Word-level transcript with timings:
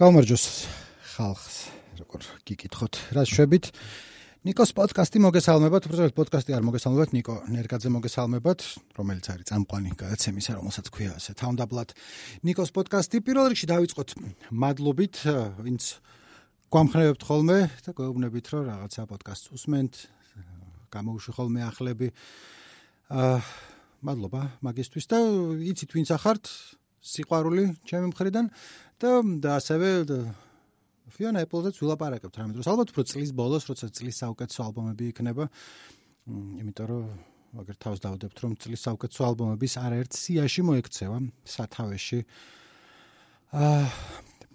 გამარჯოს 0.00 0.44
ხალხს, 1.12 1.56
როგორ 2.00 2.22
გიკითხოთ, 2.48 2.94
რა 3.12 3.20
შვებით. 3.28 3.66
ნიკოს 4.48 4.72
პოდკასტი 4.72 5.20
მოგესალმებათ, 5.20 5.88
უბრალოდ 5.90 6.14
პოდკასტი 6.16 6.56
არ 6.56 6.64
მოგესალმებათ, 6.64 7.12
ნიკო 7.12 7.34
ნერგაძე 7.52 7.92
მოგესალმებათ, 7.92 8.64
რომელიც 8.96 9.26
არის 9.28 9.48
წამყვანი 9.52 9.92
გადაცემისა, 10.00 10.56
რომელსაც 10.56 10.88
ქვია 10.88 11.20
ასე 11.20 11.36
თავდაბლად. 11.36 11.92
ნიკოს 12.48 12.72
პოდკასტი 12.72 13.20
პირველ 13.28 13.52
რიგში 13.52 13.68
დავიწყოთ 13.68 14.10
მადლობით, 14.48 15.14
ვინც 15.68 15.82
გვამხრებთ 16.72 17.20
ხოლმე 17.20 17.58
და 17.84 17.90
გვეუბნებით, 17.92 18.46
რომ 18.56 18.62
რაღაცა 18.72 19.04
პოდკასტს 19.04 19.52
უსმენთ, 19.52 19.92
გამოუშვი 20.96 21.30
ხოლმე 21.36 21.60
ახლები. 21.68 22.08
აა 23.12 23.36
მადლობა 24.00 24.64
მაგისთვის 24.64 25.06
და 25.12 25.18
იცით 25.60 25.92
ვინც 25.92 26.08
ახართ 26.16 26.48
სიყვარული 27.00 27.64
ჩემი 27.88 28.12
მხრიდან 28.12 28.46
და 29.00 29.10
და 29.40 29.50
ასევე 29.56 29.88
ფიონა 31.10 31.42
ეპლზეც 31.44 31.80
ვილაპარაკებთ 31.80 32.36
რამე 32.38 32.52
დროს. 32.54 32.68
ალბათ 32.70 32.92
უფრო 32.92 33.02
წლის 33.08 33.30
ბოლოს 33.34 33.64
როცა 33.68 33.86
წლის 33.90 34.16
საუკეთესო 34.22 34.60
ალბომები 34.68 35.04
იქნება 35.10 35.44
იმიტომ 36.30 36.86
რომ 36.90 37.04
აგერ 37.60 37.76
თავს 37.82 37.98
დავდებთ 38.04 38.38
რომ 38.44 38.52
წლის 38.62 38.80
საუკეთესო 38.86 39.22
ალბომების 39.26 39.74
არაერთ 39.80 40.12
სიაში 40.14 40.62
მოექცევა 40.68 41.18
სათავეში 41.54 42.20
აა 43.50 43.82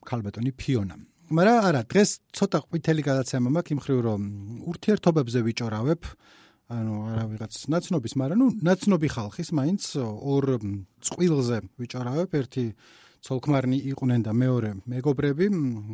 კალბეტონი 0.08 0.52
ფიონა 0.56 0.96
მაგრამ 1.36 1.60
არა 1.68 1.82
დღეს 1.92 2.10
ცოტა 2.38 2.60
ყვითელი 2.70 3.04
გადაცემა 3.10 3.52
მაქვს 3.58 3.74
იმ 3.76 3.80
ხრივ 3.84 4.00
რომ 4.06 4.22
ურთიერთობებზე 4.72 5.40
ვიჭორავებ 5.50 6.02
ანუ 6.66 6.94
არა 7.14 7.24
ვიღაც 7.30 7.54
ნაცნობის, 7.70 8.14
მაგრამ 8.18 8.40
ნუ 8.42 8.48
ნაცნობი 8.66 9.10
ხალხის 9.14 9.50
მაინც 9.54 9.84
ორ 10.02 10.46
წვილზე 11.06 11.58
ვიჭარავებ, 11.78 12.30
ერთი 12.42 12.66
ცოლქმარნი 13.26 13.78
იყვნენ 13.94 14.22
და 14.26 14.32
მეორე 14.34 14.72
მეგობრები 14.90 15.46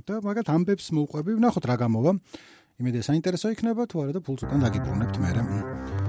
და 0.08 0.16
მაგათ 0.24 0.48
ამბებს 0.56 0.88
მოუყვები, 0.96 1.36
ნახოთ 1.44 1.66
რა 1.68 1.76
გამოვა. 1.84 2.12
იმედი 2.82 3.00
საინტერესო 3.04 3.52
იქნება 3.52 3.84
თუ 3.92 3.96
არა 4.08 4.12
და 4.16 4.22
ფულს 4.26 4.48
უკან 4.48 4.64
დაგიბრუნებთ 4.64 6.01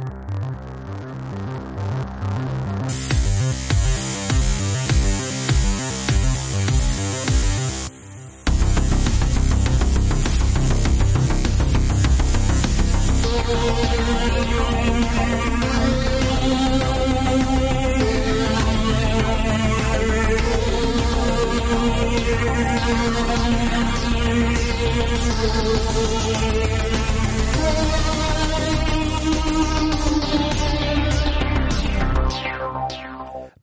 მე. 25.85 26.53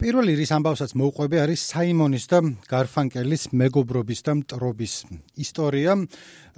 პირველი 0.10 0.34
რის 0.40 0.50
ამბავსაც 0.56 0.96
მოუყვები 0.98 1.38
არის 1.38 1.64
საიმონის 1.70 2.24
და 2.32 2.38
გარფანკელის 2.66 3.44
მეგობრობის 3.54 4.22
და 4.26 4.34
მტრობის 4.40 4.94
ისტორია, 5.38 5.94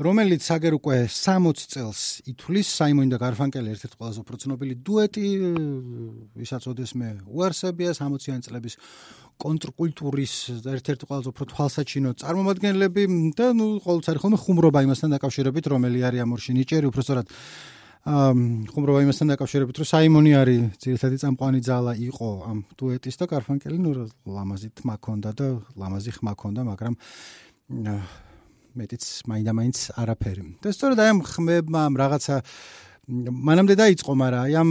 რომელიც 0.08 0.46
აგერ 0.56 0.78
უკვე 0.78 0.96
60 1.12 1.60
წელს 1.74 2.00
ითვლის. 2.32 2.70
საიმონი 2.80 3.12
და 3.12 3.20
გარფანკელი 3.20 3.74
ერთ-ერთი 3.76 4.00
ყველაზე 4.00 4.20
უფრო 4.24 4.36
ცნობილი 4.40 4.76
დუეტი, 4.88 5.28
ვისაც 6.40 6.64
ოდესმე 6.72 7.08
უარსებია 7.28 7.92
60-იანი 8.00 8.48
წლების 8.48 8.74
კონტრკულტურის 9.44 10.34
ერთ-ერთი 10.72 11.04
ყველაზე 11.12 11.28
უფრო 11.36 11.44
თვალსაჩინო 11.52 12.10
წარმომადგენლები 12.24 13.04
და 13.36 13.52
ნუ 13.52 13.68
ყოველთვის 13.84 14.22
ხომ 14.24 14.34
ხუმრობა 14.48 14.80
იმასთან 14.88 15.20
დაკავშირებით, 15.20 15.66
რომელი 15.76 16.00
არის 16.08 16.24
ამორში 16.24 16.52
ნიჭერი, 16.56 16.88
უბრალოდ 16.88 17.28
ხუმრობა 18.02 19.00
იმასთან 19.06 19.28
დაკავშირებით, 19.36 19.78
რომ 19.78 19.88
საიმონი 19.94 20.32
არის 20.34 20.62
ძირითადი 20.82 21.18
წამყვანი 21.22 21.60
ძალა 21.62 21.94
იყო 22.02 22.30
ამ 22.50 22.58
დუეტის 22.74 23.16
და 23.22 23.26
კარფანკელი 23.30 23.78
ნუ 23.78 23.92
ლამაზი 24.26 24.70
თმა 24.74 24.96
ქონდა 24.98 25.30
და 25.38 25.48
ლამაზი 25.78 26.12
ხმა 26.18 26.34
ქონდა, 26.34 26.62
მაგრამ 26.66 26.94
მეტიც 28.74 29.04
მაინდა-მაინც 29.30 29.78
არაფერი. 30.02 30.44
და 30.66 30.68
სწორედ 30.74 30.98
აი 30.98 31.10
ამ 31.14 31.20
ხმებმა 31.22 31.80
ამ 31.92 31.94
რაღაცა 32.02 32.36
მანამდე 33.12 33.74
დაიწყო, 33.78 34.12
მაგრამ 34.18 34.42
აი 34.50 34.54
ამ 34.58 34.70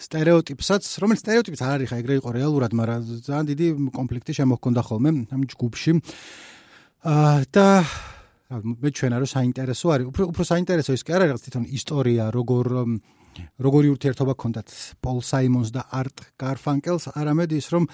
стереოტიპსაც, 0.00 0.82
რომელიც 1.00 1.20
стереოტიპიც 1.24 1.60
არ 1.64 1.72
არის 1.80 1.88
ხა, 1.92 1.96
ეგრე 2.00 2.14
იყო 2.20 2.30
რეალურად, 2.36 2.72
მაგრამ 2.76 3.00
ძალიან 3.24 3.46
დიდი 3.52 3.66
კონფლიქტი 3.96 4.32
შემოგვქონდა 4.36 4.82
ხოლმე 4.84 5.10
ამ 5.32 5.42
ჯგუფში. 5.48 5.92
აა 7.08 7.36
და 7.52 7.66
მე 8.50 8.90
ჩვენა 8.90 9.16
რომ 9.22 9.30
საინტერესო 9.30 9.86
არის. 9.94 10.06
უფრო 10.10 10.22
უფრო 10.34 10.42
საინტერესო 10.42 10.90
ის 10.98 11.02
კი 11.06 11.14
არა 11.14 11.24
რაღაც 11.30 11.42
თვითონ 11.46 11.64
ისტორია 11.70 12.24
როგორ 12.34 12.66
როგორი 13.62 13.88
ურთიერთობა 13.94 14.34
ქონდათ 14.34 14.68
პოლ 14.98 15.18
საიმონს 15.22 15.70
და 15.70 15.82
არტ 15.86 16.18
გარფანკელს. 16.34 17.14
არამედ 17.14 17.50
ის 17.54 17.66
რომ 17.70 17.84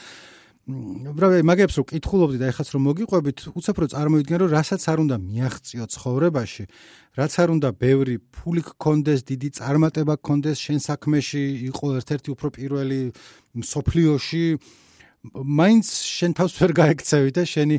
ბრალე 0.66 1.44
მაგებს 1.46 1.76
რო 1.78 1.82
კითხულობდი 1.92 2.38
და 2.42 2.48
ეხაც 2.50 2.68
რომ 2.74 2.82
მოგიყვებით 2.90 3.38
უცებ 3.54 3.76
რო 3.78 3.86
წარმოვიდგენ 3.92 4.38
რომ 4.42 4.50
რასაც 4.50 4.82
არ 4.90 4.98
უნდა 5.04 5.16
მიაღწიო 5.22 5.84
ცხოვრებაში 5.94 6.64
რაც 7.20 7.32
არ 7.38 7.48
უნდა 7.54 7.68
ბევრი 7.78 8.16
ფული 8.34 8.62
გქონდეს 8.66 9.20
დიდი 9.30 9.48
წარმატება 9.60 10.18
გქონდეს 10.18 10.58
შენ 10.58 10.78
საქმეში 10.82 11.44
იყო 11.70 11.86
ერთ-ერთი 12.02 12.28
უფრო 12.34 12.48
პირველი 12.58 13.00
სოფლიოში 13.62 14.44
მაინც 15.38 15.86
შენ 15.86 16.30
თავს 16.34 16.52
ვერ 16.58 16.72
გაექცევი 16.82 17.30
და 17.30 17.42
შენი 17.46 17.76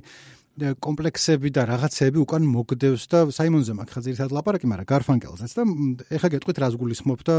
კომპლექსები 0.57 1.49
და 1.53 1.65
რაღაცები 1.69 2.17
უკან 2.23 2.43
მოგდევს 2.49 3.03
და 3.11 3.19
საიმონზე 3.29 3.73
მაგ 3.77 3.89
ხა 3.93 4.01
ძირითადად 4.07 4.33
ლაპარაკი, 4.37 4.65
მაგრამ 4.67 4.89
გარფანკელზეც 4.89 5.51
და 5.53 5.63
ეხა 6.17 6.27
გეტყვით 6.33 6.57
რას 6.63 6.73
გულისხმობ 6.81 7.19
და 7.27 7.35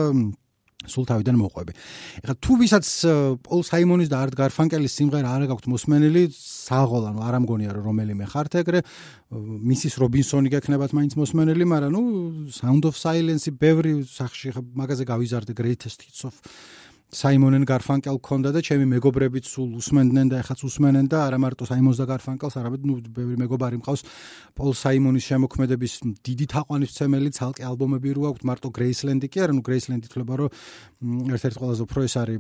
სულ 0.87 1.05
თავიდან 1.11 1.35
მოყვები. 1.35 1.73
ეხლა 2.23 2.35
თუ 2.39 2.53
ვისაც 2.63 2.87
პოლ 3.43 3.61
საიმონის 3.67 4.09
და 4.15 4.17
არტ 4.23 4.35
გარფანკელის 4.39 4.95
სიმღერა 4.95 5.29
არ 5.35 5.43
გაქვთ 5.51 5.67
მოსმენილი, 5.75 6.23
საღოლ 6.31 7.11
ანუ 7.11 7.21
არ 7.27 7.35
ამგონია 7.43 7.75
რომ 7.75 7.83
რომელიმე 7.91 8.25
ხართ 8.31 8.63
ეგრე, 8.63 8.81
მისის 9.35 9.99
რობინსონი 9.99 10.49
გექნებათ 10.55 10.95
მაინც 10.95 11.19
მოსმენილი, 11.19 11.65
მაგრამ 11.67 11.91
ნუ 11.99 12.03
Sound 12.55 12.87
of 12.87 12.95
Silence-ი 12.95 13.51
ბევრი 13.59 14.07
სახში 14.07 14.55
მაგაზე 14.55 15.03
გავიზარდე 15.03 15.53
Greatest 15.59 16.07
Hits 16.07 16.23
of 16.31 16.39
საიმონენ 17.09 17.65
გარფანკელ 17.65 18.19
ქონდა 18.21 18.51
და 18.53 18.61
ჩემი 18.61 18.85
მეგობრებიც 18.93 19.49
სულ 19.49 19.79
უსმენდნენ 19.81 20.29
და 20.29 20.41
ეხაც 20.45 20.61
უსმენენ 20.69 21.07
და 21.09 21.23
არა 21.25 21.39
მარტო 21.41 21.65
საიმონს 21.65 22.01
და 22.03 22.07
გარფანკელს, 22.13 22.55
არამედ 22.61 22.83
ნუ 22.85 22.95
ბევრი 23.17 23.37
მეგობარი 23.41 23.81
მყავს. 23.81 24.05
პოლ 24.53 24.71
საიმონის 24.77 25.25
შემოქმედების 25.25 25.93
დიდი 26.21 26.47
თაყვანისმცემელი 26.53 27.31
ცალკე 27.33 27.65
ალბომები 27.65 28.13
რო 28.13 28.23
აქვს 28.29 28.45
მარტო 28.45 28.69
გრეისლენდი 28.77 29.27
კი 29.33 29.39
არა, 29.41 29.53
ნუ 29.57 29.63
გრეისლენდი 29.65 30.07
თქლება 30.13 30.35
რომ 30.37 30.49
ერთ-ერთი 31.33 31.59
ყველაზე 31.65 31.83
უფრო 31.89 32.01
ეს 32.05 32.15
არის 32.21 32.39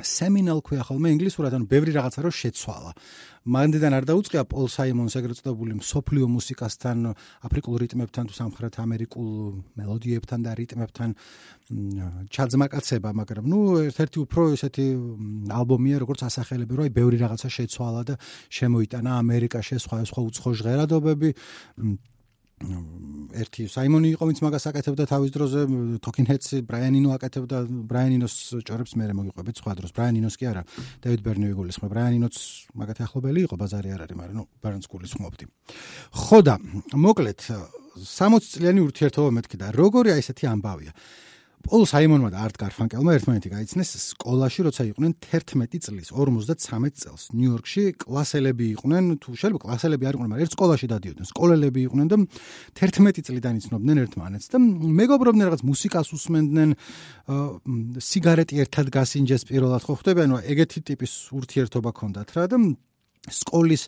seminal 0.00 0.62
ქვია 0.64 0.86
ხოლმე 0.88 1.12
ინგლისურად 1.12 1.52
ანუ 1.58 1.66
ბევრი 1.68 1.92
რაღაცა 1.92 2.20
რო 2.24 2.30
შეცვალა. 2.32 2.92
მანდიდან 3.42 3.92
არ 3.98 4.04
დაუწყია 4.06 4.42
პოლ 4.46 4.66
საიმონს 4.70 5.14
ეგრეთ 5.18 5.38
წოდებული 5.42 5.74
სოფლიო 5.82 6.26
მუსიკასთან, 6.30 6.96
აფრიკულ 7.42 7.74
რიტმებთან 7.82 8.24
თუ 8.30 8.34
სამხრეთ 8.38 8.74
ამერიკულ 8.78 9.30
მელოდიებთან 9.82 10.38
და 10.46 10.50
რიტმებთან 10.62 11.10
ჩაძმაკაცება, 12.30 13.10
მაგრამ 13.18 13.44
ნუ 13.50 13.58
ერთ-ერთი 13.90 14.18
უფრო 14.22 14.42
ესეთი 14.54 14.86
ალბომია 15.50 15.96
როგორც 16.06 16.20
ასახელები, 16.30 16.72
რომ 16.78 16.84
აი 16.86 16.92
ბევრი 16.94 17.16
რაღაცა 17.18 17.48
შეცვალა 17.50 18.02
და 18.06 18.14
შემოიტანა 18.46 19.10
ამერიკაში 19.18 19.74
სხვა 19.82 19.96
სხვა 20.06 20.20
უცხო 20.22 20.50
ჟღერადობები. 20.62 21.28
ერთი 23.32 23.66
საიმონი 23.72 24.12
იყო 24.12 24.28
ვინც 24.28 24.40
მაგას 24.44 24.66
აკეთებდა 24.70 25.04
თავის 25.08 25.30
დროზე 25.32 25.60
Talking 26.04 26.28
Heads 26.28 26.60
ბრაიანინო 26.68 27.14
აკეთებდა. 27.16 27.56
ბრაიანინოს 27.88 28.34
ჭორებს 28.68 28.92
მე 28.98 29.08
მოგიყვებით 29.16 29.56
სხვა 29.62 29.72
დროს. 29.80 29.90
ბრაიანინოს 29.96 30.36
კი 30.36 30.44
არა 30.52 30.62
დევიდ 31.04 31.20
ბერნი 31.24 31.46
ვიგულისხმე 31.52 31.88
ბრაიანინოც 31.92 32.34
მაგათი 32.76 33.02
ახლობელი 33.08 33.40
იყო 33.48 33.54
ბაზარი 33.56 33.88
არ 33.96 34.00
არის 34.04 34.16
მაგრამ 34.20 34.36
ნუ 34.36 34.44
ბარენს 34.62 34.86
გულისხმობდი. 34.92 35.44
ხო 36.12 36.38
და 36.44 36.54
მოკლედ 36.92 37.40
60 37.96 38.44
წლიანი 38.52 38.80
ურთიერთობა 38.84 39.30
მეთქი 39.32 39.56
და 39.60 39.66
როგორი 39.72 40.08
აი 40.12 40.20
ესეთი 40.20 40.44
ამბავია 40.52 40.92
პოლ 41.62 41.84
საიმონმა 41.86 42.28
და 42.34 42.40
არტ 42.42 42.56
გარფანკელმა 42.58 43.12
ერთმანეთი 43.16 43.50
გაიცნეს 43.52 43.90
სკოლაში, 44.12 44.64
როცა 44.66 44.86
იყვნენ 44.90 45.12
11 45.22 45.78
წლის, 45.86 46.10
53 46.10 46.90
წელს, 47.02 47.22
ნიუ-იორკში 47.38 47.84
კლასელები 48.02 48.66
იყვნენ, 48.74 49.04
თუ 49.22 49.34
შეიძლება 49.38 49.62
კლასელები 49.62 50.08
არ 50.10 50.14
იყვნენ, 50.18 50.30
მაგრამ 50.32 50.44
ერთ 50.46 50.56
სკოლაში 50.58 50.86
დადიოდნენ, 50.92 51.26
სკოლელები 51.32 51.80
იყვნენ 51.86 52.06
და 52.12 52.16
11 52.82 53.26
წლიდან 53.26 53.54
იცნობდნენ 53.62 53.96
ერთმანეთს 54.02 54.46
და 54.52 54.58
მეგობრობდნენ 55.02 55.46
რაღაც 55.48 55.62
მუსიკას 55.70 56.08
უსმენდნენ, 56.18 56.70
სიგარეტი 58.02 58.54
ერთად 58.66 58.86
გასინჯეს 58.90 59.42
პირველად 59.46 59.82
ხო 59.86 59.94
ხდება, 60.02 60.26
ანუ 60.26 60.42
ეგეთი 60.42 60.80
ტიპის 60.92 61.12
ურთიერთობა 61.30 61.90
ქონდათ 61.94 62.28
რა 62.36 62.44
და 62.50 62.58
სკოლის 63.30 63.86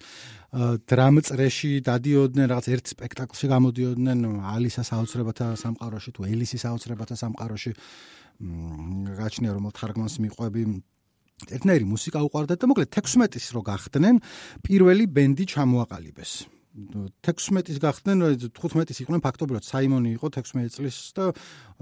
დრამწრეში 0.55 1.71
დადიოდნენ 1.83 2.47
რაღაც 2.47 2.67
ერთ 2.71 2.91
სპექტაკლში 2.95 3.47
გამოდიოდნენ 3.51 4.19
ალისა 4.55 4.83
საოცრებათა 4.87 5.47
სამყაროში 5.59 6.11
თუ 6.15 6.21
ელისის 6.31 6.63
საოცრებათა 6.63 7.15
სამყაროში 7.19 7.73
გაჩნია 9.19 9.51
რომ 9.55 9.67
თარგმანს 9.75 10.15
მიყვები. 10.23 10.63
ერთნაირი 11.51 11.87
მუსიკა 11.91 12.19
უყარდათ 12.31 12.59
და 12.63 12.67
მოკლედ 12.71 12.89
16-ის 12.95 13.47
რო 13.59 13.63
გახდნენ 13.67 14.17
პირველი 14.63 15.05
ბენდი 15.11 15.45
ჩამოაყალიბეს 15.51 16.33
16-ის 16.75 17.79
გახდნენ 17.79 18.23
15-ის 18.51 18.99
იყვნენ 19.05 19.21
ფაქტობრივად. 19.23 19.63
საიმონი 19.63 20.11
იყო 20.19 20.27
16 20.35 20.75
წლის 20.75 20.97
და 21.15 21.31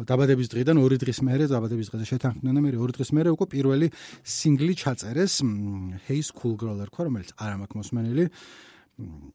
დაბადების 0.05 0.53
დღიდან 0.53 0.77
2 0.85 0.99
დღის 1.01 1.21
მერე 1.25 1.49
დაბადების 1.49 1.89
დღეზე 1.89 2.07
შეთანხმდნენ 2.13 2.53
და 2.53 2.61
მე 2.61 2.71
2 2.77 2.93
დღის 2.99 3.11
მერე 3.17 3.33
უკვე 3.33 3.47
პირველი 3.57 3.89
სინგლი 4.21 4.75
ჩაწერეს. 4.77 5.41
Hey 6.05 6.21
School 6.21 6.61
Girl 6.61 6.77
რქვა 6.77 7.09
რომელიც 7.09 7.33
არ 7.41 7.57
მაქვს 7.65 7.79
მოსმენელი 7.81 8.25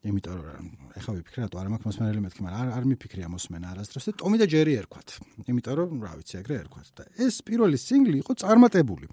იმიტომ 0.05 0.37
რომ 0.37 0.65
ეხლა 0.93 1.11
ვიფიქრე 1.17 1.39
რატო 1.43 1.57
არ 1.57 1.69
მაქვს 1.73 1.87
მოსმენელი 1.89 2.19
მეთქი 2.21 2.41
მაგრამ 2.45 2.61
არ 2.61 2.69
არ 2.77 2.83
მიფიქრია 2.93 3.27
მოსმენა 3.33 3.67
არასდროს. 3.73 4.05
და 4.05 4.13
ტომი 4.21 4.37
და 4.37 4.45
ჯერი 4.45 4.73
ერქვათ. 4.77 5.07
იმიტომ 5.49 5.73
რომ 5.73 5.89
რა 6.05 6.13
ვიცი 6.21 6.35
ეგრე 6.37 6.55
ერქვათ. 6.61 6.87
და 6.93 7.03
ეს 7.17 7.41
პირველი 7.41 7.77
სინგლი 7.81 8.17
იყო 8.21 8.31
წარმატებული 8.37 9.09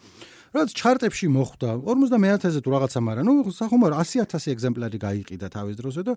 რაც 0.54 0.70
ჩარტებში 0.70 1.26
მოხვდა 1.34 1.68
50000-ზე 1.82 2.60
თუ 2.62 2.70
რაღაცა, 2.74 2.98
მაგრამ 3.02 3.26
ნუ 3.26 3.34
სახუმარო 3.58 3.94
100000 3.98 4.54
ეგზემპლარი 4.54 4.98
გაიყიდა 5.02 5.46
თავის 5.50 5.74
დროზე 5.82 6.02
და 6.06 6.12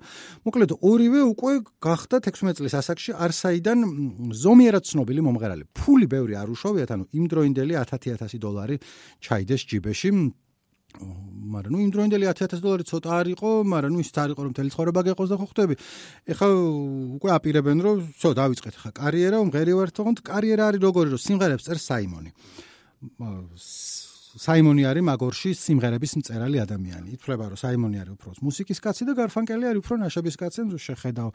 მოკლედ 0.45 0.71
ორივე 0.77 1.21
უკვე 1.33 1.53
გახდა 1.81 2.21
16 2.21 2.61
წლის 2.61 2.73
ასაკში 2.77 3.11
არსაიდან 3.17 3.77
ზომიერად 4.37 4.83
ცნობილი 4.85 5.21
მომღერალი. 5.25 5.63
ფული 5.73 6.05
ბევრი 6.05 6.37
არ 6.37 6.53
უშოვიათ, 6.53 6.89
ანუ 6.93 7.03
იმდროინდელი 7.17 7.73
10000 7.81 8.37
დოლარი 8.37 8.77
ჩაიდეს 9.25 9.61
ჯიბეში. 9.65 10.09
მაგრამ 10.97 11.71
ნუ 11.73 11.79
იმდროინდელი 11.89 12.25
10000 12.29 12.61
დოლარი 12.61 12.83
ცოტა 12.87 13.09
არ 13.17 13.27
იყო, 13.33 13.49
მაგრამ 13.73 13.91
ნუ 13.91 13.99
ის 14.05 14.09
არ 14.21 14.29
იყო 14.37 14.41
რომ 14.45 14.51
მთელი 14.53 14.69
ცხოვრება 14.71 15.01
გეყოს 15.07 15.29
და 15.33 15.35
ხო 15.37 15.47
ხდები. 15.51 15.75
ეხლა 16.31 16.47
უკვე 17.17 17.29
აპირებენ 17.37 17.77
რომ 17.85 17.95
ცო 18.21 18.29
დავიწყეთ 18.37 18.75
ხა 18.81 18.89
კარიერა, 19.01 19.37
მღერი 19.49 19.73
ვარ 19.77 19.89
თქო, 19.91 20.13
კარიერა 20.23 20.63
არის 20.71 20.81
როგორი 20.87 21.09
რომ 21.13 21.21
სიმღერებს 21.25 21.65
წერს 21.67 21.83
საიმონი. 21.91 22.31
საიმონი 24.37 24.83
არის 24.87 25.03
მაგორში 25.07 25.49
სიმღერების 25.57 26.11
მწერალი 26.21 26.57
ადამიანი. 26.61 27.07
ითვლება 27.17 27.45
რომ 27.51 27.57
საიმონი 27.57 27.97
არის 28.01 28.13
უფრო 28.17 28.29
მუსიკის 28.47 28.79
კაცი 28.85 29.03
და 29.09 29.13
გარფანკელი 29.17 29.65
არის 29.67 29.81
უფრო 29.81 29.95
ნაშების 29.97 30.35
კაცი, 30.37 30.59
ნუ 30.69 30.77
შეხედავ. 30.77 31.29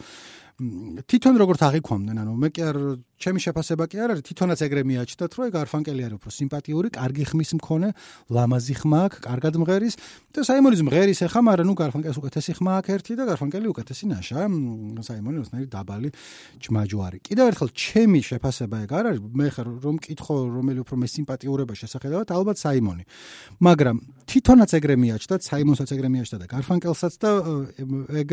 თვითონ 1.11 1.35
როგორც 1.43 1.61
აღიქვამდნენ, 1.67 2.17
ანუ 2.23 2.33
მე 2.39 2.49
კი 2.55 2.63
არ 2.63 2.77
ჩემი 3.23 3.39
შეფასება 3.39 3.85
კი 3.87 3.97
არ 4.03 4.09
არის, 4.13 4.25
თვითონაც 4.27 4.59
ეგრე 4.67 4.83
მიაჩნდათ, 4.83 5.33
რომ 5.39 5.51
გარფანკელი 5.55 6.03
არის 6.03 6.17
უფრო 6.19 6.31
სიმპათიური, 6.35 6.89
კარგი 6.91 7.25
ხმის 7.31 7.51
მქონე, 7.63 7.89
ლამაზი 8.35 8.75
ხმა 8.83 8.99
აქვს, 9.07 9.19
კარგად 9.23 9.55
მღერის 9.63 9.95
და 10.35 10.41
საიმონის 10.43 10.83
მღერის 10.83 11.19
ახლა, 11.31 11.41
მაგრამ 11.47 11.67
ნუ 11.71 11.75
გარფანკელს 11.79 12.19
უკეთესი 12.19 12.53
ხმა 12.59 12.73
აქვს 12.83 12.91
ერთი 12.99 13.13
და 13.15 13.25
გარფანკელი 13.31 13.67
უკეთესი 13.71 14.05
ნაშა. 14.11 14.41
საიმონი 15.07 15.39
უცნაირი 15.39 15.69
დაბალი 15.71 16.09
ჯმაჯვარი. 16.63 17.19
კიდევ 17.23 17.45
ერთხელ 17.53 17.69
ჩემი 17.71 18.21
შეფასება 18.27 18.77
ეგ 18.83 18.91
არ 18.91 19.05
არის, 19.13 19.21
მე 19.23 19.47
ხარ 19.55 19.67
რომ 19.87 19.95
მკითხო 20.03 20.35
რომელი 20.51 20.79
უფრო 20.83 20.95
მე 20.99 21.07
სიმპათიურობა 21.15 21.75
შესაძლოა, 21.79 22.25
ალბათ 22.27 22.57
საიმონი. 22.59 23.05
მაგრამ 23.63 23.97
თვითონაც 24.27 24.71
ეგრე 24.83 24.95
მიაჩნდათ, 24.99 25.41
საიმონსაც 25.47 25.89
ეგრე 25.95 26.09
მიაჩნდა 26.11 26.39
და 26.43 26.47
გარფანკელსაც 26.51 27.15
და 27.23 27.31
ეგ 28.23 28.31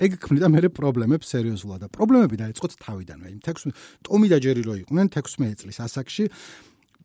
ეგ 0.00 0.16
ქმნიდა 0.24 0.48
მე 0.48 0.68
პრობლემებს 0.72 1.26
სერიოზულად 1.32 1.84
და 1.84 1.88
პრობლემები 1.92 2.36
დაიწყოთ 2.40 2.72
თავიდანვე. 2.80 3.28
იმ 3.28 3.40
16 3.44 3.72
ტომი 4.08 4.26
და 4.32 4.38
ჯერი 4.40 4.62
რო 4.64 4.74
იყვნენ 4.88 5.06
16 5.12 5.60
წლის 5.60 5.78
ასაკში 5.84 6.24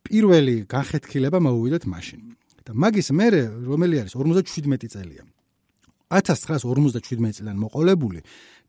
პირველი 0.08 0.56
განხეთქილება 0.64 1.38
მოუვიდათ 1.42 1.84
მაშინ. 1.84 2.20
და 2.68 2.76
მაგის 2.76 3.08
მერე 3.16 3.42
რომელი 3.64 3.96
არის 4.04 4.12
57 4.12 4.92
წელია. 4.92 5.24
1957 6.12 7.32
წლიდან 7.32 7.56
მოყოლებული 7.64 8.20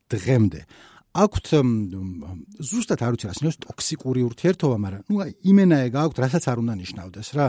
დღემდე 0.08 0.62
აქვთ 1.10 1.48
ზუსტად 2.70 3.02
არ 3.02 3.16
ვიცი 3.16 3.28
რა 3.30 3.34
სინოს 3.34 3.58
ტოქსიკური 3.66 4.22
ურთიერთობა, 4.30 4.76
მაგრამ 4.78 5.02
ნუ 5.10 5.18
იმენა 5.42 5.78
ეგ 5.90 5.94
აქვთ, 6.06 6.18
რასაც 6.22 6.44
არ 6.54 6.58
უნდა 6.62 6.74
ნიშნავდეს 6.78 7.30
რა. 7.34 7.48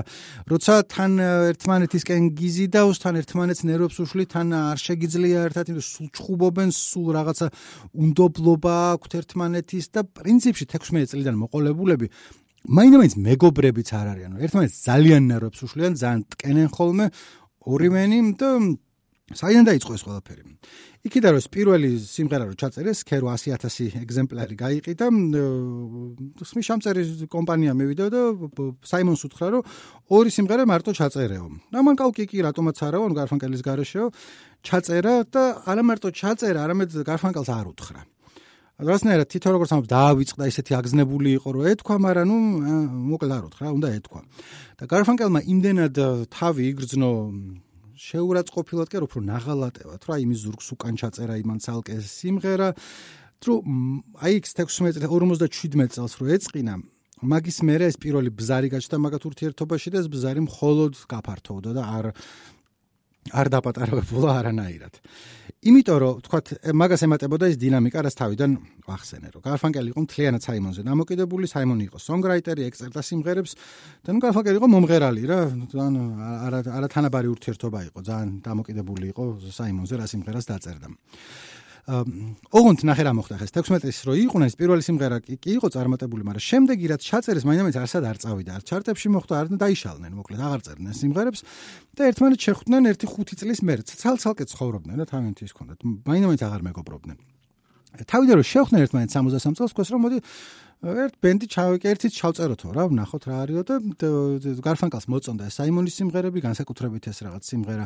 როცა 0.49 0.75
თან 0.89 1.13
ერთმანეთისკენ 1.21 2.23
გიზიდავს, 2.41 2.99
თან 3.05 3.15
ერთმანეთს 3.21 3.63
ნერვებს 3.69 3.97
უშლი, 4.01 4.25
თან 4.33 4.49
არ 4.57 4.79
შეგიძლია 4.81 5.39
ერთად 5.53 5.67
იმ 5.77 5.79
სულ 5.85 6.09
ჩხუბობენ, 6.09 6.69
სულ 6.73 7.07
რაღაცა 7.21 7.47
უნდობლობა 8.01 8.75
აქვთ 8.97 9.13
ერთმანეთის 9.21 9.87
და 9.93 10.01
პრინციპში 10.09 10.65
16 10.65 11.13
წლიდან 11.13 11.37
მოყოლებულები 11.45 12.09
მაინც 12.69 13.17
მეგობრებიც 13.17 13.89
არ 13.97 14.07
არიან. 14.13 14.33
ერთმანეთს 14.37 14.77
ძალიან 14.85 15.23
ნერვებს 15.33 15.61
უშლიან, 15.65 15.93
ძალიან 15.97 16.23
ტკენენ 16.33 16.69
ხოლმე 16.77 17.07
ორივენი 17.65 18.19
და 18.37 18.49
საიდან 19.31 19.67
დაიწყო 19.69 19.93
ეს 19.95 20.03
ყველაფერი? 20.03 20.43
იქიდან 21.07 21.33
რომ 21.39 21.45
პირველი 21.55 21.91
სიმღერა 22.03 22.45
რო 22.51 22.55
ჩაწერეს, 22.59 22.99
ქერო 23.07 23.31
100000 23.31 23.95
ეგზემპლარი 24.03 24.57
გაიყიდა, 24.59 25.07
ხმის 26.51 26.67
შემწერის 26.67 27.09
კომპანია 27.31 27.73
მივიდა 27.79 28.07
და 28.11 28.23
საიმონს 28.83 29.23
უთხრა, 29.31 29.47
რომ 29.55 29.63
ორი 30.11 30.31
სიმღერა 30.35 30.65
მარტო 30.67 30.93
ჩაწერეო. 30.99 31.47
და 31.71 31.79
მან 31.79 31.95
კალკი 31.95 32.27
კი 32.27 32.39
რატომაც 32.43 32.77
არაო, 32.83 33.07
გარფანკელის 33.15 33.63
გარეშეო, 33.63 34.07
ჩაწერა 34.67 35.15
და 35.31 35.43
არა 35.63 35.83
მარტო 35.87 36.09
ჩაწერა, 36.11 36.59
არამედ 36.67 36.91
გარფანკელს 37.07 37.51
არ 37.55 37.67
უთხრა. 37.71 38.03
რასნაირად 38.81 39.29
თვითონ 39.29 39.53
როგორც 39.61 39.71
ამბობ 39.77 39.89
დაავიწყდა 39.93 40.45
ისეთი 40.51 40.73
აგზნებული 40.81 41.31
იყო 41.37 41.49
რომ 41.53 41.65
ეთქვა, 41.69 41.97
მაგრამ 42.01 42.27
ნუ 42.33 42.37
მოკლედ 43.13 43.33
არ 43.37 43.45
უთხრა, 43.49 43.67
უნდა 43.77 43.89
ეთქვა. 44.01 44.21
და 44.81 44.85
გარფანკელმა 44.89 45.41
იმდენად 45.53 45.95
თავი 46.33 46.63
იგრძნო 46.73 47.11
შეურაცხყოფილად 48.01 48.89
კი 48.89 49.03
უფრო 49.05 49.21
ნაღალატევად 49.29 50.07
რა 50.09 50.17
იმის 50.25 50.39
ზურგს 50.47 50.73
უკან 50.73 50.97
ჩაწერა 50.97 51.35
იმან 51.43 51.59
ცალკე 51.61 52.01
სიმღერა. 52.01 52.69
თუ 53.45 53.53
აი 54.25 54.33
x 54.41 54.57
16 54.57 55.05
57 55.05 55.93
წელს 55.93 56.15
რო 56.21 56.27
ეწყინა 56.37 56.75
მაგის 57.21 57.59
მერე 57.69 57.85
ეს 57.93 57.97
პირველი 58.01 58.33
ბზარი 58.33 58.69
გაჩნდა 58.73 58.97
მაგათ 59.05 59.23
ურთიერთობაში 59.29 59.89
და 59.93 60.01
ეს 60.01 60.09
ბზარი 60.09 60.41
მხოლოდ 60.49 60.93
გაფართოვდა 61.13 61.71
და 61.77 61.83
არ 61.85 62.07
არ 63.29 63.47
დაპატარავებულა 63.53 64.31
არანაირად. 64.41 64.95
იმიტომ 65.61 65.99
რომ 66.01 66.21
თქვათ 66.25 66.47
მაგას 66.73 67.03
ემატებოდა 67.05 67.51
ეს 67.53 67.57
დინამიკა, 67.61 68.01
რაც 68.09 68.15
თავიდან 68.17 68.51
ვახსენე, 68.89 69.29
რომ 69.29 69.43
გარფანკელი 69.45 69.93
იყო 69.93 70.01
მთლიანად 70.09 70.43
საიმონზე 70.49 70.83
დამოკიდებული, 70.89 71.45
საიმონი 71.53 71.85
იყო 71.85 71.99
სონგრაიტერი, 72.01 72.65
ექსპერტა 72.65 73.03
სიმღერებს 73.05 73.53
და 74.01 74.09
ნუ 74.17 74.25
გარფანკელი 74.25 74.57
იყო 74.57 74.69
მომღერალი 74.73 75.23
რა, 75.29 75.41
ძალიან 75.69 75.95
არა 76.49 76.61
არა 76.81 76.89
თანაბარი 76.97 77.29
ურთიერთობა 77.37 77.81
იყო, 77.93 77.99
ძალიან 78.09 78.31
დამოკიდებული 78.41 79.13
იყო 79.13 79.25
საიმონზე, 79.53 79.95
რა 80.01 80.07
სიმღერას 80.09 80.49
დაწერდა. 80.49 80.89
ოღონდ 81.89 82.85
ნახე 82.85 83.05
რა 83.07 83.13
მოხდა 83.17 83.37
ხეს. 83.41 83.53
16 83.57 83.81
წელს 83.81 84.01
რო 84.05 84.15
იყვნენ 84.27 84.53
პირველი 84.61 84.83
სიმღერა 84.85 85.19
კი 85.25 85.51
იყო 85.57 85.69
წარმატებული 85.73 86.23
მაგრამ 86.29 86.45
შემდეგი 86.45 86.87
რაც 86.93 87.03
ჩაწერეს 87.09 87.45
მაინც 87.49 87.77
არსად 87.81 88.05
არ 88.05 88.19
წავიდა. 88.21 88.51
არ 88.61 88.63
ჩარტებში 88.69 89.09
მოხდა 89.17 89.35
არ 89.41 89.47
დაიშალნენ 89.57 90.13
მოკლედ 90.21 90.41
აღარ 90.45 90.61
წერდნენ 90.67 90.95
სიმღერებს 91.01 91.41
და 91.97 92.03
ერთმანეთს 92.11 92.45
შეხვდნენ 92.47 92.83
ერთი 92.93 93.07
5 93.11 93.41
წლის 93.41 93.61
მერე 93.65 93.83
ცალ-ცალკე 93.91 94.45
ცხოვრობდნენ 94.53 94.97
და 95.01 95.07
თავიანთი 95.09 95.43
ის 95.49 95.55
ქონდათ. 95.57 95.81
მაინც 96.05 96.41
აღარ 96.45 96.63
მეგობრობდნენ 96.69 97.40
თავიდან 97.99 98.35
რომ 98.41 98.47
შეხვდნენ 98.55 98.85
ერთმანეთს 98.87 99.15
63 99.19 99.59
წელს 99.61 99.73
ყოს 99.77 99.89
რომ 99.91 100.01
მოდი 100.07 100.19
ერთ 100.81 101.17
ბენდი 101.21 101.47
ჩავიკერთით 101.53 102.15
ჩავწეროთო 102.17 102.71
რა 102.73 102.87
ვნახოთ 102.89 103.25
რა 103.29 103.35
არისო 103.45 103.63
და 103.69 103.77
გარფანკალს 104.65 105.07
მოწონდა 105.13 105.51
საიმონის 105.53 105.97
სიმღერები 106.01 106.41
განსაკუთრებით 106.41 107.09
ეს 107.13 107.21
რაღაც 107.21 107.45
სიმღერა 107.53 107.85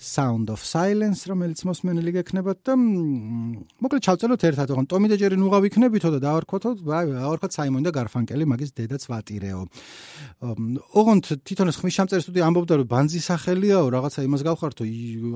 Sound 0.00 0.48
of 0.48 0.64
Silence 0.64 1.28
რომელიც 1.28 1.60
მოსმენელი 1.68 2.14
გექნებათ 2.16 2.64
და 2.64 2.78
მოკლედ 2.80 4.06
ჩავწეროთ 4.08 4.46
ერთად 4.48 4.72
ოღონ 4.72 4.88
ტომი 4.88 5.12
და 5.12 5.20
ჯერი 5.20 5.36
ნუღა 5.36 5.60
ვიქნებითო 5.68 6.08
და 6.16 6.18
დავარქვათო 6.24 6.70
დავარქვათ 6.80 7.52
საიმონი 7.60 7.84
და 7.84 7.92
გარფანკელი 8.00 8.48
მაგის 8.48 8.72
დედაც 8.72 9.04
ვატირეო. 9.04 9.60
ოღონ 10.96 11.18
თვითონ 11.28 11.68
ეს 11.68 11.76
ხმის 11.76 11.94
შემწერი 12.00 12.24
სტუდია 12.24 12.48
ამბობდა 12.48 12.74
რომ 12.80 12.88
ბანძი 12.88 13.20
სახელიაო 13.20 13.84
რაღაცა 13.92 14.24
იმას 14.24 14.42
გავხართო 14.48 14.82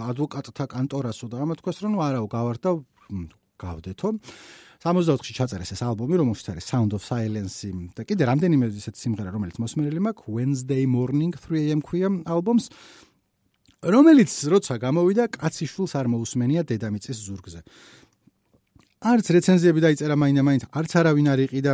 ადვოკატთა 0.08 0.64
კანტორასო 0.72 1.28
და 1.28 1.36
ამა 1.44 1.60
თქვას 1.60 1.84
რომ 1.84 2.00
არაო 2.00 2.26
გავართ 2.32 2.60
და 2.64 2.70
გავდეთო 3.64 4.08
64-ში 4.84 5.32
ჩაწერეს 5.38 5.70
ეს 5.72 5.80
ალბომი, 5.80 6.18
რომელშიც 6.20 6.50
არის 6.52 6.66
Sound 6.68 6.92
of 6.92 7.04
Silence 7.08 7.64
და 7.96 8.04
კიდე 8.04 8.28
რამდენიმე 8.28 8.68
ისეთ 8.68 8.98
სიმღერა, 9.00 9.30
რომელიც 9.32 9.56
მოსმენელი 9.64 10.00
მაქვს, 10.04 10.28
Wednesday 10.28 10.84
Morning 10.84 11.32
3am 11.32 11.80
ქვია 11.80 12.10
ალბომს, 12.28 12.68
რომელიც 13.80 14.30
როცა 14.52 14.76
გამოვიდა, 14.84 15.24
კაციშვილს 15.40 15.92
არ 15.96 16.06
მოусმენია 16.12 16.62
დედამიწის 16.68 17.16
ზურგზე. 17.16 17.60
არც 19.08 19.26
რეცენზიები 19.36 19.80
დაიწერა 19.88 20.16
მაინდა-მაინც, 20.20 20.62
არც 20.68 20.90
არავინ 21.00 21.26
არ 21.32 21.40
იყიდა 21.48 21.72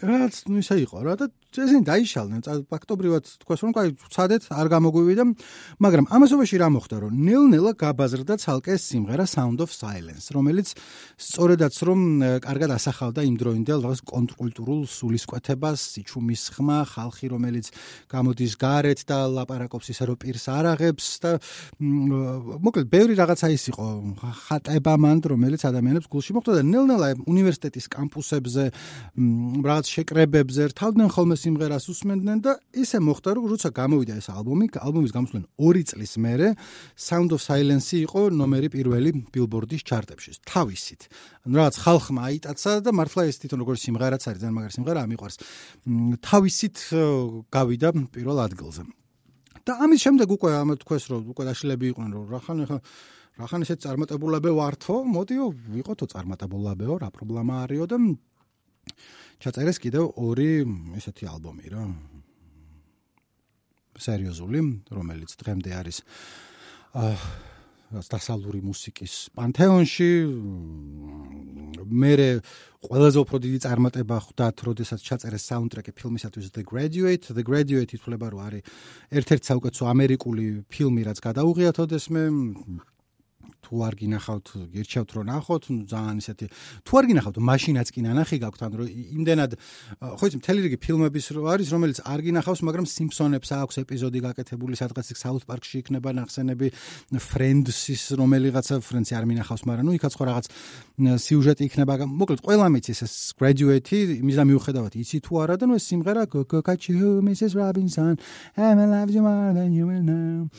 რაც 0.00 0.34
ნუ 0.48 0.62
ისე 0.64 0.76
იყო 0.86 0.98
რა 1.04 1.14
და 1.20 1.26
ესენი 1.58 1.82
დაიშალნენ. 1.90 2.40
ფაქტობრივად 2.70 3.24
თქვას 3.42 3.60
რომ 3.64 3.72
კაი 3.74 3.88
ცადეთ 4.14 4.42
არ 4.54 4.66
გამოგვივიდა 4.70 5.24
მაგრამ 5.82 6.04
ამასობაში 6.14 6.56
რა 6.62 6.68
მოხდა 6.70 6.96
რომ 7.02 7.12
ნელ-ნელა 7.26 7.72
გაბაზრდა 7.74 8.34
ცალკე 8.38 8.74
სიმღერა 8.78 9.26
Sound 9.26 9.58
of 9.64 9.74
Silence 9.74 10.30
რომელიც 10.30 10.78
სწორედაც 11.18 11.74
რომ 11.82 12.00
კარგად 12.46 12.70
ასახავდა 12.78 13.20
იმ 13.26 13.36
დროინდელ 13.42 13.80
რაღაც 13.82 14.00
კონტრკულტურულ 14.06 14.80
სულისკვეთებას 14.86 15.80
სიჩუმის 15.90 16.42
ხმა 16.54 16.78
ხალხი 16.94 17.26
რომელიც 17.34 17.66
გამოდის 18.14 18.52
გარეთ 18.54 19.00
და 19.10 19.18
ლაპარაკობს 19.34 19.86
ისე 19.90 20.04
რომ 20.06 20.18
პირს 20.22 20.44
არაღებს 20.54 21.06
და 21.24 21.30
მოკლედ 21.80 22.86
ბევრი 22.94 23.14
რაღაცა 23.18 23.46
ის 23.50 23.64
იყო 23.74 23.86
ხატება 24.46 24.94
მანდ 25.00 25.22
რომელიც 25.34 25.66
ადამიანებს 25.66 26.06
გულში 26.06 26.32
მოხვდა 26.36 26.52
და 26.60 26.62
ნელ-ნელა 26.70 27.08
უნივერსიტეტის 27.26 27.86
კამპუსებზე 27.90 28.64
რაღაც 29.66 29.86
შეკრებებზე 29.90 30.62
რთავდნენ 30.70 31.08
ხოლმე 31.10 31.36
სიმღერას 31.40 31.84
უსმენდნენ 31.92 32.38
და 32.44 32.52
ისე 32.76 32.98
მოხდა 33.00 33.30
რომ 33.36 33.44
როცა 33.52 33.68
გამოვიდა 33.80 34.14
ეს 34.20 34.28
ალბომი, 34.30 34.66
ალბომის 34.76 35.12
გამოსვლენ 35.16 35.44
2 35.56 35.82
წლის 35.90 36.12
მერე 36.20 36.48
Sound 36.94 37.30
of 37.36 37.40
Silence 37.40 37.90
იყო 37.96 38.20
ნომერი 38.36 38.68
პირველი 38.70 39.10
Billboard-ის 39.32 39.82
ჩარტებში. 39.88 40.30
თავისით. 40.44 41.00
ანუ 41.48 41.54
რაღაც 41.56 41.74
ხალხმა 41.80 42.20
აიტაცა 42.28 42.70
და 42.84 42.90
მართლა 42.92 43.22
ეს 43.26 43.36
თვითონ 43.40 43.58
როგორც 43.64 43.80
სიმღერაც 43.88 44.22
არის, 44.28 44.40
ძალიან 44.40 44.54
მაგარი 44.60 44.72
სიმღერა, 44.76 45.00
ამიყვარს. 45.08 45.36
თავისით 46.20 46.76
გავიდა 47.48 47.88
პირველ 48.14 48.38
ადგილზე. 48.46 48.82
და 49.60 49.72
ამის 49.84 50.00
შემდეგ 50.00 50.28
უკვე 50.40 50.50
ამ 50.56 50.68
თქვეს 50.82 51.04
რომ 51.12 51.22
უკვე 51.32 51.42
დაშლები 51.52 51.84
იყვნენ 51.92 52.10
რომ 52.16 52.24
რახან 52.32 52.58
ხა 52.68 52.78
რახან 53.40 53.64
ესე 53.64 53.76
წარმატებულებე 53.80 54.50
ვართო, 54.52 54.94
მოდიო 55.16 55.44
ვიყოთო 55.72 56.06
წარმატებულებეო, 56.12 56.94
რა 57.00 57.08
პრობლემა 57.14 57.64
არისო 57.64 57.86
და 57.88 57.96
ჩაწერეს 59.40 59.80
კიდევ 59.80 60.12
ორი 60.20 60.62
ესეთი 61.00 61.24
ალბომი 61.32 61.66
რა. 61.72 61.84
სერიოზული, 64.00 64.60
რომელიც 64.96 65.36
დღემდე 65.36 65.70
არის 65.76 65.98
აა 66.96 67.16
დასალური 67.90 68.60
მუსიკის 68.62 69.34
პანთეონში 69.34 70.10
მე 71.90 72.12
ყველაზე 72.86 73.18
უფრო 73.18 73.36
დიდი 73.42 73.58
წარმატება 73.66 74.16
ხვდათ, 74.24 74.56
როდესაც 74.62 75.00
ჩაწერეს 75.02 75.44
საუნდტრეკი 75.50 75.92
ფილმისათვის 75.98 76.54
The 76.54 76.62
Graduate. 76.62 77.34
The 77.34 77.42
Graduate 77.42 77.90
ითვლება 77.98 78.30
რომ 78.30 78.40
არის 78.46 78.62
ერთ-ერთი 79.10 79.44
საუკეთესო 79.50 79.84
ამერიკული 79.90 80.46
ფილმი, 80.70 81.02
რაც 81.10 81.18
გადაუღიათ 81.18 81.76
ოდესმე 81.82 82.22
თუ 83.69 83.73
არ 83.85 83.93
გინახავთ, 83.99 84.47
გირჩევთ 84.75 85.09
რომ 85.15 85.25
ნახოთ, 85.25 85.63
ну 85.73 85.81
ძალიან 85.89 86.17
ისეთი 86.21 86.45
თუ 86.85 86.93
არ 86.99 87.05
გინახავთ, 87.09 87.37
მაშინაც 87.41 87.87
კი 87.89 87.99
ნანახი 88.05 88.37
გაქვთ, 88.45 88.61
ანუ 88.65 88.85
იმდენად 89.15 89.51
ხო 90.19 90.25
იცი 90.29 90.37
მთელი 90.41 90.59
რიგი 90.65 90.77
ფილმების 90.85 91.25
რო 91.33 91.41
არის, 91.49 91.67
რომელიც 91.73 91.97
არ 92.05 92.19
გინახავს, 92.25 92.61
მაგრამ 92.61 92.85
Simpsons-ებს 92.85 93.49
აქვს 93.55 93.75
ეპიზოდი 93.81 94.19
გაკეთებული, 94.21 94.75
სადღაც 94.77 95.05
South 95.15 95.45
Park-ში 95.49 95.81
იქნება 95.81 96.13
ნახსენები, 96.13 96.67
Friends-ის 97.15 98.03
რომელიღაცა 98.19 98.81
Friends-ი 98.85 99.13
არ 99.17 99.25
მინახავს, 99.25 99.63
მაგრამ 99.65 99.85
ну 99.89 99.93
იქაც 99.97 100.13
ხო 100.13 100.23
რაღაც 100.29 100.45
სიუჟეტი 101.25 101.63
იქნება. 101.65 101.93
მოკლედ, 102.05 102.39
ყველა 102.45 102.67
მიცის 102.69 102.99
ეს 103.01 103.13
graduate-ი, 103.39 104.21
იმის 104.21 104.35
და 104.37 104.43
მიუხედავად, 104.45 104.93
იცი 104.93 105.17
თუ 105.25 105.33
არა 105.41 105.55
და 105.57 105.65
ну 105.65 105.73
ეს 105.79 105.85
სიმღერა 105.89 106.23
Got 106.65 106.89
you 106.89 107.21
Mrs. 107.21 107.55
Robinson, 107.55 108.17
I'm 108.57 108.79
in 108.79 108.91
love 108.91 109.09
you 109.09 109.21
more 109.21 109.53
than 109.53 109.73
you 109.73 109.87
will 109.87 110.01
know. 110.01 110.49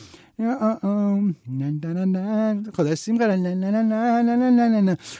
ხო 2.72 2.82
და 2.88 2.94
სიმღერა 2.96 3.36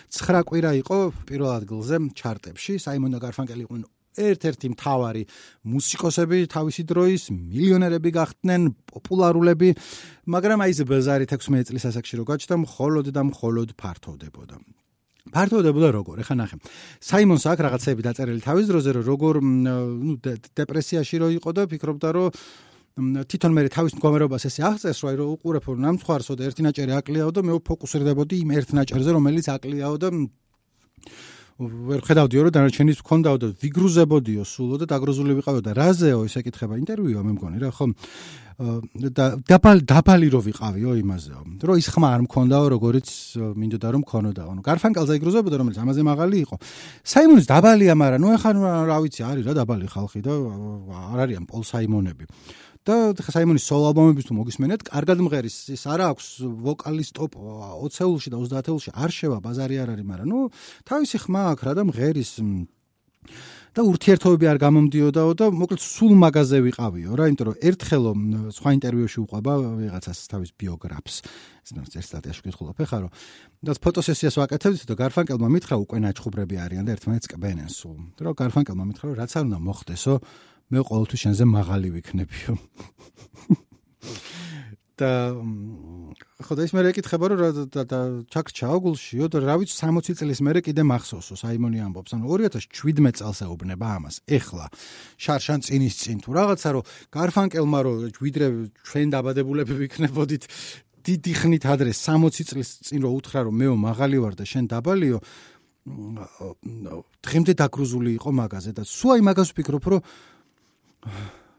ცხრა 0.09 0.41
კვირა 0.49 0.71
იყო 0.83 0.99
პირველ 1.29 1.51
ადგილზე 1.53 1.97
ჩარტებში 2.17 2.79
საიმონ 2.81 3.11
და 3.13 3.19
გარფანკელი 3.21 3.63
იყვნენ 3.67 3.85
ერთ-ერთი 4.13 4.69
მთავარი 4.77 5.23
მუსიკოსები 5.73 6.39
თავისი 6.53 6.83
დროის 6.85 7.23
მილიონერები 7.33 8.11
გახდნენ 8.13 8.63
პოპულარულები 8.93 9.69
მაგრამ 10.33 10.65
აი 10.65 10.73
ეს 10.77 10.81
ბაზარი 10.89 11.25
16 11.33 11.73
წლის 11.73 11.85
ასაკში 11.89 12.21
რო 12.21 12.25
გაჩნდა 12.29 12.57
მხოლოდ 12.65 13.07
და 13.17 13.23
მხოლოდ 13.33 13.69
ფართოვდებოდა 13.81 14.57
ფართოვდებოდა 15.33 15.89
როგორ 15.97 16.17
ეხა 16.25 16.35
ნახე 16.37 16.57
საიმონს 17.09 17.45
აქ 17.53 17.59
რაღაცები 17.65 18.03
დაწერილი 18.05 18.41
თავის 18.45 18.67
დროზე 18.69 18.91
რომ 18.97 19.05
როგორ 19.07 19.35
ნუ 19.41 20.15
დეპრესიაში 20.61 21.17
რო 21.23 21.29
იყო 21.39 21.51
და 21.57 21.63
ფიქრობდა 21.73 22.09
რომ 22.13 22.29
თვითონ 22.93 23.55
მე 23.57 23.63
თავის 23.73 23.95
მდგომარეობას 23.97 24.45
ესე 24.51 24.65
აღწეს 24.69 24.99
რომ 25.01 25.09
აი 25.09 25.17
რომ 25.17 25.29
უყურებ 25.33 25.65
რომ 25.65 25.79
ნამცხარსო 25.81 26.37
და 26.37 26.45
ერთი 26.45 26.63
ნაჭერი 26.69 26.93
აკლიაო 27.01 27.31
და 27.33 27.41
მე 27.41 27.53
ვფოკუსირდებოდი 27.57 28.37
იმ 28.45 28.51
ერთ 28.53 28.69
ნაჭერზე 28.77 29.11
რომელიც 29.17 29.47
აკლიაო 29.49 29.97
და 29.97 30.09
ვერ 31.63 32.01
ხედავდიო 32.05 32.41
რომ 32.49 32.53
დანარჩენის 32.53 33.01
მქონდაო 33.01 33.37
და 33.41 33.49
ვიგრუზებოდიო 33.61 34.45
სულო 34.45 34.77
და 34.83 34.87
დაგროზული 34.93 35.37
ვიყავო 35.41 35.61
და 35.65 35.73
რაზეო 35.77 36.21
ესე 36.27 36.41
კითხება 36.45 36.77
ინტერვიუა 36.81 37.23
მე 37.23 37.33
მგონი 37.37 37.59
რა 37.63 37.71
ხო 37.77 37.87
და 39.17 39.27
დაბალ 39.49 39.79
დაბალი 39.89 40.29
რო 40.33 40.41
ვიყავიო 40.49 40.91
იმაზეო 41.01 41.41
რომ 41.65 41.77
ის 41.81 41.89
ხმა 41.93 42.09
არ 42.17 42.21
მქონდაო 42.29 42.67
როგორც 42.77 43.09
მინდოდა 43.57 43.89
რომ 43.95 44.03
მქონოდაო 44.05 44.49
ანუ 44.53 44.63
გარფანკელზე 44.69 45.13
იგრუზებოდა 45.19 45.57
რომელიც 45.61 45.79
ამაზე 45.83 46.03
მაღალი 46.05 46.37
იყო. 46.45 46.57
საიმონის 47.05 47.47
დაბალია 47.49 47.95
მაგრამ 47.97 48.21
ნუ 48.23 48.29
ეხა 48.37 48.51
რა 48.89 48.99
ვიცი 49.03 49.23
არის 49.25 49.45
რა 49.49 49.55
დაბალი 49.61 49.87
ხალხი 49.89 50.21
და 50.21 50.33
არ 51.13 51.19
არიან 51.25 51.45
პოლ 51.49 51.63
საიმონები 51.65 52.25
და 52.83 53.15
საიმონის 53.15 53.63
სოლო 53.63 53.93
ალბომების 53.93 54.27
თუ 54.27 54.35
მოგისმენთ, 54.43 54.83
კარგად 54.91 55.19
მღერის 55.23 55.57
ის 55.77 55.83
არა 55.87 56.11
აქვს 56.13 56.27
ვოკალის 56.67 57.11
ტოპ 57.15 57.39
20-ულში 57.39 58.29
და 58.35 58.43
30-ულში 58.43 58.91
არ 58.91 59.11
შევა 59.15 59.39
ბაზარი 59.39 59.77
არ 59.83 59.95
არის, 59.95 60.07
მაგრამ 60.11 60.29
ნუ 60.33 60.41
თავისი 60.83 61.17
ხმა 61.23 61.43
აქვს 61.55 61.63
რა 61.63 61.73
და 61.79 61.83
მღერის 61.87 62.31
და 63.73 63.81
ურთიერთობები 63.89 64.47
არ 64.53 64.59
გამომდიოდაო 64.61 65.33
და 65.33 65.47
მოკლედ 65.49 65.81
სულ 65.81 66.13
მაგაზე 66.21 66.59
ვიყავიო 66.61 67.17
რა, 67.17 67.25
იმიტომ 67.33 67.47
რომ 67.49 67.57
ერთხელო 67.73 68.13
სხვა 68.53 68.71
ინტერვიუში 68.77 69.19
უყვება 69.23 69.53
ვიღაცას 69.81 70.19
თავის 70.29 70.51
ბიოგრაფს. 70.61 71.15
ესნას 71.65 71.97
ერთ 71.97 72.07
სტატიაში 72.13 72.43
გითხულობ 72.53 72.77
ხა 72.85 72.99
რომ 73.01 73.11
და 73.65 73.73
ფოტოსესიას 73.81 74.37
ვაკეთებდით 74.43 74.85
და 74.93 74.95
გარფანკელმა 74.99 75.49
მითხრა 75.57 75.77
უკვე 75.89 75.99
ნაჩხუბრები 76.05 76.57
არიან 76.61 76.85
და 76.85 76.93
ერთმანეთს 77.01 77.29
კბენენ 77.33 77.71
სულ. 77.73 77.97
რომ 78.21 78.35
გარფანკელმა 78.37 78.85
მითხრა 78.93 79.05
რომ 79.09 79.17
რაც 79.23 79.33
არ 79.33 79.45
უნდა 79.49 79.59
მოხდესო, 79.63 80.15
მე 80.73 80.81
ყოველთვის 80.89 81.21
შენზე 81.29 81.45
მაღალი 81.53 81.89
ვიქნებიო. 81.93 82.53
და 85.03 85.11
ხო 86.43 86.55
და 86.59 86.65
ის 86.67 86.73
მე 86.75 86.83
ეკითხება 86.93 87.27
რომ 87.33 87.41
და 87.73 88.01
ჩაკრჩაო 88.29 88.79
გულშიო 88.85 89.27
და 89.33 89.39
რა 89.43 89.55
ვიცი 89.63 89.75
60 89.79 90.19
წლის 90.21 90.41
მერე 90.45 90.61
კიდე 90.67 90.83
მახსოვსო 90.85 91.35
საიმონი 91.43 91.81
ამბობს 91.87 92.15
ანუ 92.17 92.27
2017 92.29 93.23
წელს 93.23 93.41
ეუბნება 93.47 93.89
ამას 93.99 94.17
ეხლა 94.27 94.67
შარშან 95.23 95.61
წინის 95.67 95.95
წინ 96.03 96.19
თუ 96.23 96.31
რაღაცა 96.39 96.69
რომ 96.77 96.85
გარფანკელმა 97.15 97.81
რომ 97.87 97.95
ვიდრე 98.21 98.47
ჩვენ 98.85 99.09
დაბადებულები 99.17 99.75
ვიქნებოდით 99.81 100.45
დიდი 101.09 101.33
ხნით 101.41 101.65
ადრე 101.73 101.91
60 101.97 102.53
წლის 102.53 102.69
წინ 102.87 103.01
რო 103.07 103.11
უთხრა 103.17 103.41
რომ 103.49 103.55
მეო 103.59 103.75
მაღალი 103.81 104.17
ვარ 104.23 104.35
და 104.39 104.45
შენ 104.47 104.65
დაბალიო 104.71 105.19
დღემდე 105.83 107.53
დაგრუზული 107.59 108.15
იყო 108.15 108.31
მაგაზე 108.31 108.71
და 108.77 108.83
სულ 108.87 109.19
აი 109.19 109.23
მაგას 109.27 109.51
ვფიქრობ 109.51 109.85
რომ 109.91 110.01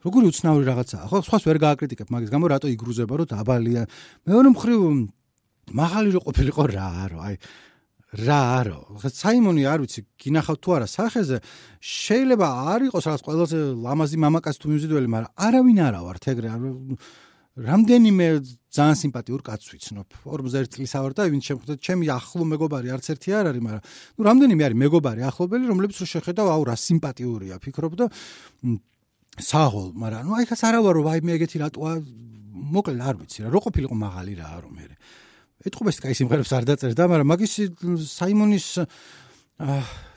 როგორი 0.04 0.26
უცნაური 0.32 0.66
რაღაცაა 0.68 1.06
ხო? 1.08 1.18
სხვას 1.24 1.44
ვერ 1.48 1.58
გააკრიტიკებ 1.64 2.08
მაგის 2.12 2.32
გამო 2.32 2.46
რატო 2.52 2.68
იგრუზება 2.76 3.14
რომ 3.24 3.28
დაბალია 3.32 3.84
მეორე 4.28 4.50
მხრივ 4.52 4.80
მაღალი 5.72 6.10
რო 6.16 6.20
ყოფილიყო 6.28 6.64
რა 6.76 6.88
არო 7.08 7.20
აი 7.24 7.36
რა 8.14 8.40
არო. 8.62 8.80
საიმონი 9.10 9.64
არ 9.66 9.80
ვიცი 9.84 10.02
გინახავ 10.22 10.58
თუ 10.62 10.70
არა 10.78 10.88
სახეზე 10.92 11.38
შეიძლება 11.82 12.48
არ 12.74 12.82
იყოს 12.94 13.04
რაღაც 13.10 13.22
ყველაზე 13.26 13.58
ლამაზი 13.80 14.18
მამაკაც 14.22 14.56
თუ 14.62 14.66
მიუზიდველი 14.70 15.08
მაგრამ 15.10 15.32
არავინ 15.34 15.80
არა 15.88 16.00
ვართ 16.06 16.24
ეგრე 16.30 16.50
რამდენიმე 17.54 18.28
ძალიან 18.74 18.98
სიმპათიურ 18.98 19.42
კაცს 19.46 19.68
ვიცნობ. 19.74 20.08
41 20.26 20.74
წლის 20.74 20.94
ავარ 20.98 21.14
და 21.14 21.30
ვინც 21.30 21.44
შემხვდა 21.54 21.74
ჩემი 21.86 22.06
ახლო 22.10 22.44
მეგობარი 22.50 22.90
არც 22.90 23.06
ერთი 23.14 23.30
არ 23.30 23.46
არის 23.54 23.62
მაგრამ 23.62 23.84
ნუ 24.18 24.22
რამდენიმე 24.26 24.62
არის 24.66 24.78
მეგობარი 24.82 25.22
ახლობელი 25.30 25.66
რომლებიც 25.70 25.98
რო 26.02 26.08
შეხედავ 26.18 26.48
აუ 26.50 26.64
რა 26.70 26.76
სიმპათიურია 26.82 27.56
ფიქრობ 27.62 27.94
და 27.94 28.06
საღოლ, 29.42 29.94
მაგრამ 29.98 30.30
ნუ 30.30 30.34
აი 30.38 30.46
ხას 30.46 30.62
არა 30.70 30.80
ვარო, 30.86 31.02
ვაი 31.10 31.20
მე 31.25 31.32
ეგეთი 31.42 31.58
რატოა 31.63 31.94
მოკლედ 32.74 33.02
არ 33.02 33.16
ვიცი 33.18 33.40
რა, 33.44 33.50
რო 33.50 33.60
ყოფილიყო 33.66 33.96
მაღალი 33.98 34.34
რა 34.38 34.48
არო 34.62 34.70
მე. 34.70 34.86
ეთყობას 35.63 35.98
კაი 36.04 36.13
სიმღერებს 36.20 36.52
არ 36.54 36.63
დაწერდა, 36.70 37.04
მაგრამ 37.10 37.28
მაგის 37.34 37.54
საიმონის 38.13 38.68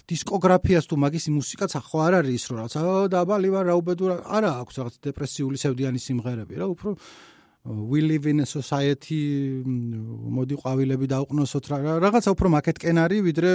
დისკოგრაფიას 0.07 0.87
თუ 0.87 0.97
მაგის 1.03 1.25
მუსიკაც 1.35 1.73
ახო 1.81 1.99
არ 2.07 2.23
არის 2.23 2.35
ის 2.39 2.45
რო 2.51 2.57
რაღაც 2.63 2.75
დაბალი 3.11 3.49
ვარ 3.51 3.65
რა 3.71 3.75
უბედო 3.81 4.07
არა 4.23 4.51
აქვს 4.63 4.75
რაღაც 4.79 4.95
დეპრესიული 5.03 5.59
სევდიანი 5.59 5.99
სიმღერები 5.99 6.55
რა 6.63 6.67
უფრო 6.75 6.95
we 7.91 7.99
live 8.07 8.27
in 8.31 8.39
a 8.39 8.47
society 8.47 9.19
მოდი 9.67 10.55
ყვავილები 10.63 11.11
დაუყნოსოთ 11.11 11.65
რა 11.75 11.79
რაღაცა 12.07 12.31
უფრო 12.39 12.49
მაკეტკენ 12.55 13.03
არის 13.03 13.25
ვიდრე 13.27 13.51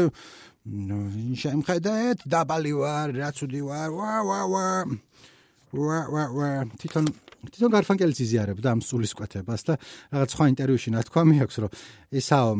შემხედეთ 1.43 2.27
დაბალი 2.27 2.73
ვარ 2.75 3.15
რა 3.15 3.29
ცუდი 3.31 3.61
ვარ 3.71 3.89
ვა 3.95 4.11
ვა 4.11 4.19
ვა 4.27 4.41
ვა 4.51 4.51
ვა 4.51 4.65
ვა 4.91 5.40
თვითონ 5.71 7.05
თვითონ 7.41 7.73
გარფანკელიც 7.73 8.19
იზიარებდა 8.21 8.67
ამ 8.75 8.81
სულის 8.85 9.13
კვეთებას 9.17 9.61
და 9.65 9.73
რაღაც 10.13 10.29
სხვა 10.35 10.45
ინტერვიუში 10.51 10.89
ნათქვამი 10.93 11.37
აქვს 11.45 11.55
რომ 11.63 11.71
ესაო 12.21 12.51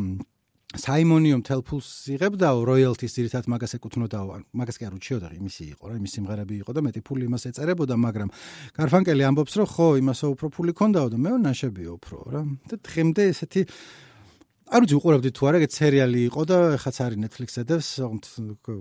საიმონიუმ 0.72 1.42
თელფულს 1.44 1.88
იღებდა 2.16 2.48
როიალტის 2.64 3.12
ძირითად 3.12 3.44
მაგას 3.52 3.76
ეკუთვნოდა 3.76 4.20
მაგას 4.56 4.80
კი 4.80 4.88
არ 4.88 4.94
უჩიოდა 4.96 5.28
იმისი 5.36 5.64
იყო 5.76 5.84
რა 5.92 5.94
იმისი 6.00 6.14
სიმღერები 6.16 6.54
იყო 6.64 6.72
და 6.72 6.80
მეტი 6.86 7.00
ფული 7.04 7.28
იმას 7.28 7.44
ეწერებოდა 7.52 7.94
მაგრამ 8.00 8.32
გარფანკელი 8.80 9.26
ამბობს 9.28 9.54
რომ 9.60 9.68
ხო 9.68 9.88
იმასო 10.00 10.26
უფრო 10.32 10.46
ფული 10.56 10.72
ქონდაო 10.72 11.12
და 11.12 11.18
მე 11.20 11.32
ნაშებიო 11.44 11.90
უფრო 12.00 12.16
რა. 12.32 12.42
და 12.72 12.74
დღემდე 12.88 13.22
ესეთი 13.28 13.62
არ 14.72 14.86
ვიცი 14.86 14.96
უყურებდი 14.96 15.30
თუ 15.36 15.46
არა, 15.50 15.58
ეგ 15.60 15.72
სერიალი 15.76 16.20
იყო 16.32 16.42
და 16.48 16.58
ხაც 16.80 16.96
არის 17.04 17.18
Netflix-ზე 17.20 17.62
და 17.68 17.76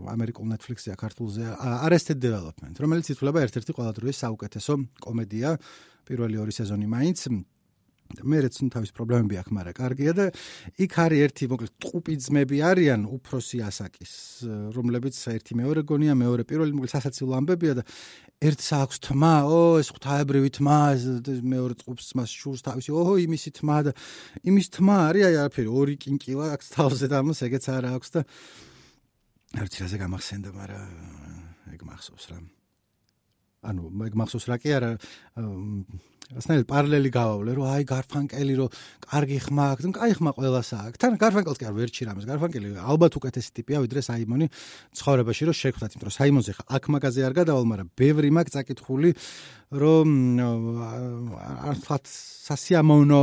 ამერიკულ 0.08 0.46
Netflix-ზე 0.54 0.96
ქართულზე 0.96 1.44
Arrested 1.84 2.22
Development, 2.24 2.80
რომელიც 2.80 3.12
ითვლება 3.12 3.44
ერთ-ერთი 3.44 3.76
ყველა 3.76 3.92
დროის 4.00 4.22
საუკეთესო 4.24 4.78
კომედია, 5.04 5.50
პირველი 6.08 6.40
ორი 6.40 6.56
სეზონი 6.56 6.88
მაინც. 6.88 7.20
მეც 8.20 8.56
თავის 8.74 8.91
პრობლემები 8.96 9.36
აქვს, 9.41 9.51
მაგრამ 9.56 9.75
კარგია 9.77 10.13
და 10.18 10.25
იქ 10.77 10.94
არის 11.03 11.24
ერთი 11.25 11.48
მოკლედ 11.51 11.72
ტყუპი 11.82 12.13
ძმები 12.25 12.58
არიან 12.72 13.01
უფროსი 13.08 13.58
ასაკის, 13.65 14.13
რომლებიც 14.75 15.15
ერთი 15.32 15.53
მეორე 15.62 15.82
გონია, 15.88 16.13
მეორე 16.18 16.44
პირველი 16.46 16.75
მოკლედ 16.75 16.91
სასაცილო 16.91 17.34
ამბებია 17.39 17.74
და 17.80 17.84
ერთს 18.41 18.68
აქვს 18.74 18.98
თმა, 19.06 19.36
ო 19.46 19.60
ეს 19.82 19.89
ღვთაებრივი 19.94 20.50
თმა, 20.58 20.80
მეორე 21.46 21.75
ტყუპს 21.77 22.08
მას 22.18 22.30
შურს 22.34 22.62
თავისი, 22.65 22.89
ოჰო 22.89 23.15
იმისი 23.22 23.50
თმა 23.62 23.77
და 23.86 23.91
იმის 24.41 24.68
თმა 24.75 24.98
არის 25.13 25.24
აი 25.30 25.36
არაფერი, 25.46 25.70
ორი 25.70 25.96
კინკილა 26.01 26.46
აქვს 26.58 26.68
თავზე 26.74 27.06
და 27.12 27.15
ამას 27.22 27.39
ეგეც 27.46 27.65
არა 27.70 27.89
აქვს 28.01 28.10
და 28.18 28.22
არც 29.62 29.74
რაზე 29.84 29.98
გამახსენდა, 30.01 30.50
მაგრამ 30.58 30.89
ეგ 31.75 31.82
მახსოვს 31.86 32.25
რა. 32.32 32.38
ანუ 33.62 33.89
მაგ 33.94 34.15
მახსოვს 34.18 34.46
რა 34.50 34.58
კი 34.58 34.74
არა 34.74 34.91
ასნაირად 36.40 36.68
პარალელი 36.70 37.10
გავავლე 37.12 37.52
რომ 37.58 37.66
აი 37.72 37.84
გარფანკელი 37.92 38.54
რომ 38.62 38.70
კარგი 39.04 39.38
ხმა 39.46 39.66
აქვს 39.72 39.84
და 39.86 39.92
კაი 39.98 40.14
ხმა 40.16 40.32
ყველას 40.38 40.70
აქვს. 40.72 40.98
თან 41.02 41.14
გარფანკელს 41.20 41.60
კი 41.60 41.66
არ 41.68 41.76
ვერჩი 41.76 42.02
რამეს. 42.08 42.26
გარფანკელი 42.32 42.68
ალბათ 42.80 43.14
უკეთესი 43.20 43.50
ტიპია 43.58 43.78
ვიდრე 43.84 44.02
საიმონი 44.08 44.48
ცხოვრებაში 44.96 45.44
რომ 45.52 45.56
შეხვდათ 45.62 45.92
იმიტომ 45.92 46.08
რომ 46.08 46.16
საიმონზე 46.22 46.52
ხა 46.56 46.64
აქ 46.72 46.84
მაგაზე 46.96 47.20
არ 47.28 47.34
გადავალ 47.42 47.66
მაგრამ 47.72 47.88
ბევრი 48.00 48.30
მაგ 48.32 48.48
წაკითხული 48.56 49.10
რომ 49.72 50.08
არც 51.72 52.08
სასიამოვნო 52.51 53.22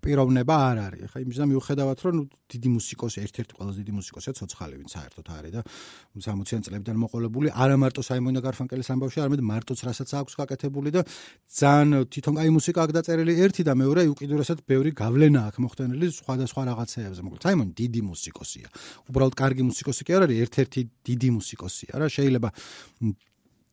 პიროვნება 0.00 0.54
არ 0.56 0.78
არის. 0.88 1.08
ხა 1.12 1.18
იმის 1.20 1.36
და 1.36 1.44
მიუხედავად 1.50 1.98
რომ 2.08 2.16
დიდი 2.48 2.68
მუსიკოსი, 2.72 3.18
ერთ-ერთი 3.28 3.52
ყველაზე 3.52 3.78
დიდი 3.84 3.92
მუსიკოსია 3.98 4.32
ცოცხალი, 4.38 4.74
ვინც 4.80 4.90
საერთოდ 4.96 5.26
არის 5.28 5.52
და 5.52 5.60
60-იან 6.16 6.62
წლებიდან 6.64 6.96
მოყოლებული, 7.04 7.52
არა 7.52 7.76
მარტო 7.84 8.00
საიმონ 8.08 8.32
და 8.38 8.42
გარფანკელის 8.48 8.88
ამბავში, 8.88 9.18
არამედ 9.20 9.42
მარტოც 9.44 9.78
რასაც 9.84 10.08
აქვს 10.08 10.34
გაკეთებული 10.40 10.88
და 10.96 11.04
ძალიან 11.04 11.88
თვითონ 12.08 12.34
კაი 12.40 12.50
მუსიკა 12.56 12.78
აქვს 12.88 12.94
დაწერილი 12.96 13.32
ერთი 13.44 13.62
და 13.68 13.72
მეორე 13.76 14.02
უკიდურესად 14.08 14.58
ბევრი 14.64 14.90
გავლენა 14.96 15.40
აქვს 15.52 15.60
მოხდენილი 15.68 16.06
სხვადასხვა 16.16 16.62
რაღაცეებზე. 16.72 17.20
მოკლედ 17.28 17.42
საიმონ 17.44 17.68
დიდი 17.76 18.00
მუსიკოსია. 18.08 18.66
უბრალოდ 19.12 19.34
კარგი 19.36 19.62
მუსიკოსი 19.68 20.02
კი 20.08 20.12
არ 20.16 20.22
არის, 20.24 20.38
ერთ-ერთი 20.48 20.80
დიდი 21.04 21.28
მუსიკოსია 21.36 21.92
რა, 22.00 22.06
შეიძლება 22.08 22.48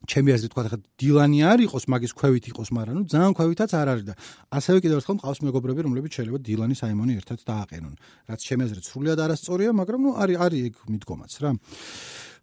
ჩემი 0.05 0.29
აზრით 0.35 0.51
თქვა 0.53 0.63
ხა 0.69 0.79
დილანი 1.01 1.39
არ 1.51 1.59
იყოს 1.65 1.83
მაგის 1.91 2.13
ქვევით 2.15 2.45
იყოს 2.51 2.69
მაგრამ 2.77 2.95
ნუ 2.95 3.03
ძალიან 3.13 3.33
ქვევითაც 3.37 3.71
არ 3.75 3.87
არის 3.93 4.05
და 4.09 4.13
ასევე 4.57 4.77
კიდევ 4.85 4.97
ერთხელ 5.01 5.15
მყავს 5.19 5.39
მეგობრები 5.45 5.81
რომლებიც 5.85 6.11
შეიძლება 6.17 6.39
დილანი 6.45 6.75
საიმონი 6.81 7.13
ერთად 7.19 7.39
დააყენონ 7.49 7.93
რაც 8.29 8.39
ჩემი 8.45 8.61
აზრით 8.65 8.85
სრულიად 8.89 9.19
არასწორია 9.25 9.69
მაგრამ 9.81 9.99
ნუ 10.05 10.11
არის 10.21 10.37
არის 10.45 10.61
ეგ 10.69 10.75
მიდგომაც 10.93 11.31
რა. 11.41 11.51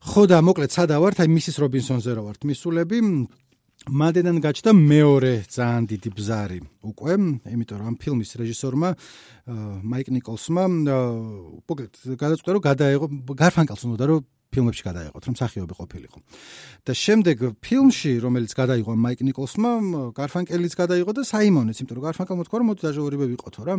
ხო 0.03 0.23
და 0.27 0.39
მოკლედ 0.43 0.71
სადა 0.75 0.97
ვართ 0.99 1.19
აი 1.23 1.29
მისის 1.31 1.57
რობინსონზე 1.63 2.11
რა 2.19 2.23
ვართ. 2.27 2.41
მისულები 2.43 2.99
მადენან 3.91 4.39
გაჩნდა 4.39 4.73
მეორე 4.79 5.33
ძალიან 5.51 5.85
დიდი 5.91 6.11
ბზარი 6.15 6.59
უკვე 6.87 7.15
იმიტომ 7.51 7.77
რომ 7.83 7.87
ამ 7.91 7.97
ფილმის 7.99 8.31
რეჟისორმა 8.39 8.89
მაიკ 9.91 10.09
ნიკოლსმა 10.15 10.65
მოკლედ 10.71 11.93
გადაწყვიტა 12.15 12.53
რომ 12.55 12.63
გადაეღო 12.63 13.07
გარფანკელს 13.43 13.83
უნდა 13.91 14.07
რომ 14.07 14.23
ფილმებში 14.53 14.83
გადაიღოთ, 14.89 15.23
რომ 15.29 15.35
სახიობი 15.41 15.75
ყოფილიყო. 15.81 16.19
და 16.87 16.93
შემდეგ 16.93 17.37
ფილმში, 17.65 18.13
რომელიც 18.21 18.53
გადაიღო 18.53 18.93
მაიკ 18.93 19.21
ნიკოლსმა, 19.29 19.71
გარფანკელიც 20.13 20.73
გადაიღო 20.77 21.13
და 21.17 21.23
საიმონიც, 21.33 21.77
იმიტომ 21.81 21.97
რომ 21.97 22.05
გარფანკელმა 22.09 22.45
თქვა 22.47 22.59
რომ 22.61 22.67
მოდი 22.71 22.81
დაჟორები 22.87 23.27
ვიყოთო 23.33 23.63
რა. 23.67 23.75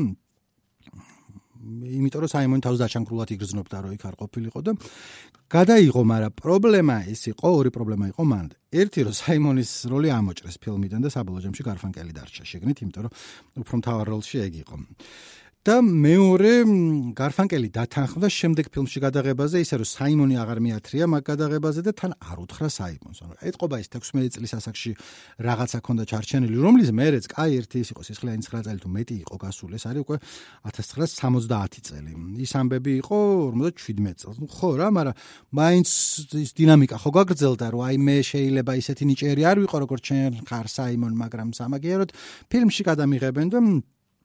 იმიტომ 1.63 2.19
რომ 2.23 2.31
საიმონი 2.35 2.61
თავს 2.63 2.79
დაჩანგრულად 2.83 3.29
იგრძნობდა 3.35 3.77
რომ 3.83 3.91
იქ 3.95 4.03
არ 4.03 4.15
ყოფილიყო 4.19 4.59
და 4.67 4.71
გადაიღო, 5.47 6.01
მაგრამ 6.03 6.33
პრობლემა 6.35 6.97
ის 7.13 7.21
იყო, 7.31 7.47
ორი 7.59 7.69
პრობლემა 7.71 8.05
იყო 8.11 8.23
მანდ. 8.25 8.51
ერთი 8.73 8.99
რომ 9.07 9.15
საიმონის 9.15 9.71
როლი 9.87 10.09
ამოჭრეს 10.11 10.57
ფილმიდან 10.59 10.99
და 11.05 11.09
საბოლოო 11.13 11.43
ჯამში 11.45 11.63
გარფანკელი 11.63 12.11
დარჩა 12.17 12.43
შეგნით, 12.51 12.77
იმიტომ 12.83 13.01
რომ 13.05 13.11
უფრო 13.63 13.75
მთავარ 13.79 14.05
როლში 14.11 14.37
ეგ 14.43 14.53
იყო. 14.63 14.75
და 15.63 15.77
მეორე 15.79 16.49
გარფანკელი 17.15 17.69
დათანხმდა 17.71 18.27
შემდეგ 18.27 18.67
ფილმში 18.67 18.99
გადაღებაზე 18.99 19.61
ისე 19.63 19.77
რომ 19.79 19.87
საიმონი 19.87 20.35
აღარ 20.43 20.59
მიათრია 20.59 21.05
მაგ 21.07 21.23
გადაღებაზე 21.23 21.81
და 21.87 21.91
თან 21.95 22.11
არ 22.19 22.37
უთხრა 22.43 22.67
საიმონს. 22.67 23.19
ანუ 23.23 23.33
ეთყობა 23.47 23.79
ის 23.79 23.87
16 23.87 24.35
წლის 24.35 24.53
ასაკში 24.59 24.91
რაღაცა 25.39 25.79
ქონდა 25.87 26.03
ჩარჩენილი, 26.11 26.57
რომლის 26.59 26.89
მეერეც 26.91 27.25
კაი 27.31 27.51
ერთი 27.63 27.77
ის 27.79 27.89
იყო 27.95 28.01
სისხლიანი 28.03 28.43
9 28.43 28.63
წელი 28.67 28.79
თუ 28.83 28.89
მეტი 28.91 29.15
იყო 29.23 29.35
გასული, 29.39 29.73
ეს 29.79 29.85
არის 29.87 30.01
უკვე 30.03 30.17
1970 30.67 31.79
წელი. 31.87 32.11
ის 32.43 32.51
ამბები 32.59 32.91
იყო 32.99 33.17
57 33.55 34.19
წელს. 34.19 34.35
ნუ 34.43 34.47
ხო 34.51 34.69
რა, 34.83 34.87
მაგრამ 34.91 35.15
მაინც 35.55 35.87
ის 36.43 36.51
დინამიკა 36.59 36.99
ხო 36.99 37.09
გაგრძელდა, 37.23 37.65
რომ 37.71 37.81
აი 37.87 37.95
მე 38.03 38.17
შეიძლება 38.19 38.71
ისეთი 38.83 39.03
ნიჭიერი 39.07 39.43
არ 39.47 39.57
ვიყო 39.63 39.77
როგორც 39.79 40.01
ჩვენ 40.11 40.33
ხარ 40.43 40.67
საიმონ, 40.67 41.13
მაგრამ 41.23 41.47
სამაგიეროდ 41.55 42.09
ფილმში 42.51 42.83
გადამიღებენ 42.83 43.47
და 43.47 43.59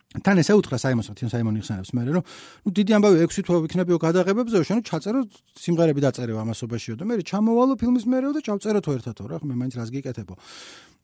თან 0.09 0.41
ესე 0.41 0.55
უთხრა 0.57 0.79
საიმონს 0.81 1.11
თვითონ 1.13 1.31
საიმონი 1.35 1.61
ხსენებს 1.61 1.91
მე 1.93 2.03
რომ 2.09 2.25
ნუ 2.65 2.71
დიდი 2.73 2.93
ამბავი 2.97 3.17
6 3.29 3.45
თვე 3.45 3.59
ვიქნებიო 3.69 3.97
გადაღებებზე 4.01 4.63
შენ 4.65 4.79
ჩაწერო 4.89 5.21
სიმღერები 5.61 6.01
დაწერეო 6.01 6.39
ამასობაშიო 6.49 6.95
და 6.97 7.05
მე 7.05 7.21
ჩამოვალო 7.29 7.75
ფილმის 7.77 8.05
მერეო 8.09 8.33
და 8.33 8.41
ჩავწერო 8.41 8.81
თუ 8.81 8.95
ერთათო 8.97 9.25
რა 9.29 9.37
მე 9.45 9.55
მაინც 9.61 9.75
რას 9.77 9.93
გიკეთებო? 9.93 10.35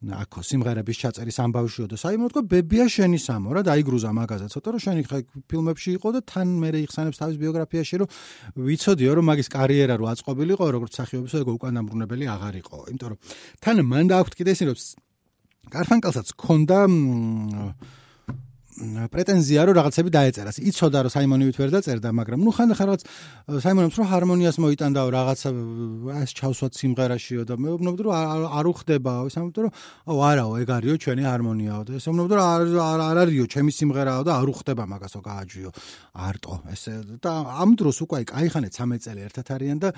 აქო 0.05 0.41
სიმღერების 0.41 0.97
ჩაწერის 1.05 1.37
ამბავშიო 1.37 1.87
და 1.89 1.97
საიმონო 2.01 2.29
თქვა 2.33 2.43
ბებია 2.49 2.87
შენი 2.93 3.19
სამო 3.21 3.49
რა 3.57 3.63
დაიგრუზა 3.69 4.11
მაგაზე 4.17 4.47
ცოტა 4.53 4.69
რომ 4.73 4.81
შენი 4.85 5.03
ხა 5.09 5.19
ფილმებში 5.49 5.91
იყო 5.97 6.09
და 6.17 6.21
თან 6.29 6.49
მე 6.61 6.69
იხსენებს 6.85 7.21
თავის 7.21 7.37
ბიოგრაფიაში 7.41 7.95
რომ 8.05 8.09
ვიცოდიო 8.69 9.13
რომ 9.21 9.25
მაგის 9.33 9.49
კარიერა 9.53 9.95
რო 10.01 10.07
აწყობილიყო 10.13 10.65
როგორც 10.77 10.93
მსახიობისა 10.97 11.37
ეგ 11.41 11.49
უკან 11.57 11.81
ამბრუნებელი 11.81 12.25
აღარ 12.37 12.55
იყო. 12.61 12.77
იმიტომ 12.93 13.09
რომ 13.13 13.19
თან 13.65 13.77
მან 13.85 14.05
დააქვთ 14.13 14.33
კიდე 14.37 14.51
ისინი 14.53 14.69
რომ 14.73 14.79
გარფანკელსაც 15.73 16.29
ქონდა 16.37 16.79
პრეტენზია 18.75 19.61
რომ 19.71 19.75
რაღაცები 19.79 20.11
დაეწერას. 20.11 20.59
იცოდა 20.59 20.99
რომ 21.07 21.13
საიმონივით 21.15 21.57
ვერ 21.63 21.71
დაწერდა, 21.79 22.09
მაგრამ 22.11 22.41
ნუ 22.43 22.51
ხანდახან 22.59 22.87
რაღაც 22.91 23.03
საიმონებს 23.63 23.97
რომ 24.03 24.07
ჰარმონიას 24.11 24.57
მოიტანდა 24.59 25.01
რაღაცა 25.15 25.49
ეს 26.19 26.31
ჩავსვათ 26.35 26.73
სიმღერაშიო 26.75 27.43
და 27.47 27.55
მე 27.55 27.71
ვმნობდი 27.79 28.03
რომ 28.03 28.15
არ 28.51 28.67
უხდებაო, 28.75 29.23
ეს 29.31 29.37
ამბობდი 29.39 29.61
რომ 29.63 29.73
აუ 30.11 30.19
არაო, 30.31 30.53
ეგ 30.59 30.69
არისო 30.75 30.97
ჩვენი 31.07 31.23
ჰარმონიაო 31.23 31.83
და 31.87 31.91
ეს 32.03 32.05
ვმნობდი 32.11 32.35
რომ 32.35 32.47
არ 32.51 32.63
არ 32.99 33.19
არისო 33.23 33.47
ჩემი 33.55 33.71
სიმღერაო 33.79 34.23
და 34.27 34.33
არ 34.43 34.49
უხდება 34.51 34.85
მაგასო 34.91 35.21
გააჯვიო. 35.23 35.71
არტო, 36.15 36.55
ეს 36.75 36.83
და 37.23 37.33
ამ 37.63 37.71
დროს 37.79 37.97
უკვე 38.03 38.27
кайხანე 38.27 38.69
13 38.75 38.99
წელი 39.07 39.21
ერთად 39.23 39.47
არიან 39.55 39.79
და 39.87 39.89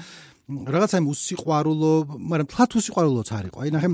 რაღაცა 0.46 0.96
იმ 1.02 1.06
უსიყვარულო, 1.10 1.92
მაგრამ 2.22 2.46
თლათ 2.46 2.70
უსიყვარულოც 2.78 3.28
არ 3.34 3.44
იყო. 3.50 3.58
აი 3.66 3.70
ნახე, 3.74 3.88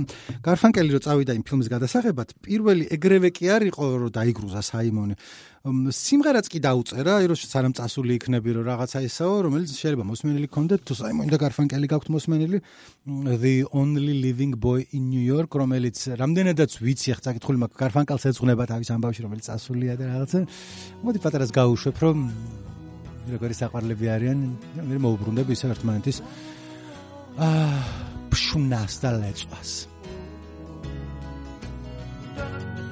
გარფანკელი 0.45 0.91
რო 0.93 1.01
წავიდა 1.01 1.33
იმ 1.33 1.45
ფილმის 1.49 1.69
გადასაღებად, 1.73 2.29
პირველი 2.45 2.85
ეგრევე 2.93 3.33
კი 3.33 3.45
არ 3.57 3.63
იყო 3.73 3.83
რომ 4.05 4.13
დაიგრუზა 4.13 4.61
საიმონი. 4.73 5.15
სიმღერაც 5.63 6.47
კი 6.51 6.59
დაუწერა, 6.59 7.13
აი 7.23 7.27
რომ 7.31 7.39
სანამ 7.39 7.75
წასული 7.79 8.17
იქნები, 8.19 8.51
რომ 8.57 8.65
რაღაცა 8.67 8.99
ისაო, 9.07 9.35
რომელიც 9.47 9.71
შეიძლება 9.79 10.05
მოსმენილი 10.11 10.49
ქონდეთ, 10.51 10.81
თუ 10.83 10.95
საიმონი 10.99 11.31
და 11.31 11.39
გარფანკელი 11.39 11.87
გაქვთ 11.93 12.09
მოსმენილი 12.11 12.59
The 13.07 13.55
Only 13.71 14.15
Living 14.27 14.59
Boy 14.59 14.91
in 14.91 15.07
New 15.07 15.23
York, 15.23 15.55
რომელიც 15.55 16.19
რამდენადაც 16.19 16.71
ვიცი, 16.83 17.15
ახლა 17.15 17.25
წაკითხული 17.31 17.63
მაქვს, 17.63 17.79
გარფანკელს 17.79 18.27
ეძღვნება 18.33 18.67
თავის 18.75 18.91
ამბავში, 18.91 19.21
რომელიც 19.23 19.47
წასულია 19.47 19.95
და 19.95 20.05
რაღაცა. 20.11 20.39
მოდი 21.07 21.19
პატარას 21.23 21.55
გაუშვებ, 21.55 21.97
რომ 22.03 22.17
როგორი 23.31 23.55
საყვარლები 23.55 24.07
არიან, 24.19 24.39
მე 24.83 24.97
მოუბრუნდები 24.99 25.55
ისე 25.55 25.71
ერთმანეთის 25.71 26.19
აა 27.39 28.11
ფშუნას 28.35 28.95
და 28.99 29.11
ლეწვას. 29.23 29.71
არც 32.33 32.92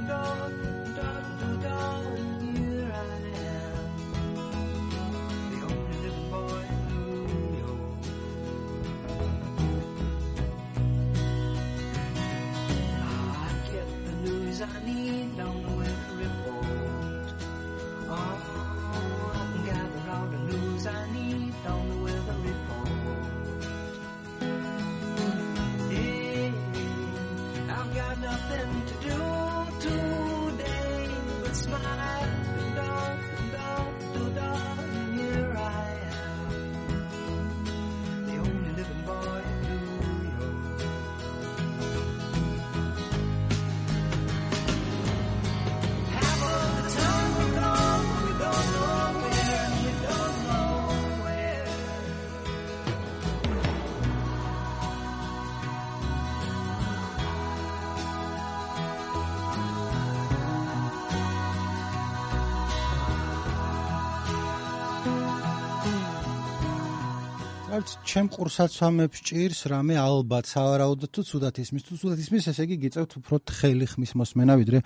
ჩემ 68.10 68.26
ყურსაცვამებს 68.34 69.22
ჭირს 69.22 69.60
რამე 69.70 69.94
ალბათ 69.94 70.48
სავარაუდოდ 70.50 71.10
თუ 71.14 71.22
ცუდად 71.30 71.58
ისმის 71.62 71.84
თუ 71.86 71.94
ცუდად 72.00 72.18
ისმის 72.18 72.48
ესე 72.50 72.64
იგი 72.66 72.76
გიწევთ 72.82 73.12
უფრო 73.20 73.38
თხელი 73.46 73.86
ხმის 73.86 74.12
მოსმენა 74.18 74.54
ვიდრე 74.58 74.78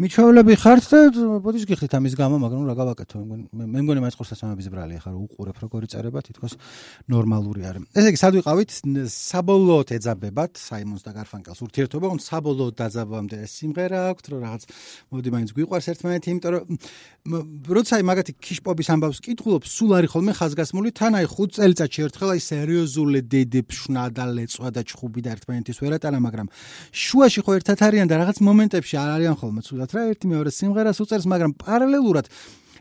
მიჩვეულები 0.00 0.54
ხართ 0.56 0.84
და 0.88 1.00
ბოდიშ 1.44 1.66
გიხდით 1.68 1.96
ამის 2.00 2.16
გამო 2.16 2.40
მაგრამ 2.40 2.64
რა 2.72 2.74
გავაკეთო? 2.80 3.18
მე 3.52 3.80
მგონი 3.84 4.00
მაინც 4.00 4.16
ყურსაცვამების 4.16 4.68
ბრალი 4.72 4.96
ახლა 5.04 5.12
უყურებ 5.20 5.56
როგორი 5.60 5.86
წერება 5.92 6.24
თითქოს 6.24 6.56
ნორმალური 7.12 7.60
არის. 7.68 7.84
ესე 7.92 8.08
იგი 8.08 8.18
სად 8.24 8.32
ვიყავით? 8.40 8.70
საბოლოოდ 9.12 9.88
ეძაბებათ 9.92 10.52
საიმონს 10.56 11.04
და 11.04 11.12
გარფანკელს 11.12 11.60
ურთიერთობა 11.68 12.06
რომ 12.08 12.20
საბოლოოდ 12.24 12.74
დაძაბამდე 12.80 13.38
სიმღერა 13.52 14.00
აქვთ 14.16 14.24
რომ 14.32 14.40
რაღაც 14.48 14.62
მოდი 15.12 15.28
მაინც 15.28 15.50
გვიყვარს 15.52 15.86
ერთმანეთი 15.92 16.28
იმიტომ 16.32 16.52
რომ 16.56 16.64
როცა 17.68 18.00
მაგათი 18.00 18.32
ქიშპობის 18.40 18.88
ამბავს 18.96 19.20
კითხულობ 19.22 19.62
სულ 19.68 19.90
არის 20.00 20.10
ხოლმე 20.16 20.32
ხაზგასმული 20.40 20.90
თან 20.96 21.12
აი 21.20 21.26
5 21.28 21.58
წელიწადში 21.58 22.00
ერთხელ 22.08 22.30
აი 22.32 22.40
სერიოზული 22.62 23.22
დედიფშნა 23.26 24.06
და 24.14 24.26
ლეწვა 24.30 24.70
და 24.70 24.86
ჩხუბი 24.86 25.20
და 25.26 25.34
ერთმანეთის 25.34 25.82
ვერატანა, 25.82 26.18
მაგრამ 26.22 26.48
შუაში 26.94 27.40
ხო 27.42 27.58
ერთად 27.58 27.78
არიან 27.82 28.06
და 28.06 28.22
რაღაც 28.22 28.38
მომენტებში 28.46 28.94
არ 29.02 29.10
არიან 29.18 29.36
ხოლმე 29.42 29.60
ცუდად 29.66 29.90
რა 29.90 30.02
ერთი 30.14 30.26
მეორე 30.30 30.50
სიმღერას 30.54 30.98
უწერს, 31.02 31.26
მაგრამ 31.26 31.52
პარალელურად 31.58 32.26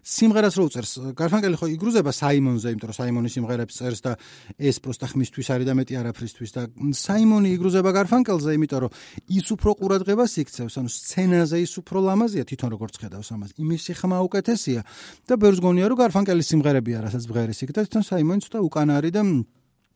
სიმღერას 0.02 0.56
რო 0.58 0.64
უწერს 0.66 0.92
გარფანკელი 1.14 1.58
ხო 1.62 1.68
იგრუზება 1.78 2.10
საიმონზე, 2.10 2.74
იმიტომ 2.74 2.90
რომ 2.90 2.98
საიმონი 2.98 3.30
სიმღერებს 3.30 3.76
წერს 3.78 4.02
და 4.02 4.12
ეს 4.58 4.82
პროსტა 4.82 5.06
ხმისთვის 5.14 5.48
არის 5.54 5.68
და 5.70 5.74
მეტი 5.78 5.94
არაფრისთვის 6.02 6.52
და 6.58 6.62
საიმონი 6.98 7.50
იგრუზება 7.54 7.94
გარფანკელზე, 8.02 8.50
იმიტომ 8.58 8.82
რომ 8.82 8.96
ის 9.30 9.46
უფრო 9.54 9.70
ყურადღებას 9.78 10.34
იქცევს, 10.42 10.74
ანუ 10.82 10.90
სცენაზე 10.90 11.58
ის 11.62 11.74
უფრო 11.86 11.98
ლამაზია 12.02 12.44
თვითონ 12.50 12.70
როგორც 12.74 12.94
ხედავს 12.98 13.30
ამას. 13.30 13.54
იმისი 13.62 13.92
ხმა 14.02 14.18
უკეთესია 14.26 14.82
და 15.30 15.34
ბევრს 15.38 15.60
გონია 15.62 15.86
რომ 15.86 16.02
გარფანკელის 16.02 16.50
სიმღერებია, 16.50 16.98
რასაც 17.06 17.24
ბღერის 17.30 17.62
იქ 17.62 17.70
და 17.78 17.86
თვითონ 17.86 18.04
საიმონიც 18.10 18.46
და 18.50 18.58
უკან 18.66 18.90
არის 18.98 19.14
და 19.14 19.22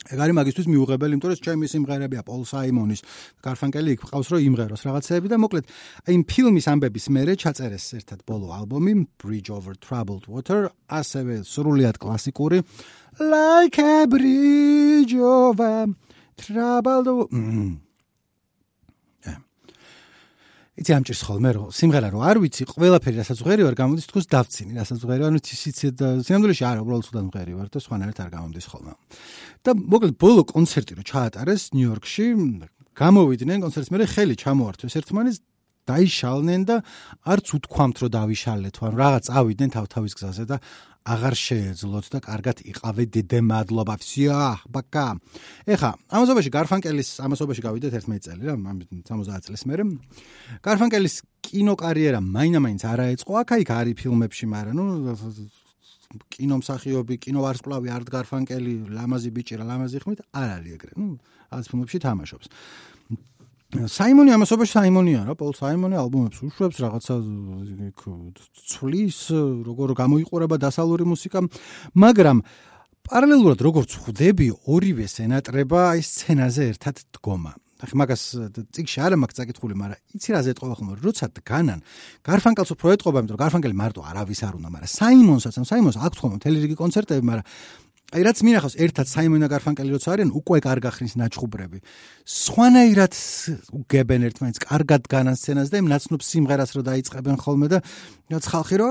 ეგ 0.05 0.19
არის 0.21 0.35
მაგისთვის 0.37 0.67
მიუღებელი, 0.69 1.13
იმიტომ 1.15 1.31
რომ 1.33 1.39
ჩემი 1.45 1.65
სიმღერებია 1.71 2.21
პოლ 2.25 2.41
საიმონის, 2.45 3.01
გარფანკელი 3.41 3.89
იქ 3.95 4.01
ყავს 4.11 4.27
რომ 4.33 4.41
იმღეროს 4.45 4.81
რაღაცეები 4.85 5.27
და 5.33 5.37
მოკლედ 5.41 5.65
აი 6.05 6.15
ფილმის 6.29 6.65
ამბების 6.73 7.05
მერე 7.15 7.33
ჩაწერეს 7.41 7.85
ერთად 7.97 8.19
ბოლო 8.29 8.53
ალბომი 8.53 8.93
Bridge 9.17 9.49
Over 9.49 9.73
Troubled 9.81 10.29
Water, 10.29 10.69
ასევე 10.89 11.41
სრულიად 11.41 11.97
კლასიკური 11.97 12.61
Like 13.17 13.81
a 13.81 14.05
Bridge 14.05 15.17
Over 15.17 15.89
Troubled 16.37 17.07
Water 17.09 17.84
იცი 20.75 20.91
ამჭირს 20.91 21.21
ხოლმე 21.23 21.49
რომ 21.55 21.67
სიმღერა 21.71 22.09
რო 22.11 22.19
არ 22.19 22.37
ვიცი 22.43 22.63
ყველაფერი 22.67 23.15
რასაც 23.23 23.39
ვღერი 23.39 23.63
ვარ 23.63 23.75
გამოდის 23.79 24.07
თქოს 24.11 24.25
დავცინი 24.27 24.73
რასაც 24.75 24.99
ვღერი 25.07 25.21
ვარ 25.23 25.31
ნუ 25.31 25.39
ციცი 25.39 25.87
და 25.95 26.07
სინამდვილეში 26.19 26.63
არა 26.67 26.83
უბრალოდ 26.83 27.05
თუდან 27.07 27.27
ვღერი 27.31 27.53
ვარ 27.55 27.67
და 27.71 27.79
სხვანაირად 27.79 28.19
არ 28.19 28.29
გამოდის 28.35 28.65
ხოლმე. 28.67 28.93
და 29.63 29.71
მოკლედ 29.71 30.13
ბოლო 30.19 30.43
კონცერტი 30.51 30.93
რო 30.99 31.03
ჩაატარეს 31.07 31.63
ნიუ-იორკში 31.79 32.25
გამოვიდნენ 32.91 33.57
კონცერტს 33.63 33.91
მე 33.95 34.07
ხელი 34.11 34.35
ჩამოართვეს 34.35 34.99
ერთმანეთს 34.99 35.39
დაიშალნენ 35.89 36.61
და 36.65 36.75
არც 37.25 37.47
უთქვამთ 37.57 37.95
რომ 38.05 38.11
დავიშალეთ. 38.17 38.75
ვარ 38.81 38.93
რაღაც 38.99 39.25
ავიდნენ 39.29 39.69
თავ-თავის 39.75 40.13
გზაზე 40.17 40.45
და 40.49 40.57
აღარ 41.05 41.35
შეეძლოთ 41.37 42.05
და 42.09 42.19
კარგად 42.25 42.61
იყავე 42.65 43.03
დედე 43.13 43.39
მადლობა 43.45 43.95
ვსია 44.01 44.37
ბაკა. 44.73 45.21
ეხა 45.69 45.91
ამასობაში 46.09 46.49
გარფანკელის 46.49 47.09
ამასობაში 47.21 47.61
გავიდეთ 47.61 47.93
11 47.93 48.25
წელი 48.25 48.43
რა 48.49 48.55
60 48.57 49.45
წლის 49.45 49.63
მერე. 49.69 49.83
გარფანკელის 50.65 51.15
კინოკარიერა 51.45 52.19
მაინამაინც 52.25 52.81
არაეწყო 52.89 53.31
აქა-იქ 53.45 53.69
არის 53.69 53.95
ფილმებში 54.01 54.45
მაგრამ 54.49 54.75
ნუ 54.81 54.85
კინომსახიობი 56.15 57.15
კინოვარსკვლავი 57.21 57.89
ართ 57.91 58.07
გარფანკელი 58.09 58.73
ლამაზი 58.97 59.29
ბიჭი 59.35 59.61
ლამაზი 59.61 59.99
ხმით 60.01 60.19
არ 60.33 60.49
არის 60.57 60.73
ეგრე. 60.77 60.93
ნუ 60.97 61.07
რაღაც 61.53 61.65
ფილმებში 61.69 61.97
თამაშობს 62.01 62.47
საიმონი 63.75 64.31
ამასობაში 64.35 64.71
საიმონია 64.77 65.21
რა 65.27 65.33
პოლ 65.39 65.51
საიმონი 65.57 65.97
ალბომებს 65.99 66.39
უშვებს 66.47 66.79
რაღაცა 66.85 67.15
ცვლის 68.71 69.19
როგორ 69.67 69.93
გამოიყურება 69.99 70.55
დასავლური 70.63 71.07
მუსიკა. 71.11 71.43
მაგრამ 71.99 72.37
პარალელურად 73.05 73.59
როგორც 73.67 73.91
ხვდები 73.99 74.47
ორივე 74.71 75.05
სენატრება 75.11 75.79
აი 75.91 76.01
სცენაზე 76.07 76.63
ერთად 76.71 76.95
დგომა. 77.19 77.53
ახლა 77.75 77.97
მაგას 77.99 78.21
ციგში 78.71 78.99
არ 79.03 79.13
მაქვს 79.19 79.35
წაკითხული 79.35 79.75
მაგრამ 79.75 79.99
იცი 80.15 80.29
რა 80.31 80.39
ზეთყობა 80.47 80.75
ხომ 80.79 80.89
როცა 81.03 81.27
დგანან 81.35 81.79
გარფანკელს 82.23 82.71
უფრო 82.71 82.87
ეთყობა 82.95 83.19
იმიტომ 83.19 83.35
რომ 83.35 83.41
გარფანკელი 83.43 83.75
მარტო 83.75 84.01
არავის 84.15 84.41
არ 84.47 84.53
უნდა 84.55 84.69
მაგრამ 84.71 84.91
საიმონსაც 84.95 85.55
ან 85.59 85.65
საიმონს 85.67 85.97
აქვს 85.99 86.17
ხოლმე 86.23 86.35
მთელი 86.39 86.57
რიგი 86.63 86.77
კონცერტები 86.79 87.23
მაგრამ 87.27 87.45
აი 88.13 88.21
რაც 88.21 88.41
მინახავს 88.45 88.75
ერთად 88.85 89.09
საიმონ 89.09 89.43
გარფანკელი 89.49 89.95
როცა 89.97 90.09
არიან 90.13 90.31
უკვე 90.37 90.59
კარგა 90.61 90.89
ხრის 90.93 91.15
ნაჩხუბრები. 91.17 91.79
სხვანაირად 92.21 93.13
უგებენ 93.81 94.21
ერთმანეთს 94.29 94.61
კარგად 94.61 95.09
განან 95.09 95.33
სცენას 95.33 95.73
და 95.73 95.81
იმ 95.81 95.87
ნაცნობ 95.89 96.21
სიმღერას 96.21 96.71
რო 96.77 96.81
დაიწყებენ 96.85 97.35
ხოლმე 97.41 97.67
და 97.73 97.81
რაც 98.29 98.45
ხალხი 98.45 98.75
რო 98.77 98.89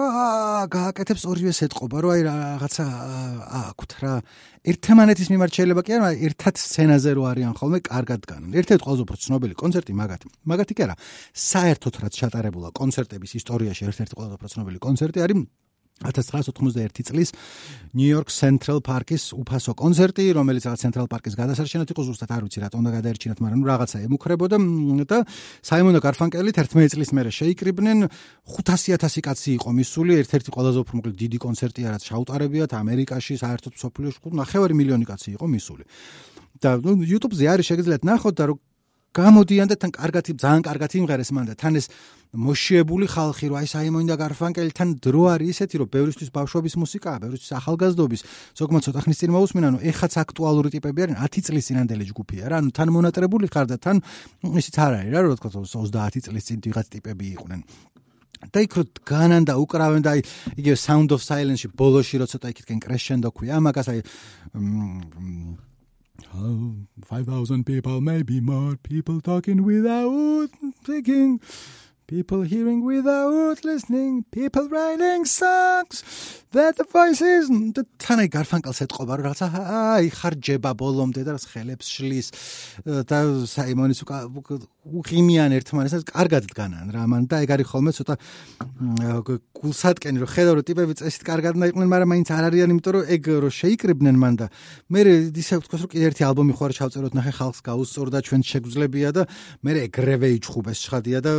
გააკეთებს 0.75 1.23
ორივე 1.31 1.53
სეტყობა 1.55 1.97
რო 2.03 2.09
აი 2.11 2.23
რაღაცა 2.27 2.85
აქვთ 3.63 3.91
რა 4.03 4.15
ერთმანეთის 4.67 5.29
მიმართ 5.31 5.53
შეიძლება 5.63 5.83
კი 5.87 5.93
არა 5.95 6.11
ერთად 6.27 6.55
სცენაზე 6.59 7.11
რო 7.15 7.23
არიან 7.31 7.55
ხოლმე 7.55 7.79
კარგად 7.87 8.21
განან. 8.27 8.51
ერთ-ერთი 8.51 8.83
ყველაზე 8.83 9.03
უფრო 9.07 9.17
ცნობილი 9.25 9.55
კონცერტი 9.55 9.93
მაგათი. 9.95 10.27
მაგათი 10.43 10.73
კი 10.75 10.83
არა. 10.91 10.95
საერთოდ 11.35 11.95
რაც 12.03 12.13
ჩატარებულა 12.19 12.69
კონცერტების 12.75 13.31
ისტორიაში 13.39 13.83
ერთ-ერთი 13.95 14.15
ყველაზე 14.19 14.35
უფრო 14.43 14.49
ცნობილი 14.55 14.79
კონცერტი 14.83 15.19
არის 15.23 15.39
1991 16.03 17.07
წლის 17.07 17.31
ნიუ-იორკ 17.95 18.29
სენტრალ 18.35 18.81
პარკის 18.83 19.31
უფასო 19.39 19.75
კონცერტი, 19.79 20.25
რომელიც 20.35 20.67
რაღაც 20.67 20.81
სენტრალ 20.83 21.07
პარკის 21.07 21.37
გადასარჩენად 21.39 21.93
იყო 21.95 22.03
ზუსტად 22.09 22.35
არ 22.35 22.43
ვიცი 22.49 22.59
რატომ 22.67 22.81
და 22.83 22.91
გადაერჩინათ, 22.99 23.39
მაგრამ 23.39 23.61
ნუ 23.63 23.67
რაღაცა 23.71 23.99
ემუქრებოდა 24.11 24.57
და 25.07 25.19
საიმონ 25.63 25.97
გარფანკელი 26.03 26.51
11 26.51 26.93
წლის 26.99 27.11
მერე 27.15 27.31
შეიკრიბნენ 27.31 27.99
500000 28.59 29.23
კაცი 29.23 29.51
იყო 29.55 29.71
მისული, 29.71 30.13
ერთ-ერთი 30.19 30.51
ყველაზე 30.51 30.79
უფრო 30.83 30.95
მოკლედ 30.99 31.17
დიდი 31.25 31.39
კონცერტია, 31.39 31.87
რაც 31.95 32.03
ჩაუტარებიათ 32.11 32.71
ამერიკაში, 32.75 33.39
საერთოდ 33.39 33.75
სოფლიოში 33.79 34.19
5.5 34.35 34.75
მილიონი 34.75 35.05
კაცი 35.07 35.29
იყო 35.39 35.47
მისული. 35.47 35.85
და 36.63 36.79
ნუ 36.79 37.03
YouTube-ზე 37.03 37.45
არის 37.51 37.67
შეგიძლიათ 37.67 38.03
ნახოთ 38.09 38.35
და 38.39 38.45
რომ 38.55 38.59
გამოდიან 39.15 39.71
და 39.71 39.77
თან 39.79 39.91
კარგად 39.95 40.25
ძალიან 40.35 40.63
კარგად 40.67 40.91
იმღერეს 40.99 41.31
მან 41.31 41.47
და 41.51 41.55
თან 41.55 41.79
ეს 41.79 41.87
მოშიებული 42.35 43.07
ხალხი 43.07 43.47
რო 43.47 43.57
აი 43.63 43.69
საიმონ 43.71 44.11
და 44.11 44.17
გარფანკელი 44.19 44.75
თან 44.75 44.89
დრო 44.99 45.23
არის 45.39 45.55
ისეთი 45.55 45.77
რომ 45.81 45.89
ბევრისთვის 45.95 46.31
ბავშვობის 46.35 46.75
მუსიკაა, 46.83 47.17
ბევრისთვის 47.23 47.53
ახალგაზრდობის, 47.63 48.21
ზოგმა 48.59 48.79
ცოტა 48.83 49.01
ხნის 49.07 49.19
წინ 49.23 49.31
მოусმინა, 49.39 49.67
ანუ 49.71 49.79
ეხაც 49.87 50.13
აქტუალური 50.19 50.69
ტიპები 50.75 50.99
არიან 51.07 51.19
10 51.23 51.47
წლის 51.47 51.65
წინანდელი 51.71 52.05
ჯგუფია 52.11 52.45
რა, 52.51 52.59
ანუ 52.59 52.71
თან 52.75 52.89
მონატრებული 52.91 53.47
ხარ 53.55 53.67
და 53.71 53.79
თან 53.79 54.03
ისიც 54.59 54.75
არ 54.83 54.93
არის 54.99 55.11
რა, 55.15 55.21
რო 55.31 55.37
თქო 55.39 55.49
30 55.63 56.27
წლის 56.27 56.45
წინ 56.51 56.59
ვიღაც 56.67 56.87
ტიპები 56.91 57.25
იყვნენ. 57.39 57.61
და 58.53 58.61
იქ 58.61 58.73
რო 58.77 58.85
განან 59.09 59.47
და 59.49 59.57
უკრავენ 59.57 60.03
და 60.05 60.11
აი 60.19 60.21
იგივე 60.61 60.77
sound 60.77 61.15
of 61.17 61.25
silence-ში 61.25 61.73
ბოლოში 61.73 62.21
რო 62.21 62.27
ცოტა 62.29 62.53
იქითკენ 62.53 62.79
crescendo 62.83 63.33
ქვია, 63.33 63.57
მაგას 63.57 63.89
აი 63.89 64.01
5000 66.23 67.65
people 67.65 68.01
maybe 68.01 68.41
more 68.41 68.77
people 68.77 69.21
talking 69.21 69.65
without 69.65 70.49
thinking 70.85 71.41
People 72.07 72.43
hearing 72.43 72.85
without 72.85 73.65
listening, 73.65 74.25
people 74.31 74.69
writing 74.69 75.25
songs. 75.25 76.05
That 76.53 76.77
the 76.77 76.85
voices 76.85 77.49
და 77.49 77.83
თანაი 77.99 78.29
გარფანკალს 78.29 78.85
ეტყობა 78.85 79.17
რომ 79.17 79.25
რაღაცა 79.27 79.47
აი 79.79 80.11
ხარჯება 80.13 80.71
ბოლომდე 80.77 81.25
და 81.25 81.35
ხელებს 81.41 81.89
შლის. 81.89 82.29
და 82.85 83.19
საიმონის 83.49 84.05
უღიმიან 84.85 85.57
ერთმანეთს 85.57 86.05
კარგად 86.13 86.45
დგანან 86.53 86.93
რა 86.93 87.05
მან 87.09 87.25
და 87.25 87.41
ეგ 87.41 87.51
არის 87.57 87.69
ხოლმე 87.73 87.93
ცოტა 87.97 88.15
გულსატკენი 89.57 90.21
რომ 90.21 90.29
ხედავ 90.29 90.55
რომ 90.61 90.67
ტიპები 90.69 90.97
წესით 91.01 91.25
კარგად 91.25 91.57
უნდა 91.57 91.71
იყვნენ 91.73 91.89
მაგრამ 91.89 92.11
მაინც 92.13 92.29
არ 92.37 92.45
არიან 92.53 92.75
იმიტომ 92.77 92.93
რომ 93.01 93.09
ეგ 93.17 93.25
რომ 93.49 93.55
შეიკრიბნენ 93.65 94.17
მან 94.21 94.35
და 94.45 94.47
მე 94.93 95.01
ისე 95.41 95.57
ვთქვას 95.65 95.83
რომ 95.89 95.91
კიდე 95.97 96.05
ერთი 96.13 96.23
ალბომი 96.29 96.53
ხوار 96.53 96.77
ჩავწეროთ 96.77 97.17
ნახე 97.17 97.33
ხალხს 97.33 97.65
გაუსწორდა 97.65 98.19
ჩვენ 98.29 98.43
შეგვძლებია 98.45 99.11
და 99.17 99.23
მე 99.65 99.73
ეგრევე 99.89 100.29
იჩხუბეს 100.37 100.79
ცხადია 100.85 101.25
და 101.25 101.33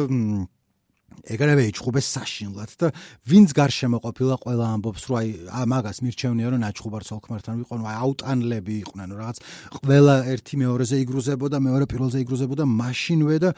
ეგრევე 1.24 1.64
იჩხუბეს 1.72 2.08
საშინლად 2.16 2.72
და 2.82 2.92
ვინც 3.30 3.50
გარშემო 3.56 4.00
ყოფილა 4.04 4.36
ყველა 4.44 4.66
ამბობს 4.76 5.04
რომ 5.08 5.16
აი 5.16 5.66
მაგას 5.72 5.98
მირჩევნია 6.04 6.48
რომ 6.52 6.60
ნაჩხუბარ 6.66 7.04
ცოლქმართან 7.08 7.56
ვიყო 7.64 7.76
აი 7.86 7.98
აუტანლები 8.04 8.74
იყვნენ 8.84 9.10
რაღაც 9.16 9.38
ყველა 9.80 10.16
ერთი 10.36 10.56
მეორეზე 10.60 10.96
იგრუზებოდა 11.06 11.58
მეორე 11.64 11.86
პირველზე 11.88 12.18
იგრუზებოდა 12.26 12.64
მაშინვე 12.66 13.36
და 13.40 13.50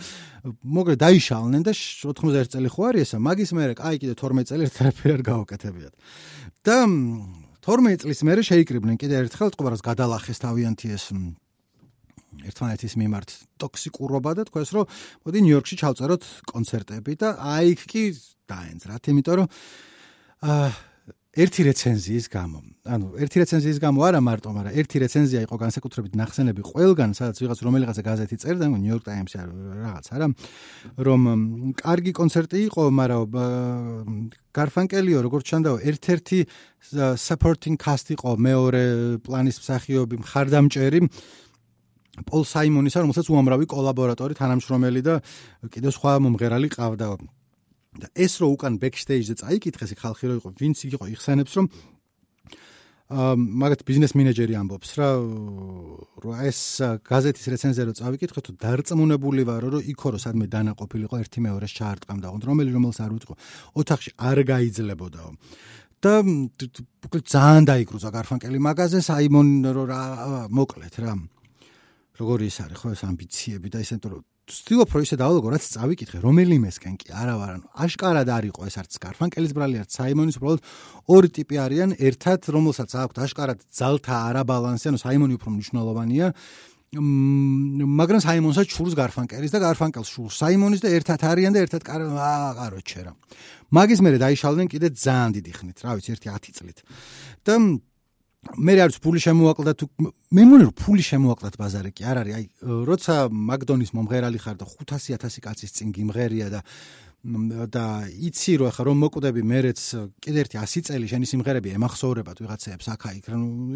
მოგრე 0.62 0.96
დაიშალნენ 1.02 1.62
და 1.66 1.74
91 1.74 2.54
წელი 2.54 2.70
ხო 2.72 2.82
არის 2.92 3.08
ესა? 3.08 3.18
მაგის 3.24 3.52
მერე 3.58 3.74
აი 3.80 3.96
კიდე 4.02 4.14
12 4.20 4.50
წელი 4.52 4.64
ერთაფერ 4.68 5.12
არ 5.18 5.22
გაუკეთებიათ. 5.28 5.94
და 6.68 6.78
12 7.64 8.02
წლის 8.04 8.20
მერე 8.28 8.42
შეიკრიბნენ. 8.48 8.96
კიდე 9.02 9.16
ერთხელ 9.24 9.50
თყობარას 9.56 9.82
გადალახეს 9.84 10.38
თავიანთი 10.44 10.88
ეს 10.96 11.06
ერთმანეთის 12.46 12.94
მიმართ 13.02 13.30
ტოქსიკურობა 13.62 14.32
და 14.38 14.44
თქვენს 14.50 14.70
რომ 14.78 14.86
მოდი 15.26 15.40
ნიუ-იორკში 15.48 15.76
ჩავწეროთ 15.82 16.24
კონცერტები 16.52 17.14
და 17.18 17.30
აი 17.58 17.74
იქ 17.74 17.82
კი 17.90 18.04
დაენძრათ, 18.48 19.04
იმიტომ 19.12 19.36
რომ 19.42 19.48
აა 20.48 20.70
ერთი 21.38 21.68
რეცენზიის 21.70 22.26
გამო. 22.34 22.60
ანუ 22.90 23.08
ერთი 23.22 23.38
რეცენზიის 23.44 23.78
გამო 23.78 24.00
არა 24.10 24.20
მარტო, 24.26 24.50
მაგრამ 24.58 24.74
ერთი 24.74 24.98
რეცენზია 25.06 25.42
იყო 25.46 25.56
განსაკუთრებით 25.62 26.14
ნახსენები 26.18 26.62
ყველგან, 26.66 27.14
სადაც 27.14 27.38
ვიღაც 27.44 27.60
რომელიღაცა 27.62 28.02
გაზეთი 28.10 28.36
წერდა, 28.42 28.66
ნიუ-იორკ 28.74 29.04
ტაიმსი 29.06 29.38
რაღაც 29.38 30.06
არა, 30.18 30.28
რომ 30.98 31.22
კარგი 31.78 32.12
კონცერტი 32.18 32.58
იყო, 32.74 32.84
მაგრამ 32.90 33.30
გარფანკელიო 34.58 35.20
როგორც 35.22 35.46
ჩანდაო, 35.54 35.78
ერთ-ერთი 35.78 36.40
supporting 37.22 37.78
cast 37.78 38.10
იყო 38.18 38.34
მეორე 38.42 38.84
პლანის 39.22 39.62
მსახიობი, 39.62 40.16
მხარდამჭერი 40.26 41.00
პოლ 42.26 42.44
საიმონისა, 42.50 43.04
რომელსაც 43.06 43.28
უამრავი 43.30 43.66
კოლაბორატორი, 43.70 44.34
თანამშრომელი 44.42 45.02
და 45.06 45.22
კიდევ 45.70 45.92
სხვა 45.94 46.18
მომღერალი 46.26 46.70
ყავდა. 46.74 47.10
და 47.98 48.10
ეს 48.14 48.38
რო 48.42 48.54
უკან 48.54 48.78
ბექსტეიჯზე 48.82 49.36
წაიკითხეს 49.42 49.98
ხალხი 49.98 50.30
რო 50.30 50.36
იყო 50.40 50.50
ვინც 50.58 50.78
იყო 50.86 51.06
იხსენებს 51.18 51.54
რომ 51.58 51.66
აა 53.08 53.34
მაგათ 53.40 53.82
ბიზნეს 53.88 54.14
მენეჯერი 54.20 54.54
ამბობს 54.60 54.90
რა 55.00 55.10
რო 56.24 56.32
ეს 56.44 56.60
გაზეთის 57.08 57.46
რეცენზია 57.54 57.86
რო 57.88 57.94
წავიკითხე 57.98 58.42
თუ 58.44 58.52
დარწმუნებული 58.60 59.48
ვარო 59.48 59.68
რომ 59.80 59.88
იქო 59.96 60.08
რო 60.14 60.20
სადმე 60.20 60.46
დანაყოფილიყო 60.52 61.16
ერთი 61.24 61.40
მეორეს 61.48 61.74
ჩაარტყამდა 61.80 62.28
რომელი 62.28 62.72
რომელს 62.76 63.00
არ 63.00 63.12
ვიტყო 63.16 63.34
ოთახში 63.80 64.12
არ 64.20 64.38
გაიძლებოდაო 64.52 65.32
და 66.04 66.14
ძალიან 67.08 67.64
დაიკრუზა 67.72 68.10
გარფანკელი 68.12 68.60
მაღაზია 68.68 69.02
საიმონ 69.08 69.50
რო 69.72 69.84
რა 69.88 70.02
მოკლეთ 70.52 70.96
რა 71.02 71.16
როგორი 72.18 72.50
ის 72.50 72.58
არის 72.66 72.78
ხო 72.82 72.94
ეს 72.96 73.02
ამბიციები 73.08 73.70
და 73.74 73.82
ისე 73.86 73.98
რომ 74.02 74.24
ვცდილობ 74.48 74.94
რომ 74.96 75.04
ისე 75.04 75.16
დავალოგო 75.20 75.50
რაც 75.52 75.66
წავიკითხე 75.76 76.20
რომელიმესკენ 76.24 76.96
კი 77.02 77.12
არა 77.12 77.34
ვარ 77.36 77.52
ანუ 77.58 77.68
აშკარად 77.84 78.30
არ 78.32 78.48
იყო 78.48 78.62
ეს 78.70 78.78
არც 78.80 78.94
გარფანკელის 79.04 79.52
ბრალი 79.58 79.82
არც 79.84 79.92
საიმონის 80.00 80.40
უბრალოდ 80.40 80.62
ორი 81.12 81.30
ტიპი 81.36 81.60
არიან 81.68 81.92
ერთად 82.00 82.48
რომელსაც 82.56 82.96
აქვთ 83.04 83.20
აშკარად 83.28 83.60
ძალთა 83.68 84.16
არაბალანსი 84.32 84.92
ანუ 84.94 85.04
საიმონი 85.04 85.36
უფრო 85.36 85.52
მნიშვნელოვანია 85.58 86.32
მაგრამ 86.96 88.22
საიმონსაც 88.24 88.72
შურს 88.72 88.96
გარფანკელის 88.96 89.52
და 89.52 89.60
გარფანკელს 89.60 90.08
შურს 90.08 90.40
საიმონის 90.40 90.80
და 90.80 90.94
ერთად 90.96 91.20
არიან 91.28 91.52
და 91.52 91.64
ერთად 91.68 91.84
კაროჩე 91.84 93.02
რა 93.04 93.12
მაგის 93.76 94.00
მერე 94.00 94.18
დაიშალდნენ 94.24 94.68
კიდე 94.72 94.88
ძალიან 94.96 95.32
დიდი 95.36 95.52
ხნით 95.52 95.84
რა 95.84 95.92
ვიცი 96.00 96.12
ერთი 96.16 96.28
10 96.32 96.56
წლით. 96.56 96.80
და 97.44 97.54
მე 98.56 98.74
არც 98.88 98.96
ფული 99.04 99.20
შემოაკლდა 99.22 99.74
თუ 99.78 99.86
მე 100.00 100.44
მგონი 100.48 100.64
რომ 100.68 100.76
ფული 100.80 101.04
შემოაკლდათ 101.04 101.56
ბაზარი 101.60 101.92
კი 101.92 102.08
არ 102.08 102.18
არის 102.24 102.36
აი 102.38 102.46
როცა 102.88 103.16
მაგდონის 103.30 103.92
მომღერალი 103.98 104.40
ხარ 104.42 104.56
და 104.58 104.66
500000 104.66 105.44
კაცის 105.44 105.76
წინ 105.78 105.92
გიმღერია 105.98 106.48
და 106.56 106.62
და 107.68 107.86
იცი 108.08 108.54
რომ 108.62 108.68
ახლა 108.72 108.84
რომ 108.88 108.98
მოკვდები 109.04 109.42
მერეც 109.44 109.80
კიდე 110.24 110.38
ერთი 110.48 110.58
100 110.64 110.86
წელი 110.88 111.06
შენი 111.12 111.26
სიმღერები 111.28 111.74
ემახსოვრებათ 111.76 112.38
ვიღაცეებს 112.46 112.88
აქა-იქ 112.94 113.26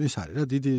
ეს 0.08 0.16
არის 0.22 0.36
რა 0.40 0.46
დიდი 0.46 0.74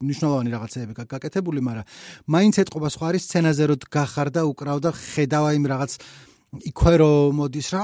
ნიშნულოვანი 0.00 0.50
რაღაცეები 0.50 0.92
გაკეთებული 0.96 1.60
მაგრამ 1.60 1.86
მაინც 2.34 2.54
ეთყობა 2.64 2.88
სხვა 2.92 3.06
არის 3.10 3.22
სცენაზე 3.28 3.64
რომ 3.70 3.80
გახარ 3.94 4.28
და 4.36 4.42
უკრავ 4.48 4.78
და 4.84 4.90
ხედავ 4.96 5.44
აი 5.48 5.58
რაღაც 5.72 5.92
იქვე 6.50 6.94
რო 6.98 7.12
მოდის 7.38 7.68
რა 7.70 7.80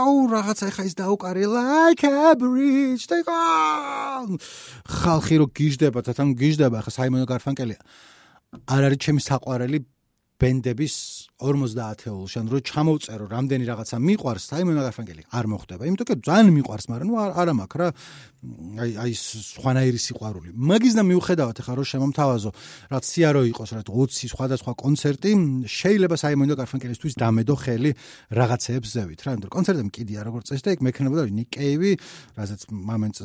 აუ 0.00 0.12
რაღაცა 0.32 0.68
ხა 0.72 0.84
ის 0.88 0.94
დაუკარი 0.96 1.44
like 1.44 2.08
a 2.08 2.32
bridge 2.40 3.04
და 3.04 3.20
ხალხი 4.88 5.36
რო 5.44 5.46
გიждდება 5.52 6.00
თან 6.00 6.32
გიждდება 6.32 6.80
ხა 6.88 6.90
საიმონ 6.96 7.28
გარფანკელია. 7.28 7.80
არ 8.64 8.82
არის 8.88 8.98
ჩემი 9.04 9.20
საყვარელი 9.28 9.78
ბენდების 10.38 10.94
50-ეულში, 11.38 12.36
ანუ 12.38 12.50
რო 12.50 12.60
ჩამოვწერო 12.66 13.26
რამდენი 13.30 13.64
რაღაცა 13.68 13.96
მიყვარს, 14.02 14.44
საიმონ 14.50 14.78
გარფანკელი 14.86 15.22
არ 15.34 15.46
მოხდება. 15.50 15.82
იმიტომ 15.86 16.06
რომ 16.10 16.22
ძალიან 16.26 16.48
მიყვარს, 16.58 16.86
მაგრამ 16.90 17.08
ნუ 17.10 17.14
არა 17.42 17.52
მაქვს 17.58 17.78
რა. 17.78 17.88
აი 18.78 18.90
აი 19.02 19.12
სხვანაირი 19.18 19.98
სიყვარული. 19.98 20.50
მაგის 20.54 20.94
და 20.94 21.02
მიუხედავად 21.10 21.56
ახლა 21.58 21.74
რო 21.74 21.84
შემომთავაზო, 21.90 22.50
რაც 22.86 23.04
სიარო 23.10 23.42
იყოს, 23.50 23.70
რა 23.74 23.82
20 23.82 24.30
სხვადასხვა 24.30 24.72
კონცერტი, 24.78 25.30
შეიძლება 25.66 26.16
საიმონ 26.22 26.50
გარფანკელისთვის 26.54 27.14
დამედო 27.18 27.54
ხელი 27.58 27.90
რაღაცეებს 28.30 28.88
ზევით, 28.94 29.20
რა. 29.26 29.30
იმიტომ 29.34 29.46
რომ 29.50 29.54
კონცერტები 29.58 29.90
კიდია 29.90 30.20
როგორც 30.22 30.44
წესი 30.54 30.62
და 30.62 30.70
იქ 30.78 30.80
მექნებოდა 30.86 31.22
ნიკეივი, 31.34 31.92
რაზეც 32.38 32.60
მომენტს 32.70 33.18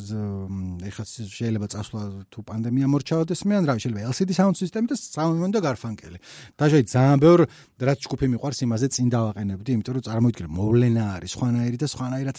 ეხლა 0.89 1.03
შეიძლება 1.29 1.67
წასვლა 1.77 2.01
თუ 2.33 2.39
პანდემია 2.41 2.87
მორჩაოდეს 2.89 3.41
მე, 3.45 3.53
ან 3.61 3.63
რა 3.69 3.73
შეიძლება 3.77 4.01
LCD 4.09 4.29
sound 4.33 4.57
system 4.57 4.89
და 4.89 4.97
საიმონ 4.97 5.53
გარფანკელი. 5.61 6.17
დაჟე 6.57 6.79
ძალიან 6.89 7.02
ბევრ 7.23 7.45
რაც 7.87 7.99
ჯგუფი 8.05 8.27
მიყვარს 8.33 8.59
იმაზე 8.65 8.87
წინ 8.95 9.07
დავაყენებდი, 9.13 9.69
იმიტომ 9.77 9.93
რომ 9.97 10.05
წარმოიდგინე 10.07 10.49
მოვლენა 10.57 11.03
არის 11.17 11.31
სხვანაირი 11.35 11.77
და 11.83 11.87
სხვანაირად. 11.93 12.37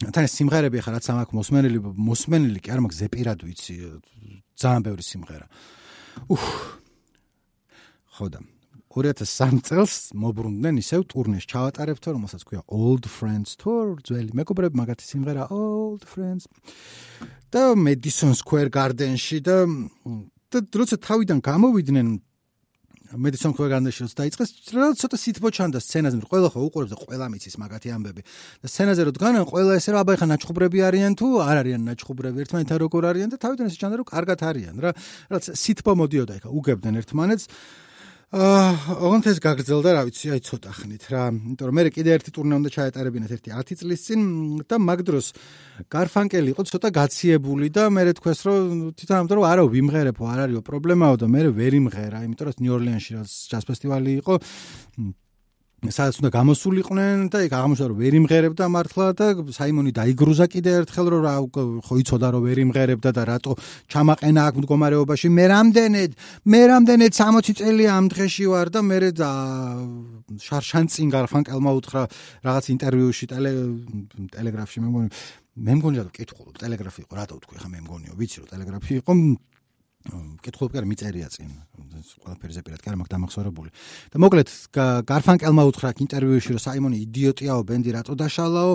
თან 0.00 0.26
სიმღერები 0.32 0.80
ხა 0.80 0.90
რაც 0.96 1.06
ამაქვს 1.12 1.36
მოსმენელი 1.36 1.78
მოსმენელი 2.08 2.60
კი 2.64 2.72
არ 2.72 2.80
მაქვს 2.80 3.00
ზეპირად 3.04 3.38
ვიცი 3.44 3.74
ძალიან 4.56 4.82
ბევრი 4.88 5.04
სიმღერა. 5.04 5.46
უჰ. 6.32 6.40
ხოდა 8.16 8.40
2003 8.90 9.60
წელს 9.62 9.94
მოbrunდნენ 10.18 10.80
ისევ 10.82 11.04
ტურნეს 11.12 11.46
ჩავატარებთო 11.46 12.10
რომელსაც 12.16 12.42
ქვია 12.42 12.62
Old 12.74 13.06
Friends 13.06 13.54
Tour 13.60 14.00
ძველი 14.02 14.34
მეგობრები 14.34 14.74
მაგათი 14.74 15.04
სიმღერა 15.06 15.46
Old 15.54 16.02
Friends. 16.10 16.50
და 17.54 17.76
Madison 17.78 18.34
Square 18.34 18.70
Garden-ში 18.74 19.38
და 19.46 19.68
და 20.50 20.58
როცა 20.74 20.96
თავიდან 21.06 21.38
გამოვიდნენ 21.38 22.06
Madison 23.16 23.50
Square 23.50 23.70
Garden-ში 23.74 24.06
როცა 24.06 24.16
დაიწყეს, 24.22 24.50
რა 24.70 24.86
ცოტა 24.94 25.16
სითბო 25.18 25.48
ჩანდა 25.50 25.78
სცენაზე, 25.82 26.16
ყველა 26.30 26.48
ხო 26.54 26.60
უყურებს 26.70 26.92
და 26.94 26.98
ყველა 27.02 27.26
მიცის 27.26 27.56
მაგათი 27.58 27.88
ამბები. 27.90 28.22
და 28.62 28.66
სცენაზე 28.70 29.02
რო 29.02 29.12
დგანან, 29.18 29.44
ყველა 29.50 29.72
ესე 29.74 29.90
რა, 29.90 29.98
აბა 30.06 30.14
ხა 30.14 30.26
ნაჩხუბრები 30.30 30.78
არიან 30.86 31.12
თუ 31.18 31.26
არ 31.42 31.56
არიან 31.58 31.82
ნაჩხუბრები, 31.90 32.36
ერთმანეთთან 32.46 32.78
როგორ 32.86 33.02
არიან 33.10 33.28
და 33.34 33.36
თავიდან 33.42 33.66
ესე 33.66 33.78
ჩანდა 33.82 33.96
რომ 33.98 34.06
კარგად 34.14 34.38
არიან 34.46 34.76
რა. 34.78 34.90
რაც 35.26 35.44
სითბო 35.58 35.92
მოდიოდა 35.98 36.34
იქა, 36.38 36.48
უგებდნენ 36.54 36.94
ერთმანეთს. 37.02 37.44
აა, 38.30 38.94
ოღონდ 38.94 39.26
ეს 39.26 39.38
გაგრძელდა, 39.42 39.90
რა 39.90 40.02
ვიცი, 40.06 40.28
აი 40.30 40.42
ცოტა 40.46 40.70
ხნით 40.70 41.04
რა. 41.10 41.22
იმიტომ 41.34 41.66
რომ 41.66 41.74
მე 41.74 41.82
კიდე 41.90 42.10
ერთი 42.14 42.30
ტურნე 42.30 42.54
უნდა 42.62 42.70
ჩაეტარებინათ 42.70 43.32
ერთი 43.34 43.50
10 43.50 43.78
წლის 43.82 44.04
წინ 44.06 44.20
და 44.70 44.78
მაგ 44.78 45.02
დროს 45.02 45.26
გარფანკელი 45.90 46.54
იყო 46.54 46.62
ცოტა 46.70 46.88
გაციებული 46.94 47.74
და 47.74 47.90
მე 47.90 48.14
თქვეს 48.22 48.40
რომ 48.46 48.94
თვითონ 48.94 49.16
ამიტომ 49.18 49.34
რომ 49.34 49.46
არა 49.50 49.62
ვიმღერებო, 49.74 50.22
არ 50.30 50.38
არისო 50.46 50.62
პრობლემაო 50.62 51.14
და 51.18 51.26
მე 51.26 51.42
ვერ 51.58 51.72
იმღერა, 51.82 52.18
იმიტომ 52.30 52.46
რომ 52.46 52.62
ნიუ-ორლიანში 52.62 53.10
რა 53.18 53.22
ჯაზ 53.26 53.64
ფესტივალი 53.66 54.10
იყო. 54.22 54.34
სადაც 55.88 56.20
უნდა 56.20 56.30
გამოსულიყვნენ 56.36 57.16
და 57.32 57.38
იქ 57.48 57.52
აღმოჩნდა 57.56 57.86
რომ 57.88 57.98
ვერ 58.04 58.14
იმღერებდა 58.20 58.64
მართლა 58.68 59.06
და 59.16 59.26
საიმონი 59.48 59.92
დაიგრუზა 59.96 60.46
კიდე 60.52 60.70
ერთხელ 60.84 61.06
რომ 61.08 61.22
რა 61.24 61.34
ხო 61.88 61.94
იცოდა 62.04 62.28
რომ 62.36 62.42
ვერ 62.44 62.58
იმღერებდა 62.68 63.10
და 63.16 63.22
რატო 63.24 63.52
ჩამაყენა 63.88 64.40
აქ 64.44 64.54
მდგომარეობაში. 64.60 65.28
მე 65.32 65.44
რამდენად 65.56 66.10
მე 66.44 66.60
რამდენად 66.68 67.12
60 67.16 67.56
წელი 67.56 67.84
ამ 67.96 68.04
დღეში 68.12 68.44
ვარ 68.52 68.68
და 68.68 68.80
მე 68.84 68.98
შარშან 70.38 70.86
წინ 70.92 71.08
გარფანკელმა 71.10 71.70
უთხრა 71.80 72.02
რაღაც 72.44 72.64
ინტერვიუში 72.76 73.24
ტელე 73.32 73.50
ტელეგრაფში 74.36 74.78
მე 74.84 74.88
მგონი 74.90 75.08
მე 75.64 75.72
მგონი 75.80 75.96
რომ 76.00 76.12
კითხულობ 76.14 76.56
ტელეგრაფი 76.62 77.00
იყო 77.04 77.14
რატო 77.18 77.40
თქვი 77.42 77.56
ხა 77.58 77.68
მე 77.72 77.80
მგონიო 77.84 78.14
ვიცი 78.20 78.36
რომ 78.44 78.48
ტელეგრაფი 78.52 78.92
იყო 79.00 79.12
კითხულობ 80.00 80.72
კი 80.72 80.78
არა 80.80 80.88
მიწერია 80.88 81.28
წინ. 81.28 81.50
ყველაფერზე 82.24 82.60
პირად 82.64 82.80
კი 82.80 82.88
არა 82.88 82.98
მაქვს 83.00 83.12
დამახსოვრებული. 83.12 83.70
და 84.08 84.16
მოკლედ 84.16 84.48
გარფანკელმა 85.04 85.62
უთხრა 85.68 85.90
ინტერვიუში 86.00 86.56
რომ 86.56 86.62
საიმონი 86.64 86.96
იდიოტიაო 87.04 87.60
ბენდი 87.68 87.90
რატო 88.00 88.16
დაშალაო 88.16 88.72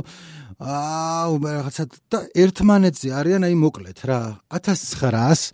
აუ 0.62 1.34
რაღაცა 1.42 1.84
და 2.14 2.20
ერთმანეთზე 2.46 3.10
არიან 3.10 3.42
აი 3.50 3.56
მოკლედ 3.58 3.98
რა 4.06 4.20
1900 4.54 5.50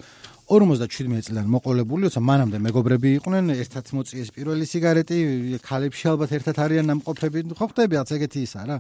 57 0.52 1.24
წლიდან 1.24 1.48
მოყოლებული, 1.48 2.12
თორსა 2.12 2.22
მანამდე 2.28 2.60
მეგობრები 2.60 3.10
იყვნენ, 3.22 3.54
ერთად 3.56 3.88
მოწიეს 3.96 4.34
პირველი 4.36 4.68
სიგარეტი, 4.68 5.20
ქალებში 5.64 6.12
ალბათ 6.12 6.32
ერთად 6.36 6.60
არიან 6.60 6.92
ნამყოფები, 6.92 7.40
ხო 7.56 7.68
ხტები, 7.72 7.96
რაც 7.96 8.12
ეგეთი 8.20 8.40
ისა 8.44 8.68
რა. 8.68 8.78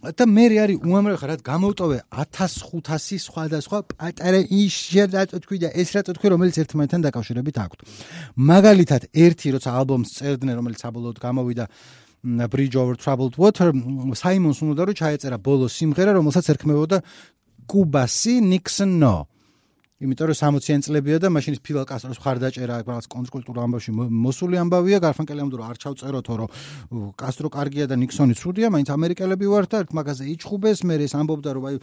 და 0.00 0.24
მე 0.24 0.44
არის 0.64 0.80
უამრავი 0.80 1.18
ხარ 1.20 1.30
რაც 1.34 1.42
გამოვტოვე 1.44 1.96
1500 2.08 3.20
სხვადასხვა 3.20 3.78
პატარა 3.92 4.40
ის 4.48 4.72
შეიძლება 4.72 5.40
თქვი 5.44 5.56
და 5.60 5.68
ეს 5.76 5.88
რატო 5.92 6.14
თქვი 6.16 6.28
რომელიც 6.32 6.56
ერთმანეთთან 6.64 7.04
დაკავშირებით 7.04 7.56
აქვს 7.60 7.76
მაგალითად 8.50 9.02
ერთი 9.12 9.48
როცა 9.56 9.70
ალბომს 9.76 10.08
წერდნენ 10.16 10.56
რომელიც 10.56 10.80
საბოლოოდ 10.80 11.18
გამოვიდა 11.20 11.64
Bridge 12.52 12.76
over 12.80 12.96
Troubled 12.96 13.36
Water 13.40 13.72
საიმონს 13.72 14.60
უნდა 14.64 14.82
რომ 14.88 14.96
ჩაეწერა 15.00 15.36
ბოლო 15.40 15.68
სიმღერა 15.68 16.16
რომელსაც 16.16 16.48
ერქმევოდა 16.52 16.96
Kubasi 17.68 18.40
Nixon 18.40 18.96
No 19.00 19.28
იმიტომ 20.00 20.26
რომ 20.30 20.36
60-იან 20.40 20.80
წლებია 20.80 21.16
და 21.20 21.28
მაშინ 21.28 21.54
ფილ 21.60 21.76
კასტროს 21.84 22.20
ხარდაჭერა 22.24 22.76
რაღაც 22.88 23.06
კონტრკულტურულ 23.12 23.60
ამბავში 23.68 23.90
მოსული 23.92 24.56
ამბავია 24.64 24.98
გარფანკელი 25.04 25.44
ამბობ 25.44 25.58
რომ 25.60 25.66
არ 25.68 25.76
ჩავწეროთო 25.84 26.34
რომ 26.40 26.48
კასტრო 27.20 27.48
კარგია 27.52 27.84
და 27.84 28.00
ნიქსონი 28.00 28.34
ცუდია 28.40 28.72
მაინც 28.72 28.88
ამერიკელები 28.96 29.46
ვარ 29.52 29.68
და 29.68 29.84
ერთ 29.84 29.92
მაგაზე 30.00 30.24
იჩხუბეს 30.40 30.80
მე 30.88 30.94
ეს 31.04 31.12
ამბობდა 31.20 31.50
რომ 31.52 31.64
აი 31.68 31.76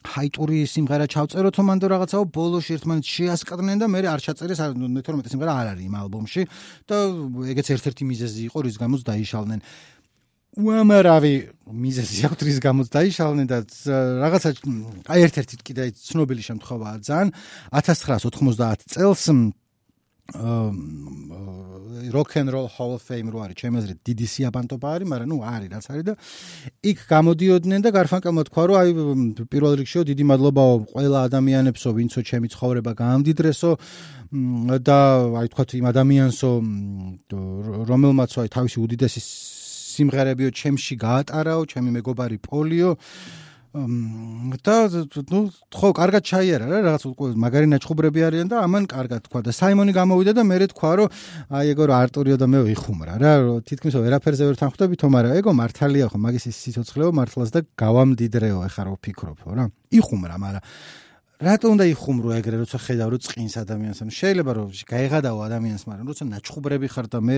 ჰაიტური 0.00 0.64
სიმღერა 0.64 1.06
ჩავწეროთო 1.12 1.62
მანდ 1.68 1.84
რაღაცაო 1.92 2.24
ბოლოში 2.32 2.76
ერთმანეთს 2.76 3.08
შეასყდნენ 3.16 3.82
და 3.84 3.86
მე 3.92 4.00
არ 4.08 4.20
ჩაწერეს 4.24 4.60
12 4.72 5.28
სიმღერა 5.28 5.52
არ 5.60 5.66
არის 5.76 5.84
იმ 5.84 5.96
ალბომში 6.00 6.42
და 6.88 6.96
ეგეც 7.52 7.68
ერთ-ერთი 7.76 8.04
მიზეზი 8.08 8.40
იყო 8.48 8.58
რის 8.64 8.76
გამოც 8.80 9.00
დაიშალნენ. 9.04 9.60
უამრავი 10.56 11.34
მიზეზი 11.70 12.18
აქვს 12.28 12.42
რის 12.46 12.58
გამოც 12.64 12.86
დაიშალნენ 12.94 13.46
და 13.50 13.58
რაღაცა 14.24 14.50
აი 15.10 15.20
ერთ-ერთი 15.26 15.54
კიდე 15.66 15.84
ცნობილი 15.94 16.42
შემთხვევაა 16.48 16.96
ძალიან. 17.06 17.28
1990 17.72 18.86
წელს 18.94 19.24
rock 22.12 22.36
and 22.36 22.52
roll 22.52 22.68
hall 22.68 22.94
of 22.94 23.02
fame 23.02 23.30
რო 23.30 23.38
არის 23.44 23.56
ჩემი 23.60 23.76
აზრით 23.80 23.98
დიდი 24.06 24.26
სიაბანტობა 24.32 24.86
არის 24.94 25.08
მაგრამ 25.10 25.28
ნუ 25.30 25.38
არის 25.42 25.70
რაც 25.74 25.86
არის 25.90 26.04
და 26.08 26.14
იქ 26.90 26.98
გამოდიოდნენ 27.10 27.80
და 27.84 27.90
გარფანკელმა 27.98 28.42
თქვა 28.48 28.62
რომ 28.70 28.76
აი 28.80 28.90
პირველ 29.50 29.74
რიგშიო 29.80 30.02
დიდი 30.10 30.24
მადლობაო 30.30 30.74
ყველა 30.94 31.18
ადამიანებსო 31.28 31.88
ვინცო 31.98 32.20
ჩემი 32.30 32.48
ცხოვრება 32.54 32.92
გაამდიდრესო 33.02 33.70
და 34.86 34.98
აი 35.40 35.46
თქვა 35.50 35.64
იმ 35.80 35.86
ადამიანსო 35.92 36.50
რომელმაც 37.90 38.30
აი 38.38 38.48
თავისი 38.56 38.78
უდიდესი 38.86 39.20
სიმღერებიო 39.94 40.50
ჩემში 40.60 40.94
გაატარაო 41.04 41.62
ჩემი 41.70 41.90
მეგობარი 41.98 42.38
პოლიო. 42.46 42.90
და 43.70 44.90
ნუ 45.30 45.40
ხო 45.70 45.88
კარგად 45.94 46.22
ჩაიარა 46.26 46.66
რა 46.66 46.78
რაღაც 46.90 47.02
უკვე 47.06 47.38
მაგარი 47.38 47.66
ნაჩხუბრები 47.70 48.20
არიან 48.26 48.48
და 48.50 48.66
ამან 48.66 48.90
კარგად 48.90 49.30
თქვა 49.30 49.46
და 49.46 49.54
საიმონი 49.54 49.94
გამოვიდა 49.94 50.34
და 50.34 50.42
მე 50.42 50.66
თქვა 50.74 50.90
რომ 50.98 51.08
აი 51.54 51.70
ეგო 51.70 51.84
რა 51.86 51.94
არტურიო 52.02 52.36
და 52.42 52.46
მე 52.50 52.60
ვიხუმრა 52.66 53.14
რა 53.22 53.32
თითქმის 53.62 53.94
ვერაფერზე 53.94 54.42
ვერ 54.50 54.56
თანხმდებითო 54.58 55.06
მაგრამ 55.14 55.38
ეგო 55.38 55.50
მართალია 55.54 56.10
ხო 56.10 56.18
მაგის 56.18 56.44
ის 56.50 56.56
სიცოცხლეო 56.66 57.10
მართლაც 57.14 57.48
და 57.54 57.60
გავამდიდრეო 57.78 58.58
ეხა 58.66 58.82
რო 58.90 58.94
ფიქრობო 59.06 59.54
რა. 59.54 59.64
იხუმრა 59.94 60.34
მაგრამ 60.34 60.62
რატო 61.40 61.66
უნდა 61.72 61.84
იხუმრო 61.94 62.28
ეგრე 62.36 62.56
როცა 62.66 62.78
ხედავ 62.84 63.08
რომ 63.16 63.22
წინს 63.24 63.54
ადამიანს 63.64 63.98
ანუ 64.02 64.12
შეიძლება 64.12 64.52
რომ 64.60 64.68
გაიღადაო 64.92 65.38
ადამიანს 65.46 65.84
მაგრამ 65.88 66.06
როცა 66.10 66.24
ნაჩხუბრები 66.26 66.86
ხარ 66.92 67.06
და 67.08 67.18
მე 67.24 67.36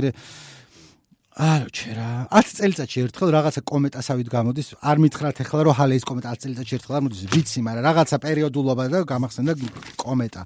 არა 1.33 1.69
ჩერა. 1.73 2.09
10 2.29 2.53
წელიწადში 2.61 2.99
ერთხელ 3.09 3.29
რაღაცა 3.33 3.61
კომეტასავით 3.65 4.29
გამოდის. 4.29 4.69
არ 4.85 4.97
მითხრათ 5.01 5.37
ახლა 5.41 5.61
რომ 5.65 5.77
ჰალეის 5.81 6.05
კომეტა 6.05 6.29
10 6.29 6.41
წელიწადში 6.45 6.75
ერთხელ 6.77 6.97
არ 6.97 7.03
მოდის. 7.09 7.23
ვიცი 7.33 7.59
მაგრამ 7.65 7.85
რაღაცა 7.89 8.17
პერიოდულობა 8.21 8.85
და 8.93 8.99
გამახსენდა 9.09 9.53
კომეტა. 9.97 10.43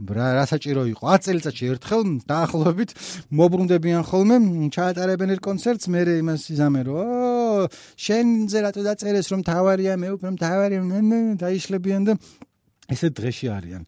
რა 0.00 0.44
საჭირო 0.52 0.82
იყო. 0.92 1.04
10 1.08 1.20
წელიწადში 1.24 1.64
ერთხელ 1.72 2.02
დაახლოებით 2.28 2.90
მოbrunდებიან 3.32 4.02
ხოლმე 4.04 4.36
ჩაატარებენ 4.76 5.28
ერთ 5.34 5.42
კონცერტს. 5.48 5.88
მე 5.88 6.00
იმას 6.20 6.42
იზამე 6.52 6.80
რომ 6.84 7.68
შენზე 7.96 8.58
რატო 8.60 8.80
დაწერეს 8.84 9.26
რომ 9.32 9.40
თავარია 9.44 9.96
მე 9.96 10.08
უფრო 10.20 10.36
თავარია 10.36 10.80
დაიშლებიან 11.40 12.02
და 12.08 12.12
ესე 12.90 13.08
დღეში 13.14 13.46
არიან 13.56 13.82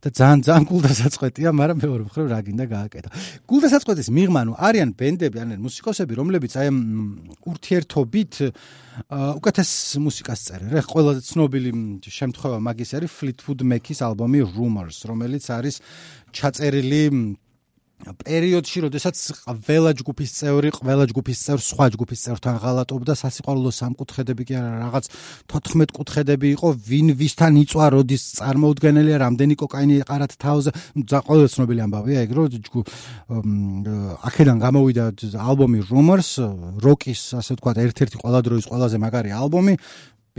და 0.00 0.08
ძალიან 0.08 0.40
ძალიან 0.48 0.64
გულდასაწყვეტია, 0.64 1.48
მაგრამ 1.52 1.78
მეორე 1.84 2.02
მხრივ 2.08 2.26
რა 2.32 2.40
გინდა 2.40 2.64
გააკეთა. 2.72 3.10
გულდასაწყვეტის 3.44 4.08
მიღმა, 4.16 4.40
ნუ 4.48 4.52
არიან 4.56 4.90
ბენდები, 4.96 5.36
არიან 5.44 5.60
მუსიკოსები, 5.60 6.12
რომლებიც 6.16 6.52
აი 6.56 6.68
ურთიერთობით 7.50 8.32
უკეთეს 9.10 9.72
მუსიკას 10.00 10.40
წერენ. 10.48 10.68
რა 10.72 10.80
ყველაზე 10.88 11.20
ცნობილი 11.20 11.70
შემთხვევა 12.00 12.58
მაგის 12.64 12.90
არის 12.96 13.12
Fleetwood 13.12 13.60
Mac-ის 13.60 14.00
ალბომი 14.00 14.40
Rumors, 14.56 15.04
რომელიც 15.04 15.44
არის 15.52 15.84
ჩაწერილი 16.32 17.02
პერიოდში, 18.00 18.78
როდესაც 18.86 19.16
ყველა 19.44 19.92
ჯგუფის 20.00 20.30
წევრი, 20.32 20.68
ყველა 20.72 21.04
ჯგუფის 21.10 21.38
წევრ 21.44 21.60
სხვა 21.60 21.86
ჯგუფის 21.94 22.20
წევრთან 22.24 22.54
ღალატობდა, 22.62 23.12
სასიყვარულო 23.20 23.70
სამკუთხედები 23.76 24.42
კი 24.48 24.54
არა, 24.56 24.70
რაღაც 24.88 25.04
14 25.52 25.92
კუთხედები 25.94 26.48
იყო, 26.56 26.68
ვინ 26.90 27.12
ვისთან 27.20 27.52
იწვა, 27.60 27.86
როდის 27.94 28.22
წარმოუდგენელია, 28.40 29.16
რამდენი 29.20 29.54
კოკაინი 29.60 29.94
ეყარათ 30.04 30.32
თავზე, 30.40 30.70
ყველა 31.28 31.46
ცნობილი 31.52 31.80
ამბავია 31.84 32.18
ეგ, 32.24 32.30
რომ 32.40 32.46
ჯგუფ 32.70 32.84
აქედან 34.30 34.58
გამოვიდა 34.64 35.04
ალბომი 35.36 35.78
Rumors, 35.90 36.30
როკის, 36.80 37.20
ასე 37.36 37.56
ვთქვათ, 37.56 37.76
ერთ-ერთი 37.84 38.16
ყველა 38.22 38.40
დროის 38.48 38.64
ყველაზე 38.70 38.96
მაგარი 38.96 39.30
ალბომი, 39.36 39.74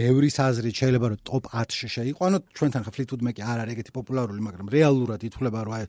ბევრი 0.01 0.29
საზრით 0.33 0.75
შეიძლება 0.81 1.07
რომ 1.13 1.19
ტოპ 1.21 1.43
10-ში 1.53 1.87
შეიყვანო. 1.95 2.37
ჩვენთან 2.57 2.81
ხა 2.85 2.91
ფლიტუდ 2.95 3.21
მეკი 3.21 3.41
არ 3.45 3.57
არის 3.61 3.73
ეგეთი 3.75 3.91
პოპულარული 3.93 4.41
მაგრამ 4.41 4.67
რეალურად 4.73 5.21
ითვლება 5.29 5.59
რომ 5.67 5.73
აი 5.77 5.83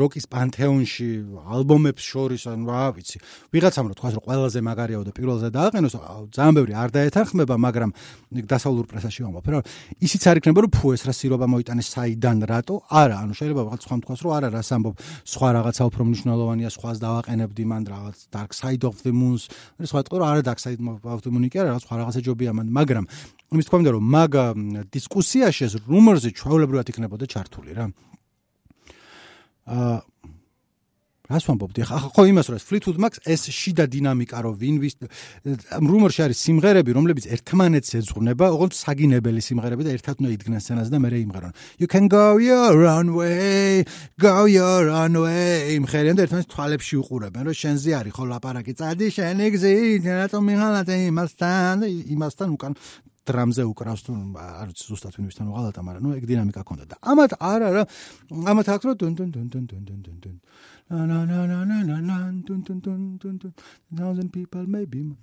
როკის 0.00 0.24
პანთეონში 0.32 1.08
ალბომებს 1.44 2.02
შორის 2.08 2.42
ან 2.48 2.64
რა 2.64 2.84
ვიცი. 2.96 3.16
ვიღაცამ 3.52 3.84
რომ 3.90 3.96
თქვას 4.00 4.12
რომ 4.16 4.24
ყველაზე 4.24 4.58
მაგარიაო 4.64 5.02
და 5.04 5.12
პირველზე 5.18 5.48
დააყენოს 5.52 5.94
ძალიან 6.32 6.54
ბევრი 6.58 6.72
არ 6.72 6.90
დაეთანხმება 6.96 7.54
მაგრამ 7.66 7.90
დასავლურ 8.48 8.86
პრესაში 8.88 9.20
ვამბობ 9.28 9.46
რომ 9.52 9.62
ისიც 10.00 10.22
არ 10.24 10.36
იქნება 10.40 10.60
რომ 10.64 10.72
ფუეს 10.78 11.02
რა 11.04 11.12
სირობა 11.12 11.46
მოიტანეს 11.52 11.88
საიდან 11.94 12.38
რატო? 12.48 12.74
არა 12.88 13.16
ანუ 13.28 13.32
შეიძლება 13.38 13.62
ვიღაც 13.68 13.80
სხვა 13.84 13.96
თქვას 14.04 14.20
რომ 14.24 14.32
არა 14.38 14.48
რას 14.56 14.70
ამბობ 14.72 14.94
სხვა 15.28 15.48
რაღაცა 15.58 15.82
უფრო 15.90 16.02
მნიშვნელოვანია 16.08 16.70
სხვას 16.72 16.96
დავაყენებდი 17.04 17.64
მან 17.70 17.82
რაღაც 17.92 18.18
dark 18.32 18.50
side 18.56 18.84
of 18.88 18.96
the 19.04 19.12
moon 19.12 19.36
სხვა 19.36 20.00
თქვა 20.08 20.16
რომ 20.22 20.28
არა 20.32 20.42
dark 20.48 20.60
side 20.64 20.80
of 20.80 21.20
the 21.20 21.30
moon 21.30 21.44
კი 21.52 21.60
არა 21.60 21.68
რაღაც 21.74 21.82
სხვა 21.84 21.94
რაღაცა 22.00 22.20
ჯობია 22.24 22.50
მან 22.56 22.66
მაგრამ 22.72 23.04
იმის 23.54 23.66
თქვა 23.68 23.78
მინდა 23.80 23.92
რომ 23.94 24.04
მაგ 24.14 24.32
დისკუსიაში 24.94 25.62
ეს 25.68 25.74
რუმორზე 25.86 26.30
ჩვეულებრივად 26.34 26.90
იქნებოდა 26.90 27.24
ჩართული 27.30 27.70
რა. 27.76 27.86
აა 29.64 29.98
რას 31.24 31.46
ვამბობდი? 31.48 31.80
ახლა 31.88 31.98
ხო 32.12 32.22
იმას 32.28 32.46
რომ 32.52 32.60
Fleetwood 32.60 32.98
Mac 33.00 33.16
ეს 33.24 33.48
შიდა 33.48 33.88
დინამიკა 33.88 34.44
რომ 34.44 34.54
ვინ 34.60 34.76
ვის 34.82 34.94
რუმორში 35.80 36.20
არის 36.20 36.38
სიმღერები 36.44 36.90
რომლებიც 36.92 37.24
ერთმანეთს 37.32 37.96
ეძღვნება 37.96 38.44
ოღონდ 38.52 38.76
საგინებელი 38.76 39.40
სიმღერები 39.40 39.86
და 39.88 39.94
ერთად 39.96 40.20
უნდა 40.20 40.30
იდგნენ 40.36 40.60
სცენაზე 40.60 40.90
და 40.92 40.98
მე 41.00 41.08
იმღერონ. 41.24 41.52
You 41.80 41.88
can 41.88 42.12
go 42.12 42.36
your 42.36 42.76
own 42.84 43.16
way 43.16 43.88
go 44.20 44.44
your 44.44 44.92
own 44.92 45.16
way. 45.24 45.80
იმხერენ 45.80 46.20
და 46.20 46.28
ერთმანეთს 46.28 46.52
თვალებში 46.52 46.94
უყურებენ 47.00 47.42
რომ 47.48 47.56
შენზე 47.56 47.90
არის 48.04 48.12
ხო 48.12 48.24
ლაპარაკი 48.28 48.72
წადი 48.76 49.06
შენი 49.16 49.46
გზით 49.56 50.04
რატომ 50.04 50.42
მიღალატე 50.44 50.94
იმასთან 51.08 51.88
იმასთან 51.88 52.48
უკან 52.52 52.72
დრამზე 53.24 53.62
უკრავს 53.64 54.02
თუ 54.04 54.12
არ 54.36 54.66
ვიცი 54.70 54.84
ზუსტად 54.88 55.16
ვინ 55.16 55.26
ვისთან 55.28 55.46
უღალატა, 55.48 55.80
მაგრამ 55.80 56.02
ნუ 56.04 56.10
ეგ 56.18 56.24
დინამიკა 56.28 56.62
ქონდა 56.68 56.84
და 56.92 56.96
ამათ 57.00 57.32
არა 57.40 57.68
რა 57.74 57.82
ამათ 58.52 58.66
აქ 58.74 58.82
რო 58.84 58.92
დუნ 59.00 59.12
დუნ 59.18 59.30
დუნ 59.34 59.46
დუნ 59.48 59.64
დუნ 59.64 60.00
დუნ 60.04 60.16
დუნ 60.24 60.36
ნა 60.92 61.18
ნა 61.24 61.40
ნა 61.48 61.58
ნა 61.64 61.78
ნა 61.88 61.96
ნა 62.04 62.16
დუნ 62.44 62.60
დუნ 62.66 62.78
დუნ 62.84 63.00
დუნ 63.20 63.34
დუნ 63.40 63.52
thousand 63.96 64.28
people 64.28 64.66
maybe. 64.68 65.16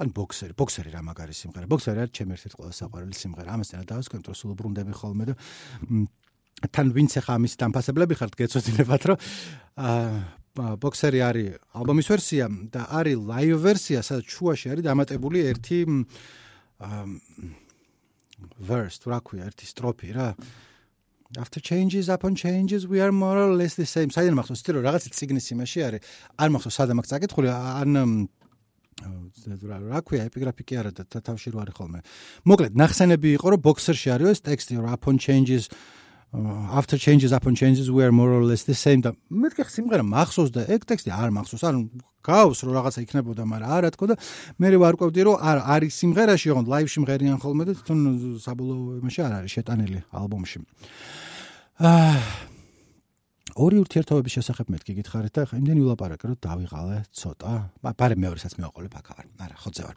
ან 0.00 0.08
ბოქსერი 0.16 0.56
ბოქსერი 0.56 0.90
რა 0.96 1.00
მაგარი 1.04 1.34
სიმღერა. 1.36 1.66
ბოქსერი 1.68 2.00
არის 2.00 2.12
ჩემი 2.16 2.32
ერთ-ერთი 2.36 2.56
ყველა 2.56 2.72
საყვარელი 2.72 3.16
სიმღერა. 3.20 3.48
ამასთან 3.52 3.84
დავსკენ 3.84 4.20
თუ 4.24 4.32
სულ 4.32 4.52
ბრუნდები 4.56 4.92
ხოლმე 4.96 5.24
და 5.28 5.34
თან 6.72 6.86
ვინც 6.92 7.12
ახლა 7.20 7.36
ამის 7.40 7.56
დამფასებლები 7.60 8.14
ხართ 8.20 8.34
გეცოდინებათ 8.36 9.02
რომ 9.08 9.18
აა 9.80 10.76
ბოქსერი 10.82 11.20
არის 11.24 11.56
ალბომის 11.78 12.06
ვერსია 12.10 12.44
და 12.74 12.84
არის 13.00 13.16
ლაივ 13.16 13.56
ვერსია 13.64 14.02
სადაც 14.04 14.26
შუაში 14.28 14.72
არის 14.74 14.84
დამატებული 14.84 15.44
ერთი 15.46 15.78
verse 18.60 18.96
თუ 19.00 19.06
რა 19.12 19.18
ქვია 19.20 19.44
ერთი 19.50 19.66
სტროფი 19.68 20.10
რა. 20.16 20.28
After 21.38 21.60
changes 21.62 22.08
upon 22.08 22.34
changes 22.34 22.88
we 22.90 22.98
are 23.00 23.12
more 23.12 23.38
or 23.38 23.54
less 23.54 23.76
the 23.78 23.86
same. 23.86 24.10
საიდან 24.10 24.34
მახსოვს? 24.34 24.64
თითო 24.66 24.80
რაღაც 24.82 25.02
ციგნის 25.14 25.46
იმაში 25.54 25.78
არის. 25.86 26.00
არ 26.40 26.48
მახსოვს 26.50 26.76
სადამ 26.80 26.98
აქ 27.00 27.06
წაკითხული 27.06 27.48
ან 27.52 27.90
რა 29.00 30.00
ქვია 30.04 30.26
ეპიგრაფი 30.28 30.62
კი 30.66 30.74
არა 30.80 30.90
და 30.92 31.20
თავში 31.24 31.54
რო 31.54 31.58
არის 31.62 31.74
ხოლმე. 31.78 32.00
მოკლედ 32.44 32.72
ნახსენები 32.76 33.28
იყო 33.38 33.46
რომ 33.54 33.60
boxer-ში 33.64 34.08
არის 34.12 34.28
ეს 34.34 34.40
ტექსტი 34.44 34.72
რომ 34.80 34.88
upon 34.92 35.16
changes 35.16 35.68
after 36.32 36.96
changes 36.96 37.32
upon 37.32 37.54
changes 37.54 37.90
we 37.90 38.04
are 38.04 38.12
more 38.12 38.30
or 38.30 38.44
less 38.44 38.62
the 38.62 38.74
same. 38.74 39.02
და 39.02 39.14
მეთქე 39.30 39.66
სიმღერა 39.66 40.04
მახსოვს 40.06 40.50
და 40.54 40.62
ეგ 40.70 40.86
ტექსტი 40.86 41.10
არ 41.10 41.30
მახსოვს. 41.34 41.62
ანუ 41.66 41.80
გავს 42.22 42.58
რომ 42.64 42.72
რაღაცა 42.78 43.00
იქნებოდა 43.02 43.42
მაგრამ 43.50 43.70
არა 43.74 43.88
თქო 43.94 44.04
და 44.10 44.14
მე 44.60 44.68
ვარკვევდი 44.78 45.20
რომ 45.26 45.36
არ 45.42 45.58
არის 45.74 45.92
სიმღერაში 46.00 46.46
ოღონდ 46.54 46.68
ლაივში 46.70 46.98
მღერიან 47.02 47.38
ხოლმე 47.42 47.62
და 47.66 47.72
თვითონ 47.74 48.00
საბოლოო 48.46 49.00
იმაში 49.02 49.20
არ 49.26 49.32
არის 49.42 49.50
შეტანილი 49.58 49.98
ალბომში. 50.14 50.58
აა 51.80 52.49
ორი 53.58 53.80
ურთიერთობების 53.82 54.34
შესახებ 54.36 54.70
მეთქი 54.70 54.92
გითხარით 55.00 55.34
და 55.34 55.42
იმდენი 55.58 55.80
ვილაპარაკე 55.82 56.24
რომ 56.30 56.38
დავიღალე 56.44 56.98
ცოტა. 57.10 57.52
ბარე 57.98 58.14
მეორესაც 58.14 58.54
მეოყოლებ 58.60 58.94
აქ 59.00 59.06
არ. 59.10 59.24
არა, 59.40 59.56
ხოძე 59.62 59.82
ვარ. 59.86 59.96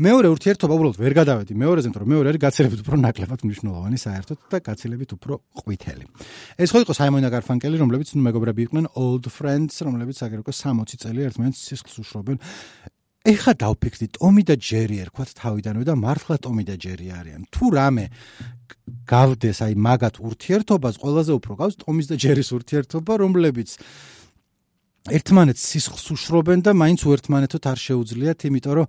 მეორე 0.00 0.26
ურთიერთობა 0.34 0.72
უბრალოდ 0.76 0.96
ვერ 1.00 1.12
გადავედი 1.20 1.52
მეორეზე, 1.56 1.86
იმიტომ 1.90 2.02
რომ 2.04 2.10
მეორე 2.10 2.26
არის 2.30 2.40
გაცილებით 2.44 2.80
უფრო 2.84 2.96
ნაკლებად 3.00 3.40
მნიშვნელოვანი 3.46 3.98
საერთოდ 4.04 4.38
და 4.50 4.56
გაცილებით 4.68 5.10
უფრო 5.16 5.34
ყვითელი. 5.60 6.04
ეს 6.60 6.68
ხო 6.70 6.78
იყო 6.84 6.92
საიმონ 7.00 7.22
და 7.24 7.30
გარფანკელი, 7.36 7.76
რომლებიც 7.80 8.08
ნუ 8.16 8.22
მეგობრები 8.28 8.60
იყვნენ 8.66 8.86
old 8.96 9.24
friends, 9.30 9.80
რომლებიც 9.80 10.18
აგერ 10.20 10.38
უკვე 10.44 10.52
60 10.52 10.96
წელი 11.00 11.20
ერთმანეთს 11.28 11.60
სისხლს 11.68 11.96
უშრობენ. 12.04 12.36
ეხა 13.20 13.52
დავფიქრდი 13.60 14.06
ტომი 14.16 14.42
და 14.48 14.56
ჯერი 14.56 14.96
ერქვათ 15.04 15.34
თავიდანვე 15.36 15.84
და 15.84 15.94
მართლა 16.00 16.36
ტომი 16.40 16.64
და 16.64 16.76
ჯერი 16.80 17.08
არიან. 17.12 17.42
თუ 17.52 17.64
რამე 17.76 18.06
გავდეს 19.04 19.58
აი 19.66 19.74
მაგათ 19.76 20.16
ურთიერთობას 20.24 20.94
ყველაზე 21.02 21.32
უფრო 21.36 21.52
გავს 21.60 21.74
ტომის 21.84 22.06
და 22.08 22.16
ჯერის 22.16 22.48
ურთიერთობა, 22.56 23.12
რომლებიც 23.20 23.68
ერთმანეთს 25.10 25.62
სისხლს 25.68 26.06
უშრობენ 26.16 26.58
და 26.64 26.72
მაინც 26.72 27.00
უერთმანეთოთ 27.04 27.64
არ 27.68 27.78
შეუძლიათ, 27.84 28.40
იმიტომ 28.48 28.74
რომ 28.80 28.86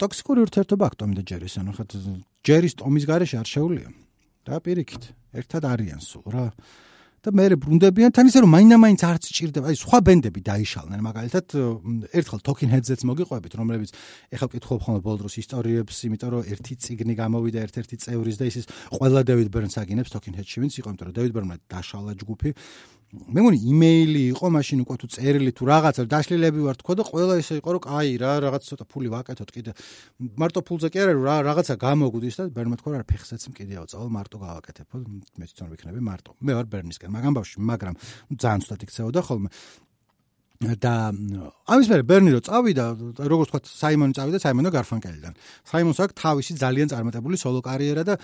ტოქსიკური 0.00 0.38
ურთიერთობა 0.46 0.84
აქვს 0.88 0.98
ტომი 1.04 1.14
და 1.18 1.22
ჯერის, 1.28 1.54
ანუ 1.60 1.72
ხათ 1.76 1.90
ჯერის 2.44 2.74
ტომის 2.80 3.04
გარეშე 3.04 3.36
არ 3.44 3.48
შეუძლია. 3.48 3.88
და 4.44 4.60
პირიქით, 4.60 5.04
ერთად 5.40 5.64
არიან 5.64 6.00
სულ 6.04 6.26
რა. 6.28 6.46
და 7.24 7.32
მე 7.32 7.56
ბრუნდებიან 7.56 8.12
თან 8.12 8.28
ისე 8.28 8.40
რომ 8.44 8.50
მაინდა-მაინც 8.52 9.00
არც 9.08 9.24
ჭირდება 9.32 9.70
აი 9.72 9.76
სხვა 9.80 9.98
ბენდები 10.04 10.40
დაიშალნენ 10.44 11.00
მაგალითად 11.08 11.46
ერთხელ 12.20 12.40
Talking 12.44 12.68
Heads-ets 12.68 13.04
მოგიყვებით 13.08 13.56
რომლებიც 13.56 13.90
ეხლა 14.36 14.46
ვკითხულობ 14.52 14.80
ხოლმე 14.84 15.00
ბოლო 15.00 15.16
დროს 15.24 15.34
ისტორიებს 15.40 15.96
იმიტომ 16.04 16.30
რომ 16.36 16.42
ერთი 16.52 16.74
ციგნი 16.84 17.14
გამოვიდა 17.16 17.64
ერთ-ერთი 17.64 17.96
წევრის 18.04 18.36
და 18.36 18.44
ისის 18.52 18.68
ყველა 18.92 19.20
David 19.24 19.48
Byrne-ს 19.48 19.80
აგინებს 19.80 20.12
Talking 20.12 20.36
Heads-ში 20.36 20.58
ვინც 20.60 20.74
იყო 20.84 20.88
იმიტომ 20.92 21.08
რომ 21.08 21.16
David 21.16 21.32
Byrne-მა 21.32 21.56
დაშალა 21.64 22.12
ჯგუფი 22.20 22.50
მე 23.14 23.40
მგონი 23.42 23.58
იმეილი 23.70 24.22
იყო 24.34 24.46
მაშინ 24.54 24.80
უკვე 24.84 24.96
თუ 25.00 25.06
წერილი 25.14 25.52
თუ 25.54 25.64
რაღაცა 25.70 26.02
დაშლილები 26.10 26.60
ვარ 26.66 26.76
თქო 26.80 26.92
და 26.98 27.02
ყველა 27.06 27.34
ისე 27.42 27.54
იყო 27.60 27.70
რომ 27.76 27.82
კაი 27.86 28.10
რა 28.18 28.32
რაღაც 28.42 28.62
ცოტა 28.68 28.84
ფული 28.90 29.08
ვაკეთოთ 29.14 29.50
კიდე 29.54 29.72
მარტო 30.40 30.60
ფულზე 30.66 30.88
კი 30.90 30.98
არა 31.04 31.14
რა 31.14 31.36
რაღაცა 31.46 31.74
გამოგვდის 31.84 32.34
და 32.40 32.44
ბერმა 32.56 32.76
თქვა 32.80 32.98
რა 32.98 33.06
ფეხსაც 33.06 33.42
მკიდეაო 33.54 33.86
წავალ 33.92 34.10
მარტო 34.18 34.36
გავაკეთებ 34.42 34.88
მე 35.38 35.44
თვითონ 35.46 35.68
ვიქნები 35.74 36.00
მარტო. 36.10 36.30
მე 36.42 36.52
ვარ 36.58 36.66
ბერნისკენ 36.74 37.10
მაგამ 37.14 37.34
ბავშვი 37.38 37.58
მაგრამ 37.70 37.94
ძალიან 38.34 38.60
ცუდად 38.66 38.80
იქცეოდა 38.88 39.20
ხოლმე 39.24 39.48
და 40.80 40.92
ამის 41.68 41.88
მერე 41.92 42.04
ბერნი 42.08 42.30
რო 42.34 42.40
წავიდა 42.48 42.84
როგორც 43.20 43.48
თქვა 43.50 43.60
საიმონი 43.68 44.14
წავიდა 44.18 44.38
საიმონო 44.44 44.70
გარფანკელიდან. 44.74 45.34
საიმონს 45.70 46.00
აქვს 46.04 46.18
თავისი 46.20 46.52
ძალიან 46.64 46.88
წარმატებული 46.92 47.36
სოლო 47.40 47.60
კარიერა 47.64 48.02
და 48.08 48.14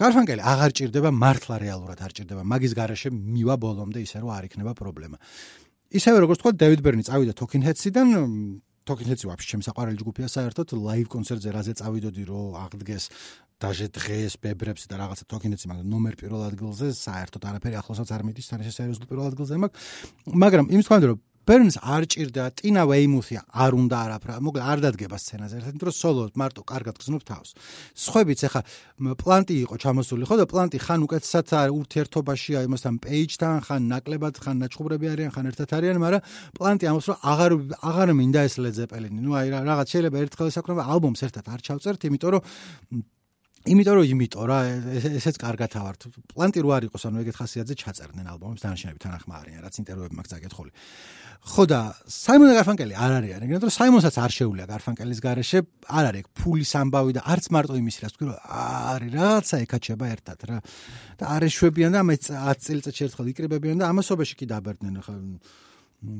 გარფანკელი 0.00 0.42
აღარ 0.42 0.70
ჭირდება 0.76 1.10
მართლა 1.14 1.56
რეალურად 1.62 1.98
არ 2.00 2.12
ჭირდება. 2.16 2.42
მაგის 2.44 2.72
garaშე 2.74 3.08
მივა 3.10 3.54
ბოლომდე 3.60 4.00
ისე 4.04 4.18
რომ 4.20 4.30
არ 4.36 4.44
იქნება 4.50 4.72
პრობლემა. 4.74 5.16
ისევე 5.90 6.16
როგორც 6.22 6.38
თქვა 6.42 6.52
დევიდ 6.54 6.80
ბერნი 6.86 7.02
წავიდა 7.06 7.32
თოკინ 7.34 7.62
ჰედსიდან 7.66 8.08
თოკინ 8.86 9.06
ჰედსი 9.10 9.26
ვაფშე 9.30 9.48
ჩემს 9.50 9.66
საყვარელი 9.68 9.98
ჯგუფია 10.02 10.28
საერთოდ 10.30 10.68
ლაივ 10.86 11.06
კონცერტზე 11.10 11.50
რაზე 11.50 11.72
წავიდოდი 11.80 12.22
რო 12.30 12.42
აღდგეს 12.62 13.04
დაჟე 13.60 13.86
დღეს 13.92 14.34
ბებრებს 14.40 14.88
და 14.88 14.96
რაღაცა 15.02 15.24
თოკინ 15.28 15.52
ჰედსი 15.52 15.66
მაგრამ 15.70 15.88
ნომერ 15.92 16.14
პირველ 16.16 16.42
ადგილზე 16.48 16.86
საერთოდ 16.96 17.42
არაფერი 17.50 17.76
ახლოსაც 17.82 18.08
არ 18.14 18.22
მიდის 18.24 18.48
თან 18.50 18.64
სერიოზულ 18.64 19.06
პირველ 19.10 19.26
ადგილზე 19.30 19.58
მაგ 19.60 19.72
მაგრამ 20.32 20.66
იმის 20.72 20.86
თქმა 20.88 20.96
უნდა 20.96 21.08
რომ 21.12 21.18
ბერნს 21.48 21.76
არ 21.80 22.04
ჭირდა 22.12 22.44
ტინა 22.58 22.82
ვეიმუსი 22.90 23.40
არ 23.48 23.72
უნდა 23.74 23.96
არაფრა 24.04 24.34
მოკლედ 24.44 24.64
არ 24.70 24.78
დადგება 24.84 25.16
სცენაზე 25.16 25.54
ერთად 25.60 25.72
იმიტომ 25.72 25.88
რომ 25.88 25.96
სოლო 25.96 26.22
მარტო 26.36 26.62
კარგად 26.68 26.96
გზნობს 27.00 27.24
თავს. 27.30 27.50
სხვაებიც 27.96 28.40
ახლა 28.48 28.62
პლანტი 29.16 29.54
იყო 29.64 29.74
ჩამოსული 29.80 30.24
ხო 30.28 30.36
და 30.36 30.46
პლანტი 30.52 30.78
ხან 30.84 31.00
უკეთესად 31.08 31.46
ურთიერთობაშია 31.80 32.58
იმასთან 32.68 32.94
პეიჯთან 33.04 33.54
ხან 33.66 33.82
ნაკლებად 33.88 34.34
ხან 34.36 34.56
ნაჩხუბრები 34.60 35.06
არიან 35.12 35.30
ხან 35.32 35.46
ერთად 35.50 35.68
არიან 35.80 35.98
მაგრამ 36.04 36.22
პლანტი 36.60 36.84
ამას 36.92 37.06
რომ 37.08 37.18
აღარ 37.32 37.52
აღარ 37.88 38.08
მინდა 38.20 38.40
ეს 38.44 38.54
ლეძეპელინი 38.60 39.20
ნუ 39.24 39.32
აი 39.40 39.48
რაღაც 39.64 39.88
შეიძლება 39.96 40.16
ერთხელ 40.28 40.48
საკრება 40.60 40.82
ალბომს 40.92 41.20
ერთად 41.24 41.44
არ 41.48 41.60
ჩავწერთ 41.66 42.00
იმიტომ 42.04 42.30
რომ 42.36 42.42
იმიტომ 43.68 43.96
რომ 43.98 44.06
იმიტომ 44.08 44.44
რა 44.48 44.58
ესეც 44.96 45.36
კარგად 45.36 45.74
ავართ 45.76 46.04
პლანტი 46.32 46.62
რო 46.64 46.70
არ 46.72 46.84
იყოს 46.88 47.02
ანუ 47.10 47.20
ეგეთ 47.20 47.36
ხასიათზე 47.40 47.74
ჩაწერდნენ 47.76 48.30
ალბომებს 48.32 48.64
დანარჩენები 48.64 49.00
თანახმა 49.04 49.34
არიან 49.36 49.60
რაც 49.66 49.74
ინტერვიუები 49.84 50.16
მაქვს 50.16 50.32
წაკითხული 50.32 50.72
ხო 51.40 51.64
და 51.68 51.80
საიმონ 52.08 52.50
გარფანკელი 52.56 52.96
არ 52.96 53.12
არა 53.20 53.36
იმიტომ 53.44 53.68
რომ 53.68 53.74
საიმონსაც 53.76 54.16
არ 54.20 54.32
შეუულია 54.36 54.66
გარფანკელის 54.70 55.20
garaშე 55.24 55.60
არ 55.88 56.04
არის 56.08 56.26
ფულის 56.40 56.72
ამბავი 56.80 57.12
და 57.16 57.22
არც 57.32 57.44
მარტო 57.52 57.76
იმის 57.80 57.96
რაც 58.00 58.12
თქვი 58.16 58.26
რომ 58.28 58.36
არის 58.48 59.12
რაცა 59.16 59.56
ეკაჩება 59.64 60.06
ერთად 60.16 60.38
რა. 60.48 60.58
და 61.20 61.24
არ 61.36 61.42
ეშვებიან 61.48 61.96
და 61.96 61.98
ამე 62.04 62.14
10 62.16 62.64
წელიწადში 62.64 63.02
ერთხელ 63.08 63.32
იკრიბებიან 63.32 63.76
და 63.80 63.88
ამასობაში 63.88 64.34
კი 64.36 64.46
დაბერდნენ 64.52 65.00
ხო 65.00 65.14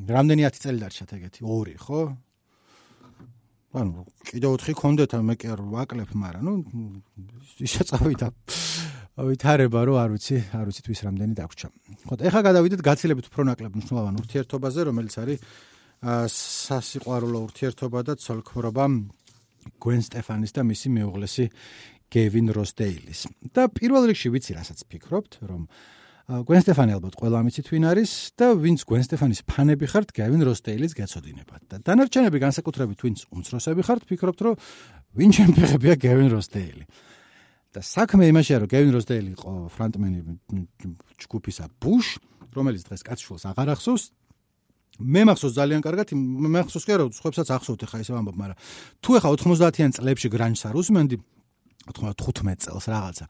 რამდენი 0.09 0.43
10 0.45 0.61
წელი 0.65 0.79
დარჩათ 0.89 1.11
ეგეთი 1.21 1.41
2 1.45 1.77
ხო 1.85 2.01
ანუ 3.71 4.03
კიდე 4.27 4.49
4 4.59 4.75
კონდეთ 4.75 5.13
მე 5.23 5.35
კი 5.39 5.47
არ 5.55 5.61
ვაკლებ 5.71 6.11
მაგრამ 6.19 6.45
ნუ 6.47 6.55
ისე 7.63 7.87
წავიდა. 7.87 8.29
ვითარება 9.21 9.81
რომ 9.87 9.97
არ 10.01 10.11
ვიცი 10.17 10.37
არ 10.59 10.65
ვიცი 10.67 10.83
თვის 10.87 11.01
რამდენი 11.07 11.35
დაგვრჩა. 11.39 11.69
ხო 12.09 12.15
ეხა 12.25 12.41
გადავიდეთ 12.51 12.81
გაცილებით 12.83 13.27
უფრო 13.31 13.43
ნაკლებ 13.47 13.73
მნიშვნელოვან 13.79 14.15
ურთიერთობაზე 14.21 14.81
რომელიც 14.91 15.15
არის 15.23 15.39
სასიყვარულო 16.01 17.39
ურთიერთობა 17.47 18.01
და 18.09 18.13
ცოლქმრობა 18.17 18.85
გვენ 19.85 20.01
სტეფანის 20.09 20.53
და 20.57 20.63
მისი 20.65 20.89
მეუღლესი 20.97 21.45
გევინ 22.11 22.47
როსდეილის 22.57 23.21
და 23.55 23.69
პირველ 23.69 24.09
რიგში 24.11 24.33
ვიცი 24.33 24.57
რასაც 24.57 24.79
ფიქრობთ 24.89 25.33
რომ 25.47 25.69
გვენ 26.31 26.63
სტეფანი 26.63 26.95
ალბათ 26.95 27.15
ყველა 27.19 27.41
ამიცით 27.43 27.69
ვინ 27.75 27.85
არის 27.91 28.11
და 28.39 28.55
ვინც 28.55 28.85
გვენ 28.87 29.03
სტეფანის 29.03 29.41
ფანები 29.51 29.87
ხართ 29.91 30.13
გევინ 30.15 30.45
როსდეილის 30.47 30.95
გეცოდინებათ 30.95 31.63
და 31.67 31.77
დანარჩენები 31.83 32.39
განსაკუთრებით 32.39 33.03
ვინც 33.03 33.19
უმცროსები 33.35 33.83
ხართ 33.83 34.07
ფიქრობთ 34.07 34.41
რომ 34.47 34.55
ვინ 35.19 35.31
ჩემფეხებია 35.35 35.95
გევინ 35.99 36.31
როსდეილი 36.31 36.85
და 37.75 37.81
საქმე 37.83 38.31
იმაშია 38.31 38.63
რომ 38.63 38.71
გევინ 38.71 38.95
როსდეილი 38.95 39.31
იყო 39.35 39.51
ფრანტმენი 39.75 40.19
ჯგუფისა 41.19 41.67
ბუშ 41.83 42.07
რომელიც 42.55 42.83
დღეს 42.87 43.03
კაცშულს 43.07 43.47
აღარ 43.51 43.75
ახსოვს. 43.75 44.05
მე 45.01 45.23
მახსოვს 45.31 45.55
ძალიან 45.55 45.81
კარგად 45.81 46.13
მე 46.15 46.49
მახსოვს 46.51 46.85
კი 46.85 46.95
რომ 46.99 47.11
სხვაებსაც 47.15 47.49
ახსოვთ 47.57 47.83
ხა 47.89 47.99
ისე 48.05 48.13
ვამბობ 48.15 48.37
მაგრამ 48.37 48.59
თუ 49.01 49.11
ეხა 49.17 49.29
90-იან 49.39 49.91
წლებში 49.97 50.29
გრანჟს 50.29 50.67
არ 50.69 50.77
უსმენდი 50.77 51.17
95 51.89 52.61
წელს 52.61 52.85
რაღაცა 52.91 53.25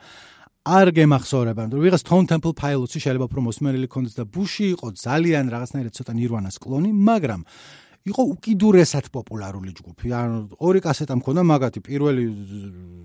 არ 0.68 0.92
გემახსოვრება 0.92 1.68
რომ 1.72 1.80
ვიღაც 1.80 2.02
Tone 2.04 2.28
Temple 2.28 2.52
Pilots-ი 2.52 3.00
შეიძლება 3.00 3.28
უფრო 3.32 3.40
მოსმენელი 3.48 3.88
კონდეს 3.88 4.16
და 4.20 4.24
ბუში 4.28 4.76
იყო 4.76 4.92
ძალიან 4.92 5.48
რაღაცნაირად 5.48 5.92
ცოტა 5.96 6.12
ნირვანას 6.20 6.60
კლონი 6.60 6.90
მაგრამ 6.92 7.42
იყო 8.00 8.22
უკიდურესად 8.32 9.12
პოპულარული 9.12 9.74
ჯგუფი. 9.76 10.08
ანუ 10.08 10.36
ორი 10.56 10.80
კასეტა 10.80 11.20
მქონდა 11.20 11.42
მაგათი, 11.44 11.80
პირველი 11.84 12.24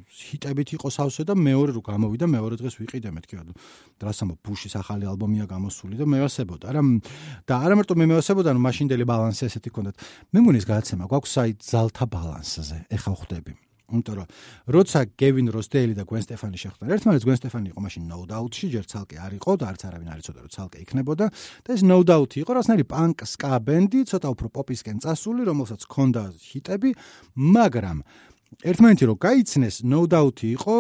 ჰიტებით 0.08 0.70
იყო 0.80 0.88
სავსე 0.88 1.28
და 1.28 1.36
მეორე 1.36 1.76
რო 1.76 1.82
გამოვიდა, 1.84 2.26
მეორე 2.32 2.56
დღეს 2.64 2.80
ვიყიდე 2.80 3.12
მეთქი, 3.12 3.36
ანუ 3.44 3.52
დრასამო 4.00 4.40
ბუშის 4.40 4.80
ახალი 4.80 5.04
ალბომია 5.12 5.52
გამოსული 5.52 6.00
და 6.00 6.08
მევასებოდა 6.08 6.68
რა. 6.72 6.82
და 7.44 7.54
არა 7.60 7.76
მარტო 7.76 7.94
მე 8.00 8.06
მევასებოდა, 8.16 8.56
ანუ 8.56 8.62
მაშინდელი 8.64 9.04
ბალანსი 9.04 9.44
ესეთი 9.52 9.70
ჰქონდათ. 9.76 9.96
მე 10.32 10.40
მგონის 10.40 10.64
გადაცემა 10.64 11.04
გვაქვს 11.12 11.34
აი 11.44 11.52
ძალთა 11.60 12.06
ბალანსზე. 12.08 12.78
ეხა 12.88 13.12
ხვდები. 13.20 13.65
იმიტომ 13.86 14.16
რომ 14.20 14.28
როცა 14.76 15.00
გევინ 15.22 15.48
როსდეილი 15.56 15.94
და 15.96 16.04
გვენ 16.10 16.24
სტეფანი 16.26 16.58
შეხვდნენ 16.64 16.94
ერთმანეთს 16.96 17.26
გვენ 17.26 17.38
სტეფანი 17.42 17.68
იყო 17.72 17.80
მაშინ 17.86 18.04
no 18.10 18.20
doubt-ში 18.30 18.66
ჯერ 18.74 18.86
ცალკე 18.90 19.16
არ 19.26 19.34
იყო 19.40 19.52
და 19.62 19.66
არც 19.70 19.82
არავინ 19.86 20.10
არ 20.10 20.20
იცოდა 20.26 20.40
რომ 20.42 20.52
ცალკე 20.56 20.78
იქნებოდა 20.86 21.26
და 21.66 21.70
ეს 21.76 21.82
no 21.86 22.00
doubt-ი 22.02 22.38
იყო 22.42 22.52
რასნაირი 22.58 22.86
პანკ 22.90 23.18
სკა 23.30 23.54
ბენდი 23.68 24.00
ცოტა 24.10 24.28
უფრო 24.34 24.48
პოპისკენ 24.58 24.98
წასული 25.06 25.42
რომელსაც 25.46 25.82
ჰქონდა 25.86 26.24
ჰიტები 26.50 26.90
მაგრამ 27.36 27.98
ერთმანეთი 28.66 29.04
რომ 29.10 29.18
გაიცნეს 29.22 29.76
no 29.86 30.02
doubt-ი 30.10 30.48
იყო 30.58 30.78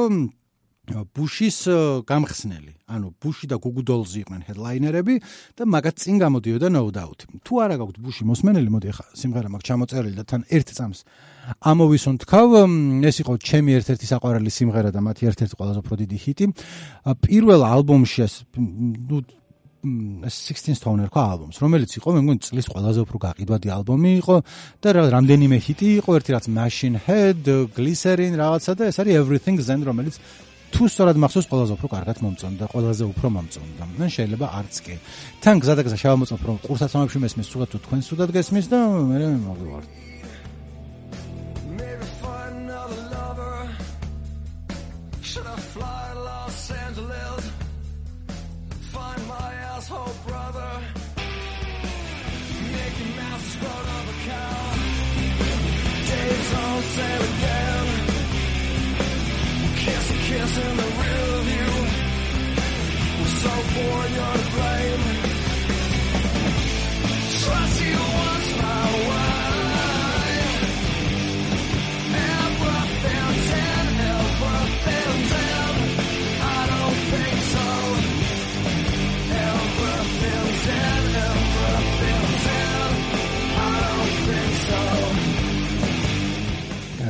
ბუშის 0.85 1.57
გამხსნელი. 2.05 2.73
ანუ 2.85 3.07
ბუში 3.17 3.49
და 3.49 3.57
გუგუდოლზი 3.57 4.21
იყვნენ 4.21 4.41
ჰედლაინერები 4.45 5.15
და 5.57 5.65
მაგათ 5.65 5.95
წინ 5.97 6.15
გამოდიოდა 6.21 6.69
no 6.69 6.85
doubt. 6.93 7.25
თუ 7.41 7.53
არა 7.65 7.75
გაქვთ 7.81 7.97
ბუში 7.97 8.23
მოსმენელი, 8.29 8.69
მოდი 8.69 8.87
ახლა 8.93 9.05
სიმღერა 9.17 9.49
მაქვს 9.49 9.65
ჩამოწერილი 9.65 10.15
და 10.15 10.23
თან 10.29 10.41
ერთ 10.45 10.67
წამს 10.77 10.99
ამოვისუნ 11.45 12.15
თქვა, 12.25 12.41
ეს 13.05 13.17
იყო 13.21 13.33
ჩემი 13.37 13.71
ერთ-ერთი 13.79 14.05
საყვარელი 14.09 14.51
სიმღერა 14.51 14.89
და 14.95 15.01
მათი 15.05 15.29
ერთ-ერთი 15.29 15.55
ყველაზე 15.59 15.79
უფრო 15.85 15.95
დიდი 16.01 16.17
ჰიტი. 16.25 16.45
პირველ 17.21 17.61
ალბომში 17.65 18.19
ეს 18.25 18.33
ნუ 18.57 19.17
16 19.85 20.73
Stoner 20.73 21.09
ხო 21.13 21.21
ალბომს, 21.21 21.61
რომელიც 21.61 21.91
იყო 22.01 22.09
მე 22.17 22.21
მგონი 22.25 22.41
წლის 22.41 22.65
ყველაზე 22.73 22.99
უფრო 23.05 23.17
გაყიდვადი 23.21 23.69
ალბომი 23.69 24.11
იყო 24.17 24.35
და 24.81 24.87
რამდენიმე 25.13 25.57
ჰიტი 25.61 25.87
იყო, 26.01 26.09
ერთი 26.17 26.31
რაც 26.33 26.45
Machine 26.49 26.97
Head, 27.05 27.45
Glycerin 27.69 28.33
რაღაცა 28.33 28.71
და 28.73 28.89
ეს 28.89 28.97
არის 28.97 29.13
Everything 29.21 29.61
Zen, 29.61 29.85
რომელიც 29.85 30.17
თუ 30.73 30.89
სწორად 30.89 31.17
მახსოვს 31.21 31.47
ყველაზე 31.47 31.71
უფრო 31.77 31.87
კარგად 31.93 32.17
მომწონდა, 32.25 32.63
ყველაზე 32.73 33.03
უფრო 33.13 33.27
მომწონდა. 33.35 33.83
მე 34.01 34.07
შეიძლება 34.09 34.45
არც 34.59 34.75
კი. 34.81 34.95
თან 35.45 35.55
გზადაგზა 35.61 35.97
შევამოწმო, 36.01 36.37
რომ 36.49 36.57
ყურსაცმებში 36.65 37.17
მესმის 37.21 37.47
თუ 37.53 37.77
თქვენ 37.85 37.99
სულად 38.01 38.29
გესმის 38.33 38.65
და 38.73 38.79
მე 38.89 39.19
მოგივარ. 39.45 39.83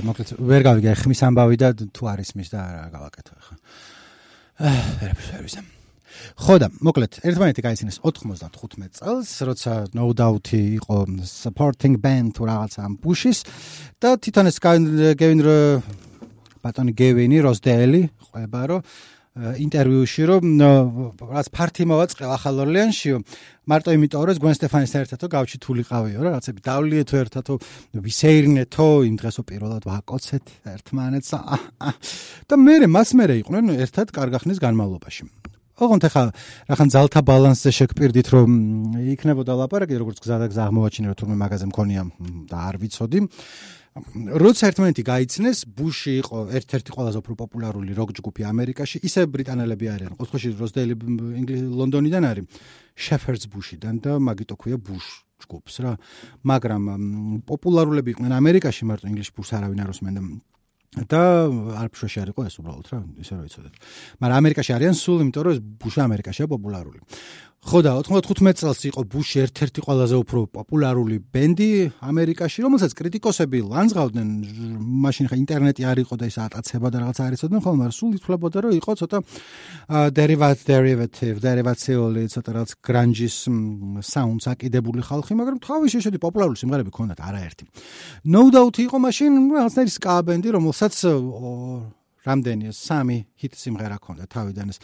მოკლედ 0.05 0.35
ვერ 0.39 0.65
გავიგე 0.65 0.93
ხმის 1.01 1.21
ამბავი 1.27 1.57
და 1.59 1.71
თუ 1.75 2.11
არის 2.13 2.35
მის 2.39 2.53
და 2.53 2.61
რა 2.61 2.83
გავაკეთო 2.93 3.33
ახლა. 3.41 3.55
აა 4.61 4.83
ვერაფერს 5.01 5.31
ვერ 5.33 5.41
ვიცი. 5.45 5.74
ხო 6.35 6.55
და 6.61 6.67
მოკლედ 6.83 7.19
ერთმანეთი 7.25 7.61
გაიცინეს 7.65 7.99
95 8.03 8.99
წელს 8.99 9.29
როცა 9.49 9.71
no 9.97 10.09
doubt 10.11 10.53
იყო 10.55 10.97
supporting 11.23 11.97
band 11.97 12.35
თუ 12.35 12.47
რაღაცა 12.51 12.79
ამ 12.85 12.93
ბუშის 13.01 13.39
და 14.01 14.15
თვითონ 14.19 14.51
ეს 14.51 14.57
გევინ 14.61 15.39
ბატონი 16.65 16.93
გევინი 16.97 17.43
როსდელი 17.45 18.01
ყვება 18.29 18.61
რომ 18.71 18.81
ინტერვიუში 19.35 20.23
რომ 20.31 20.43
რაც 21.27 21.47
ფართი 21.51 21.83
მოვაწყე 21.91 22.23
ახალ 22.31 22.61
ორლეანში 22.63 23.11
მარტო 23.67 23.95
იმიტომ 23.97 24.23
რომ 24.31 24.39
გვენ 24.39 24.55
სტეფანის 24.55 24.95
ერთადო 24.95 25.27
გავჩი 25.35 25.59
თულიყავიო 25.59 26.23
რა 26.23 26.31
რაცები 26.39 26.63
დავლიეთო 26.63 27.15
ერთადო 27.19 27.57
ვისეირნეთო 27.99 28.87
იმ 29.11 29.15
დღესო 29.19 29.43
პირველად 29.51 29.83
ვაკოცეთ 29.91 30.45
ერთმანეთს 30.71 31.31
და 32.47 32.55
მე 32.63 32.87
მას 32.95 33.11
მე 33.19 33.25
იყვნენ 33.43 33.75
ერთად 33.75 34.15
კარგახნის 34.15 34.63
განმავლობაში 34.63 35.27
ოღონდ 35.75 36.07
ახლა 36.07 36.31
რახან 36.71 36.89
ძალთა 36.93 37.21
ბალანსზე 37.27 37.71
შეგპირდით 37.75 38.27
რომ 38.31 38.51
იქნებოდა 39.11 39.53
ლაპარაკი 39.59 39.99
როგორც 39.99 40.21
გზა 40.23 40.37
და 40.39 40.47
გზა 40.47 40.61
აღმოაჩინე 40.71 41.11
რომ 41.11 41.17
თურმე 41.19 41.35
მაღაზია 41.35 41.67
მქონია 41.67 42.01
და 42.47 42.57
არ 42.69 42.75
ვიცოდი. 42.79 43.19
როცა 43.95 44.63
ერთმანეთი 44.71 45.03
გაიცნეს 45.07 45.59
ბუში 45.71 46.13
იყო 46.19 46.39
ერთ-ერთი 46.59 46.89
ყველაზე 46.95 47.17
უფრო 47.23 47.33
პოპულარული 47.43 47.91
როკ 47.95 48.11
ჯგუფი 48.15 48.43
ამერიკაში. 48.43 48.99
ისე 49.07 49.23
ბრიტანელები 49.27 49.85
არიან. 49.87 50.11
ყოველთვის 50.19 50.55
როსდელი 50.59 50.93
ლონდონიდან 51.79 52.23
არის. 52.27 52.43
შეფერდს 52.95 53.45
ბუშიდან 53.51 53.95
და 54.03 54.19
მაგიტო 54.19 54.55
ქვია 54.59 54.77
ბუშ 54.79 55.05
ჯგუფს 55.43 55.75
რა. 55.83 55.95
მაგრამ 56.43 56.83
პოპულარულები 57.47 58.09
იყვნენ 58.15 58.31
ამერიკაში 58.35 58.83
მარტო 58.83 59.07
ინგლისში 59.11 59.31
ბუშს 59.35 59.51
არავინ 59.59 59.79
არ 59.83 59.89
უსმენდა 59.95 60.21
და 61.03 61.21
ალფშოში 61.83 62.21
არ 62.23 62.29
იყო 62.31 62.45
ეს 62.47 62.55
უბრალოდ 62.61 62.87
რა 62.91 62.99
ისე 63.19 63.33
რომ 63.35 63.45
იცოდეთ 63.49 63.73
მაგრამ 64.23 64.37
ამერიკაში 64.41 64.71
არიან 64.75 64.95
სულ 64.95 65.19
იმიტომ 65.25 65.43
რომ 65.45 65.65
ბუში 65.83 65.99
ამერიკაშია 66.05 66.47
პოპულარული 66.47 66.99
ხო 67.65 67.79
და 67.81 67.97
95 67.97 68.61
წელს 68.61 68.79
იყო 68.93 69.01
ბუში 69.09 69.39
ერთ-ერთი 69.41 69.81
ყველაზე 69.81 70.15
უფრო 70.21 70.39
პოპულარული 70.53 71.17
ბენდი 71.33 71.97
ამერიკაში, 71.97 72.61
რომელსაც 72.61 72.93
კრიტიკოსები 72.93 73.59
ლანძღავდნენ, 73.65 74.27
მაშინ 75.01 75.25
ხა 75.33 75.35
ინტერნეტი 75.41 75.81
არ 75.89 75.97
იყო 76.05 76.13
და 76.13 76.29
ის 76.29 76.37
ატაცება 76.45 76.93
და 76.93 76.97
რაღაც 77.01 77.17
არ 77.25 77.33
იცოდნენ, 77.33 77.61
ხოლმე 77.65 77.89
სულ 77.89 78.11
ითვლებოდა 78.21 78.57
რომ 78.61 78.73
იყო 78.77 78.91
ცოტა 79.01 79.17
derivative 80.13 80.61
derivative 80.69 81.35
derivatioli 81.41 82.23
ცოტა 82.29 82.49
რაღაც 82.53 82.71
grunge-ის 82.85 83.37
sounds 84.13 84.45
აკიდებული 84.45 85.01
ხალხი, 85.01 85.33
მაგრამ 85.33 85.57
თავის 85.65 85.89
შეშედი 85.97 86.21
პოპულარული 86.21 86.61
სიმღერები 86.61 86.93
ქონდათ 86.93 87.19
არაერთი. 87.25 87.65
No 88.29 88.45
doubt 88.53 88.77
იყო 88.77 88.97
მაშინ 89.01 89.31
რაღაცნაირი 89.57 89.89
ska 89.89 90.21
ბენდი, 90.21 90.53
რომელსაც 90.53 90.93
რამდენია 92.25 92.71
სამი 92.73 93.17
ჰიტ 93.41 93.53
სიმღერა 93.61 93.97
ქონდა 94.05 94.25
თავიდან 94.35 94.73
ეს 94.73 94.79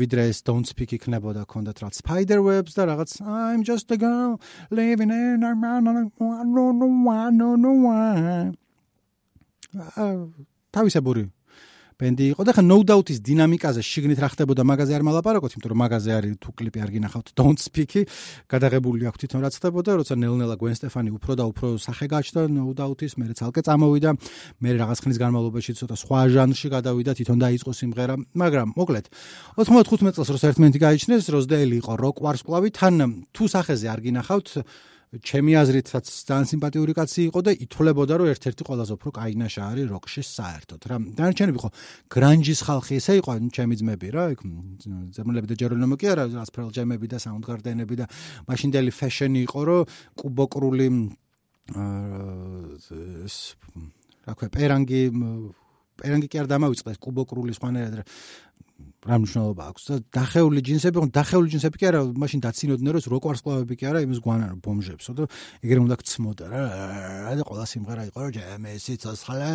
ვიდრე 0.00 0.22
ეს 0.32 0.42
don't 0.48 0.66
speak 0.72 0.96
იქნებოდა 0.98 1.44
ქონდა 1.48 1.72
რა 1.78 1.90
spider 1.94 2.40
webs 2.42 2.72
და 2.78 2.88
რაღაც 2.90 3.10
i'm 3.22 3.62
just 3.62 3.90
a 3.92 3.98
girl 4.00 4.40
living 4.70 5.12
in 5.12 5.44
a 5.44 5.54
man 5.54 5.84
no 5.84 5.92
no 5.92 6.72
no 6.72 6.88
no 7.30 7.48
no 7.56 7.72
თავისებური 10.72 11.28
ბენდი 11.98 12.26
იყო 12.30 12.44
და 12.46 12.52
ხა 12.54 12.62
no 12.62 12.78
doubt-ის 12.86 13.18
დინამიკაზე 13.26 13.82
შიგნით 13.82 14.20
რა 14.22 14.28
ხდებოდა 14.30 14.62
მაგაზე 14.62 14.92
არ 14.94 15.02
მალაპარაკოთ, 15.02 15.54
იმიტომ 15.58 15.70
რომ 15.74 15.80
მაგაზე 15.82 16.10
არის 16.14 16.34
თუ 16.38 16.50
კლიპი 16.54 16.78
არ 16.78 16.90
გინახავთ 16.94 17.32
don't 17.34 17.58
speak-ი, 17.58 18.02
გადაღებული 18.46 19.02
აქვს 19.10 19.18
თვითონ 19.18 19.40
რა 19.42 19.50
ხდებოდა, 19.50 19.90
როცა 19.98 20.14
ნელ-ნელა 20.14 20.56
გვენ 20.62 20.74
სტეფანი 20.78 21.10
უფრო 21.18 21.32
და 21.34 21.44
უფრო 21.50 21.66
სახე 21.82 22.06
გაჩნდა 22.06 22.42
no 22.54 22.70
doubt-ის, 22.70 23.18
მე 23.18 23.34
ცალკე 23.34 23.66
წამოვიდა, 23.66 24.10
მე 24.62 24.68
რაღაც 24.78 24.98
ხნის 25.02 25.18
განმავლობაში 25.18 25.72
ცოტა 25.74 25.96
სხვა 25.98 26.20
ჟანრში 26.38 26.68
გადავიდა, 26.70 27.10
თვითონ 27.18 27.38
დაიწყო 27.42 27.72
სიმღერა, 27.74 28.14
მაგრამ 28.38 28.68
მოკლედ 28.78 29.06
95 29.58 30.14
წელს 30.14 30.30
როცა 30.38 30.46
ერთმანეთი 30.54 30.78
გაიჩნეს, 30.86 31.26
როსდეილი 31.34 31.82
იყო 31.82 31.92
rock 31.98 32.22
wars-კლავი, 32.22 32.70
თან 32.78 33.26
თუ 33.34 33.44
სახეზე 33.50 33.90
არ 33.90 34.00
გინახავთ 34.06 34.48
ჩემი 35.08 35.52
აზრითაც 35.56 36.04
ძალიან 36.04 36.46
სიმპათიური 36.52 36.92
კაცი 36.92 37.20
იყო 37.32 37.40
და 37.40 37.52
ითვლებოდა 37.64 38.14
რომ 38.20 38.28
ერთ-ერთი 38.28 38.62
ყველაზე 38.68 38.92
უფრო 38.98 39.10
კაინაშა 39.16 39.62
არის 39.72 39.86
როკში 39.88 40.22
საერთოდ 40.28 40.80
რა. 40.84 40.96
დანარჩენები 41.16 41.58
ხო 41.64 41.70
გრანჯის 42.12 42.60
ხალხი 42.68 42.94
ესე 43.00 43.14
იყო 43.24 43.32
ჩემი 43.56 43.74
ძმები 43.80 44.08
რა, 44.12 44.24
იქ 44.36 44.40
ზემლები 45.16 45.46
და 45.48 45.54
ჯერონიმო 45.56 45.96
კი 45.96 46.06
არა, 46.12 46.24
ასფრელ 46.44 46.68
ჯემები 46.76 47.06
და 47.08 47.18
საუნდგარდენები 47.24 47.94
და 48.04 48.06
მაშინდელი 48.52 48.92
ფეშენი 48.92 49.40
იყო 49.48 49.60
რომ 49.64 49.82
კუბოკრული 50.20 50.88
აა 51.72 52.68
რა 54.28 54.36
ქვია 54.36 54.50
პერანგი 54.52 55.02
პერანგი 55.98 56.28
კი 56.30 56.42
არ 56.42 56.46
დამავიწყდა 56.54 56.96
კუბოკრული 57.02 57.52
სხვანაირად 57.58 58.06
რა 59.08 59.16
მნიშვნელობა 59.18 59.62
აქვს. 59.72 59.82
და 59.88 59.94
დახეული 60.14 60.60
ჯინსები, 60.62 60.96
ხო 60.98 61.06
დახეული 61.10 61.48
ჯინსები 61.54 61.76
კი 61.78 61.86
არა, 61.90 62.00
მაშინ 62.18 62.40
დაცინოდნენ 62.44 62.92
რომ 62.94 63.04
როკ 63.14 63.24
ვარსკვლავები 63.30 63.74
კი 63.78 63.84
არა, 63.90 63.98
იმის 64.06 64.18
გვანა 64.22 64.46
ბომჟებსო 64.62 65.12
და 65.18 65.24
ეგრე 65.64 65.80
უნდა 65.86 65.96
გწმოდა 65.98 66.44
რა. 66.50 66.62
და 67.38 67.42
ყველა 67.48 67.66
სიმღერა 67.72 68.02
იყო 68.10 68.18
რომ 68.22 68.32
ჯემესი 68.36 68.94
ცოცხლე 69.02 69.54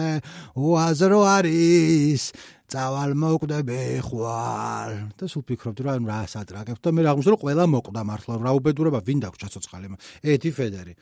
უაზრო 0.58 1.20
არის. 1.38 2.24
წავალ 2.74 3.12
მოკვდები 3.14 3.82
ხვალ 4.02 4.92
და 5.14 5.24
სულ 5.30 5.44
ფიქრობდი 5.46 5.82
რომ 5.86 6.08
რა 6.10 6.20
სატრაკებ 6.26 6.78
და 6.82 6.90
მე 6.90 7.02
რა 7.06 7.10
აღმოჩნდა 7.14 7.32
რომ 7.36 7.42
ყველა 7.44 7.64
მოკვდა 7.70 8.02
მართლა 8.10 8.34
რა 8.42 8.52
უბედურება 8.58 9.00
ვინ 9.06 9.20
დაგვჭა 9.24 9.48
ცოცხალი 9.54 9.88
ედი 10.24 10.50
ფედერი. 10.58 10.94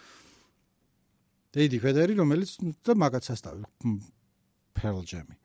ედი 1.55 1.77
ფედერი 1.79 2.13
რომელიც 2.19 2.59
და 2.83 2.91
მაგაც 2.91 3.23
ასტავი 4.71 4.79
ფერლჯემი. 4.79 5.35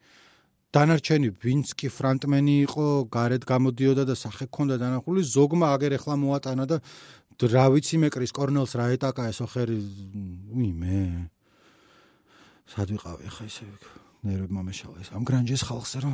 დანარჩენი 0.73 1.29
ვინც 1.41 1.73
კი 1.79 1.87
ფრანტმენი 1.89 2.55
იყო, 2.67 2.87
გარეთ 3.09 3.43
გამოდიოდა 3.47 4.03
და 4.05 4.15
სახე 4.15 4.47
ქონდა 4.51 4.77
დანახული, 4.77 5.23
ზოგმა 5.23 5.67
აგერ 5.75 5.91
ახლა 5.97 6.15
მოატანა 6.19 6.65
და 6.67 6.81
რა 7.37 7.65
ვიცი 7.71 7.97
მე 8.01 8.09
კრის 8.11 8.31
კორნელს 8.33 8.75
რა 8.75 8.85
ეტაკა 8.97 9.29
ესო 9.31 9.47
ხერი, 9.47 9.77
უი 10.51 10.71
მე. 10.73 11.29
სად 12.67 12.87
ვიყავი 12.91 13.23
ახლა 13.31 13.45
ისე 13.47 13.65
ნერვები 14.27 14.53
მომეშალა 14.57 14.97
ეს 15.05 15.09
ამ 15.15 15.23
გრანჯის 15.23 15.61
ხალხს 15.69 15.93
რა 16.03 16.11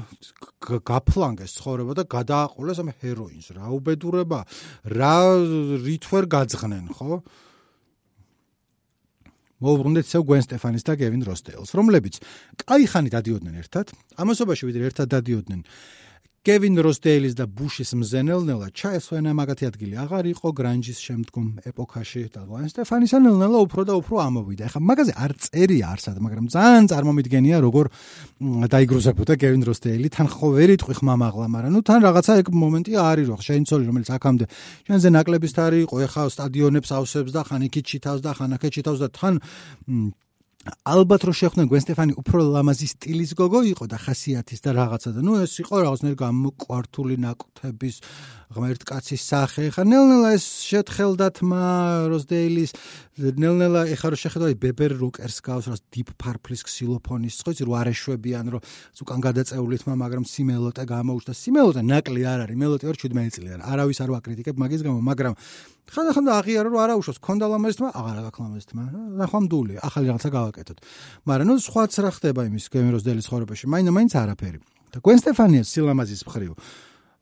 გაფლანგეს 0.61 1.55
ცხოვრება 1.57 1.93
და 1.97 2.03
გადააყოლეს 2.05 2.78
ამ 2.84 2.89
ჰეროინს. 2.99 3.47
რა 3.57 3.66
უბედურება 3.74 4.39
რა 4.86 5.18
რითვერ 5.82 6.24
გაძღნენ 6.30 6.86
ხო 6.93 7.24
მოუბრუნდეთ 9.64 10.05
ისევ 10.09 10.22
გვენ 10.28 10.43
სტეფანის 10.43 10.84
და 10.84 10.93
კევინ 10.99 11.24
როსტეილს, 11.28 11.72
რომლებიც 11.74 12.20
კაი 12.68 12.86
ხანი 12.91 13.09
დადიოდნენ 13.14 13.55
ერთად, 13.64 13.93
ამასობაში 14.20 14.68
ვიდრე 14.70 14.89
ერთად 14.91 15.07
დადიოდნენ. 15.16 15.61
კევინ 16.44 16.76
როსდეილის 16.84 17.38
და 17.39 17.46
ბუშის 17.48 17.94
მზენელნელა 17.96 18.68
ჩაესვენა 18.76 19.32
მაგათი 19.32 19.64
ადგილი. 19.64 19.96
აღარ 20.04 20.26
იყო 20.36 20.48
გრანჯის 20.60 21.00
შემდგომ 21.00 21.46
ეპოქაში 21.72 22.24
და 22.36 22.44
ლოენ 22.44 22.68
სტეფანის 22.68 23.16
ანელნელა 23.16 23.60
უფრო 23.64 23.82
და 23.88 23.94
უფრო 23.96 24.16
ამოვიდა. 24.28 24.68
ეხლა 24.68 24.82
მაგაზე 24.84 25.14
არ 25.24 25.32
წერია 25.39 25.86
არსად, 25.96 26.18
მაგრამ 26.20 26.46
ძალიან 26.52 26.84
წარმომიდგენია 26.91 27.58
როგორ 27.64 27.86
დაიგროზებოდა 28.76 29.34
კევინ 29.39 29.62
როსდეილი 29.72 30.08
თან 30.12 30.28
ხო 30.36 30.48
ვერ 30.60 30.70
იტყვი 30.76 30.94
ხმამაღლა, 31.00 31.48
მაგრამ 31.48 31.72
ნუ 31.80 31.82
თან 31.88 32.00
რაღაცა 32.12 32.32
ეგ 32.44 32.48
მომენტი 32.52 32.91
არის 33.08 33.26
რო 33.32 33.38
შეინცოლი 33.39 33.84
რომელიც 33.88 34.10
აქამდე 34.12 34.46
შენზე 34.84 35.08
ნაკლებიც 35.16 35.52
თარი 35.56 35.78
იყო 35.88 35.96
ეხლა 36.12 36.24
სტადიონებს 36.28 36.89
ავსებს 36.91 37.32
და 37.32 37.41
ხან 37.48 37.62
იქით 37.72 37.86
ჩითავს 37.88 38.20
და 38.20 38.32
ხან 38.36 38.52
აქეთ 38.60 38.72
ჩითავს 38.76 39.00
და 39.00 39.08
თან 39.16 39.34
ალბათ 40.64 41.26
რო 41.28 41.34
შეხვდნენ 41.36 41.68
გვენ 41.68 41.82
სტეფანი 41.84 42.14
უფრო 42.22 42.39
ლამაზი 42.55 42.88
სტილის 42.88 43.32
გოგო 43.36 43.61
იყო 43.68 43.86
და 43.91 43.97
ხასიათის 43.99 44.64
და 44.64 44.72
რაღაცა 44.80 45.09
და 45.11 45.20
ნუ 45.20 45.34
ეს 45.43 45.59
იყო 45.59 45.76
რაღაცნაირ 45.84 46.16
გამოკვართული 46.24 47.16
ნაკთების 47.20 47.95
ღმერთ 48.54 48.86
კაცის 48.88 49.24
სახე. 49.26 49.68
ხა 49.74 49.84
ნელ-ნელა 49.84 50.30
ეს 50.38 50.45
შეთხელდათ 50.70 51.41
მა 51.41 51.64
როსდეილის. 52.14 52.72
ნელ-ნელა 53.14 53.82
ეხა 53.93 54.10
რო 54.10 54.18
შეხედავი 54.18 54.56
ბებერ 54.58 54.97
როკერს 54.97 55.38
გავს 55.45 55.70
რა 55.70 55.78
დიპ 55.93 56.14
ფარფლის 56.18 56.66
ქსილოფონის 56.66 57.36
ხო 57.45 57.54
იცი 57.54 57.64
რო 57.70 57.74
არეშვებიან 57.78 58.45
რო 58.54 58.60
უკან 59.06 59.20
გადაწეულით 59.22 59.86
მა 59.86 59.93
მაგრამ 60.01 60.26
სიმელოტე 60.26 60.84
გამოუშვა 60.89 61.34
სიმელოტე 61.38 61.82
ნაკლი 61.93 62.22
არ 62.26 62.39
არის 62.49 62.58
მელოტე 62.58 62.89
ვერ 62.89 62.97
17 62.97 63.38
წელი 63.38 63.49
არა 63.54 63.64
არავის 63.70 63.99
არ 64.01 64.10
ვაკრიტიკებ 64.18 64.56
მაგის 64.58 64.82
გამო 64.82 64.99
მაგრამ 65.06 65.34
ხანდახან 65.93 66.26
აღიარა 66.34 66.68
რომ 66.74 66.82
არაუშვოს 66.84 67.18
ქონდა 67.22 67.45
ლამაზი 67.54 67.76
თმა 67.78 67.89
აღარა 68.01 68.22
გაქვს 68.26 68.41
ლამაზი 68.41 68.68
თმა 68.74 68.84
ნახვა 69.22 69.39
მდული 69.45 69.74
ახალი 69.78 70.06
რაღაცა 70.10 70.30
გავაკეთოთ. 70.34 70.78
მაგრამ 71.28 71.47
ნუ 71.54 71.56
სხვაც 71.62 71.93
რა 72.01 72.12
ხდება 72.18 72.41
იმის 72.49 72.66
გემეროს 72.74 73.04
დელის 73.06 73.28
ხორებაში 73.30 73.66
მაინც 73.70 74.14
არაფერი. 74.18 74.60
და 74.93 75.01
გვენ 75.01 75.18
სტეფანიას 75.22 75.68
სილამაზის 75.74 76.22
მხრივ 76.30 76.51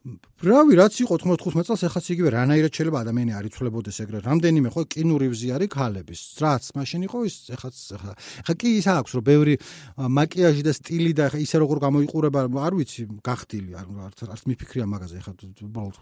რავი 0.01 0.73
რაც 0.79 0.95
იყო 1.03 1.13
95 1.21 1.67
წელს 1.69 1.83
ეხაც 1.85 2.05
იგივე 2.09 2.29
რანაირად 2.33 2.73
შეიძლება 2.73 3.01
ადამიანი 3.05 3.33
არ 3.37 3.45
იცვლებოდეს 3.51 3.97
ეგრე. 4.01 4.17
რამდენიმე 4.25 4.69
ხო 4.73 4.81
კინური 4.89 5.29
ვზი 5.29 5.53
არის 5.53 5.69
ქალების. 5.69 6.21
რაც 6.41 6.63
მაშინ 6.73 7.01
იყო 7.05 7.17
ის 7.29 7.35
ეხაც 7.53 7.75
ეხა 8.01 8.11
ხა 8.49 8.53
კი 8.57 8.69
ის 8.81 8.85
აქვს 8.89 9.11
რომ 9.13 9.23
ბევრი 9.29 9.53
მაკიაჟი 10.01 10.63
და 10.65 10.73
სტილი 10.73 11.11
და 11.13 11.25
ისე 11.37 11.61
როგორ 11.61 11.77
გამოიყურება 11.85 12.39
არ 12.49 12.73
ვიცი 12.81 13.01
გახდილი 13.21 13.71
არ 13.77 13.85
არც 14.25 14.41
მიფიქრია 14.49 14.85
მაგაზე 14.89 15.15
ეხა 15.21 15.31
უბრალოდ 15.69 15.95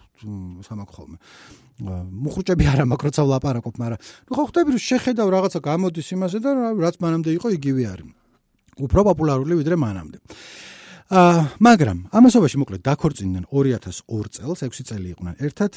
სამაკ 0.63 0.89
ხოლმე. 0.95 1.17
მუხრუჭები 2.23 2.63
არა 2.71 2.85
მაკროცა 2.87 3.21
ვლაპარაკობ 3.27 3.75
მაგრამ 3.83 3.99
ნუ 3.99 4.31
ხო 4.31 4.43
ხვდები 4.47 4.69
რომ 4.79 4.83
შეხედავ 4.87 5.27
რაღაცა 5.27 5.59
გამოდის 5.59 6.07
იმაზე 6.15 6.37
და 6.39 6.49
რაც 6.79 6.95
მანამდე 7.03 7.29
იყო 7.35 7.47
იგივე 7.59 7.83
არის. 7.91 8.07
უფრო 8.79 8.99
პოპულარული 9.11 9.59
ვიდრე 9.59 9.75
მანამდე 9.75 10.23
მაგრამ 11.09 12.05
ამასობაში 12.13 12.57
მოკლედ 12.61 12.81
დაქორწინდნენ 12.85 13.45
2002 13.49 14.29
წელს 14.29 14.61
6 14.61 14.85
წელი 14.85 15.07
იყვნენ. 15.17 15.33
ერთად 15.41 15.73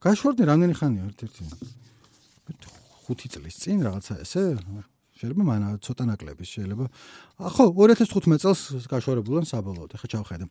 გაშორდნენ 0.00 0.46
რამდენი 0.48 0.74
ხანია 0.80 1.02
ერთ-ერთი. 1.12 1.44
5 3.04 3.28
წლის 3.28 3.54
წინ 3.60 3.84
რაღაცა 3.84 4.14
ესე. 4.24 4.56
შეიძლება 5.20 5.44
მანა 5.44 5.68
ცოტა 5.84 6.04
ნაკლები 6.08 6.40
შეიძლება. 6.40 6.84
ხო 7.36 7.64
2015 7.76 8.40
წელს 8.40 8.88
გაშორებულან 8.88 9.44
საბოლოოდ. 9.44 9.92
ხა 9.92 10.06
ჩავხედე. 10.08 10.44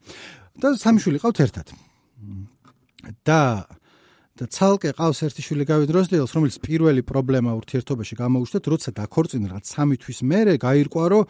და 0.61 0.67
სამი 0.78 0.99
შვილი 1.01 1.17
ყავთ 1.17 1.38
ერთად. 1.41 1.67
და 3.26 3.65
ცალკე 4.46 4.92
ყავს 4.94 5.22
ერთი 5.26 5.42
შვილი 5.42 5.64
გავიდროსდიელს 5.66 6.34
რომელიც 6.36 6.56
პირველი 6.62 7.02
პრობლემა 7.02 7.54
ურთიერთობაში 7.59 8.14
გამოუჩნდათ 8.22 8.64
როცა 8.70 8.90
დაქორწინა 8.94 9.50
რაღაც 9.50 9.66
სამი 9.66 9.96
თვის 9.98 10.18
მერე 10.30 10.54
გაირკვა 10.62 11.04
რომ 11.11 11.24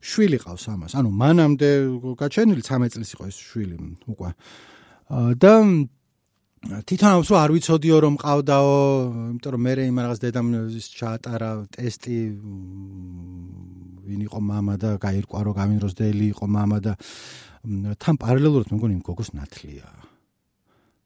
შვილი 0.00 0.38
ყავს 0.40 0.64
ამას 0.72 0.92
ანუ 0.96 1.10
მანამდე 1.12 1.70
გაჩენილი 2.16 2.62
13 2.64 2.94
წლის 2.96 3.10
იყო 3.12 3.24
ეს 3.28 3.36
შვილი 3.36 3.76
უკვე 4.08 4.30
და 5.44 5.52
თვითონ 6.88 7.10
ამას 7.12 7.30
არ 7.36 7.50
ვიცოდიო 7.52 7.96
რომ 8.00 8.14
ყავდაო 8.24 8.72
იმიტომ 9.36 9.52
რომ 9.52 9.62
მე 9.68 9.72
იმ 9.84 9.96
რაღაც 10.00 10.18
დედამ 10.24 10.46
ის 10.72 10.86
ჩაატარა 10.96 11.50
ტესტი 11.76 12.16
ვინ 14.08 14.20
იყო 14.24 14.40
мама 14.40 14.80
და 14.80 14.96
გაირკვა 14.96 15.40
რომ 15.44 15.54
გამინდროსდელი 15.60 16.26
იყო 16.32 16.48
мама 16.48 16.80
და 16.80 16.96
თან 18.00 18.16
პარალელურად 18.16 18.72
მე 18.72 18.76
მგონი 18.80 18.96
იმ 18.96 19.04
გოგოს 19.04 19.36
ნათლია 19.36 19.88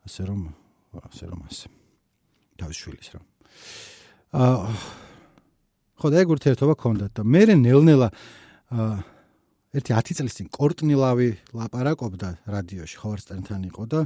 ასე 0.07 0.31
რომ 0.31 0.62
ასე 1.02 1.26
რომ 1.32 1.41
ასე. 1.50 1.68
თავის 2.60 2.78
შვილის 2.78 3.10
რა 3.14 3.22
აა 4.34 4.74
ხო 6.04 6.08
და 6.14 6.22
ეგ 6.22 6.30
ურთიერთობა 6.36 6.76
ქონდათ 6.78 7.12
და 7.18 7.22
მე 7.24 7.41
ნელ-ნელა 7.64 8.10
აა 8.74 8.96
ერთი 9.74 9.91
10 9.98 10.18
წლის 10.22 10.36
წინ 10.38 10.48
კორტნილავი 10.54 11.30
ლაპარაკობდა 11.58 12.30
რადიოში 12.46 12.98
ხოვარსტენთან 13.02 13.62
იყო 13.74 13.84
და 13.89 14.00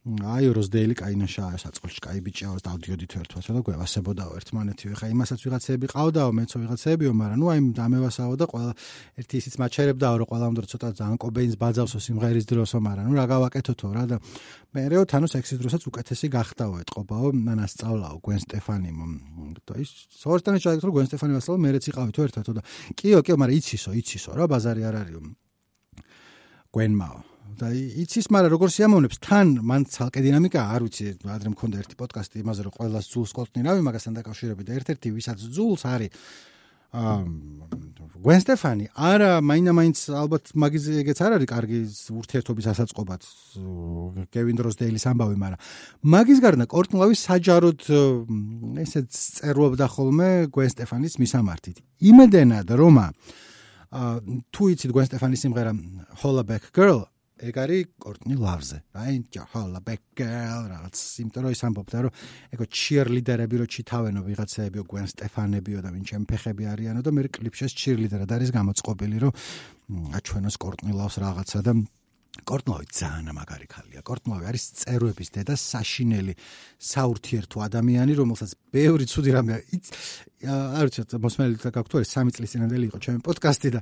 აი 0.00 0.48
როზდეილი 0.56 0.94
კაინაშა 0.96 1.60
საწყალში 1.60 2.00
კაი 2.00 2.20
ბიჭია 2.24 2.56
დავდიოდით 2.64 3.14
ერთვას 3.20 3.48
და 3.52 3.60
გვევასებოდაო 3.60 4.32
ერთმანეთივე 4.40 4.94
ხა 4.96 5.08
იმასაც 5.12 5.44
ვიღაცები 5.44 5.90
ყავდაო 5.92 6.30
მეცო 6.40 6.56
ვიღაცებიო 6.56 7.12
მაგრამ 7.20 7.36
ნუ 7.36 7.46
აი 7.52 7.60
დამევასაო 7.76 8.32
და 8.40 8.46
ყველა 8.48 8.72
ერთი 9.20 9.34
ისიც 9.44 9.54
მაჩერებდაო 9.60 10.14
რომ 10.24 10.28
ყველა 10.32 10.46
უნდა 10.56 10.62
ცოტა 10.72 10.88
ძალიან 11.04 11.18
კობეინს 11.20 11.56
ბაძავსო 11.60 11.98
სიმღერის 12.00 12.46
დროსო 12.48 12.78
მაგრამ 12.80 13.06
ნუ 13.12 13.14
რა 13.20 13.26
გავაკეთოთო 13.28 13.88
რა 13.92 14.04
და 14.08 14.16
მეეო 14.72 15.04
თანო 15.04 15.26
სექსის 15.28 15.60
დროსაც 15.60 15.82
უკეთესი 15.84 16.26
გახდაო 16.32 16.80
ეთყობაო 16.80 17.26
ნანასწავლაო 17.36 18.16
გვენ 18.24 18.40
სტეფანი 18.40 18.90
და 19.68 19.74
ის 19.84 19.90
სორტანი 20.16 20.64
ჩაიგდრო 20.64 20.88
რომ 20.88 20.94
გვენ 20.96 21.06
სტეფანი 21.12 21.32
ვასალო 21.36 21.58
მეერეც 21.60 21.84
იყავითო 21.92 22.20
ერთადო 22.24 22.56
და 22.56 22.62
კიო 22.96 23.20
კიო 23.20 23.36
მაგრამ 23.36 23.58
იცისო 23.60 23.90
იცისო 24.00 24.30
რა 24.32 24.48
ბაზარი 24.48 24.80
არ 24.88 24.96
არისო. 25.04 25.20
გვენმაო 26.72 27.29
და 27.58 27.68
იცის, 27.74 28.28
მაგრამ 28.30 28.52
როგორ 28.54 28.68
სიამოვნებს? 28.74 29.16
თან 29.24 29.46
მან 29.64 29.82
ცალკე 29.90 30.20
დინამიკა 30.22 30.60
არ 30.60 30.80
ვიცი, 30.86 31.04
ადრე 31.26 31.48
მქონდა 31.54 31.76
ერთი 31.82 31.94
პოდკასტი 31.98 32.42
იმაზე, 32.44 32.60
რომ 32.66 32.72
ყველა 32.78 33.00
ზულს 33.02 33.32
ყოლტნი 33.34 33.66
რავი 33.66 33.82
მაგასთან 33.86 34.16
დაკავშირებით 34.20 34.64
და 34.70 34.76
ერთ-ერთი 34.78 35.08
ვისაც 35.10 35.38
ზულს 35.40 35.82
არის 35.88 36.10
აა 36.90 37.22
გვენ 38.20 38.40
სტეფანი? 38.42 38.84
არა 38.98 39.38
მაინდა-მაინც 39.46 39.98
ალბათ 40.10 40.50
მაგის 40.58 40.84
ეგეც 41.00 41.18
არ 41.22 41.32
არის 41.38 41.48
კარგი 41.48 41.78
ურთიერთობის 42.18 42.66
ასაწყობად. 42.66 43.20
კევინ 44.34 44.56
დროსდეილის 44.58 45.06
ამბავი, 45.06 45.36
მაგრამ 45.38 45.60
მაგის 46.02 46.38
გარდა 46.42 46.66
კორტნლავი 46.66 47.14
საჯაროდ 47.14 47.80
ესე 48.82 49.00
წერლობდა 49.06 49.86
ხოლმე 49.86 50.50
გვენ 50.50 50.68
სტეფანის 50.74 51.14
მისამართით. 51.22 51.76
იმედენად 52.10 52.68
რომ 52.74 52.96
აა 52.98 53.10
თუ 54.50 54.62
იცით 54.74 54.90
გვენ 54.90 55.06
სტეფანის 55.06 55.40
სიმღერა 55.46 55.72
Holla 56.22 56.42
Back 56.42 56.74
Girl 56.74 57.06
ეგ 57.40 57.56
არის 57.64 57.84
კორტნი 58.04 58.34
ლავზე. 58.36 58.78
აი, 59.00 59.14
ჯაჰალა 59.32 59.80
ბეკელ 59.86 60.62
რაღაც 60.70 60.96
იმიტომ 61.24 61.42
რომ 61.46 61.54
ის 61.56 61.62
ამბობდა 61.68 61.98
რომ 62.04 62.12
ეგო 62.56 62.64
ჩიერლიდერები 62.68 63.56
რო 63.60 63.66
ჩითავენო 63.74 64.20
ვიღაცაებიო 64.28 64.82
გვენ 64.84 65.06
სტეფანებიო 65.14 65.80
და 65.80 65.88
ვინ 65.94 66.04
ჩემ 66.04 66.24
ფეხები 66.28 66.64
არიანო 66.72 67.00
და 67.00 67.10
მე 67.16 67.22
კლიპში 67.32 67.72
ჩიერლიდერად 67.80 68.30
არის 68.36 68.50
გამოწყობილი 68.52 69.18
რომ 69.24 69.32
აჩვენოს 70.20 70.56
კორტნი 70.60 70.92
ლავს 71.00 71.16
რაღაცა 71.24 71.60
და 71.64 71.72
კორტნოვი 72.30 72.86
ძალიან 72.94 73.34
მაგარი 73.34 73.66
ხალია. 73.66 74.00
კორტნოვი 74.06 74.44
არის 74.46 74.64
წეროების 74.80 75.28
დედა, 75.34 75.54
საშინელი, 75.58 76.34
საურთიერთო 76.78 77.58
ადამიანი, 77.66 78.12
რომელსაც 78.14 78.50
ბევრი 78.70 79.04
ცუდი 79.10 79.30
რამე 79.34 79.52
არ 80.46 80.84
ვიცი, 80.86 81.18
მოსმენელი 81.20 81.56
და 81.58 81.70
გაქვთ 81.74 81.92
ეს 82.00 82.10
3 82.14 82.30
წლის 82.30 82.50
წინანდელი 82.54 82.84
იყო 82.86 82.98
ჩემი 83.02 83.20
პოდკასტი 83.26 83.68
და 83.74 83.80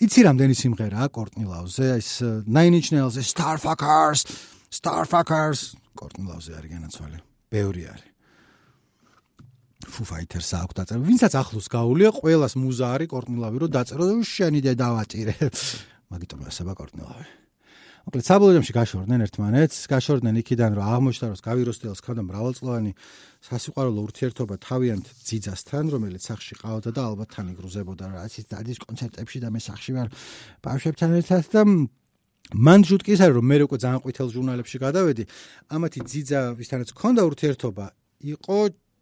იცი 0.00 0.20
რამდენი 0.26 0.54
სიმღერაა 0.58 1.08
კორტნილავზე, 1.12 1.84
ეს 2.00 2.10
Nine 2.48 2.80
Inch 2.80 2.90
Nails, 2.96 3.20
Starfuckers, 3.20 4.24
Starfuckers, 4.72 5.60
კორტნილავზე 5.94 6.50
არის 6.56 6.70
განაცვალე. 6.72 7.18
ბევრი 7.52 7.82
არის. 7.90 8.08
Foo 9.90 10.04
Fighters 10.04 10.50
აქვს 10.54 10.74
დაწერა. 10.76 11.00
ვინცაც 11.04 11.34
ახლოს 11.40 11.66
გაულია, 11.72 12.10
ყოველას 12.14 12.54
მუზა 12.56 12.86
არის 12.94 13.08
კორტნილავი, 13.10 13.56
რომ 13.64 13.70
დაწერო 13.76 14.04
და 14.08 14.14
შენი 14.24 14.60
დედა 14.66 14.88
ვაჭირე. 14.92 15.34
მაგიტომ 16.12 16.40
ასება 16.46 16.72
კორტნილავი. 16.76 17.39
მოკლედ 18.10 18.26
საბოლოოში 18.26 18.74
გაშორდნენ 18.74 19.22
ერთმანეთს, 19.22 19.76
გაშორდნენ 19.86 20.38
იქიდან 20.42 20.74
რომ 20.74 20.82
აღმოჩნდა 20.82 21.26
რომ 21.30 21.42
გავიროსტელს 21.46 22.00
ქონდა 22.02 22.22
მრავალწლოვანი 22.26 22.92
სასიყვარულო 23.46 24.00
ურთიერთობა 24.10 24.54
თავიანთ 24.66 25.06
ძიძასთან, 25.30 25.84
რომელიც 25.94 26.22
სახში 26.26 26.54
ყავდა 26.58 26.90
და 26.90 27.02
ალბათ 27.06 27.28
თან 27.30 27.46
იგრუზებოდა 27.54 28.04
რა 28.10 28.26
ის 28.26 28.50
დადის 28.50 28.82
კონცერტებში 28.82 29.38
და 29.46 29.48
მე 29.54 29.60
სახში 29.62 29.92
ვარ 29.94 30.08
ბავშვებთან 30.58 31.10
ერთად 31.22 31.44
და 31.54 31.62
მან 32.50 32.80
ჯუტკი 32.90 33.10
ის 33.14 33.20
არის 33.22 33.36
რომ 33.38 33.46
მე 33.46 33.56
უკვე 33.70 33.78
ძალიან 33.78 34.00
ყვითელ 34.02 34.28
ჟურნალებში 34.34 34.76
გადავედი, 34.82 35.24
ამათი 35.70 36.00
ძიძა 36.10 36.40
ვისთანაც 36.58 36.88
ქონდა 36.98 37.22
ურთიერთობა 37.30 37.86
იყო 38.26 38.58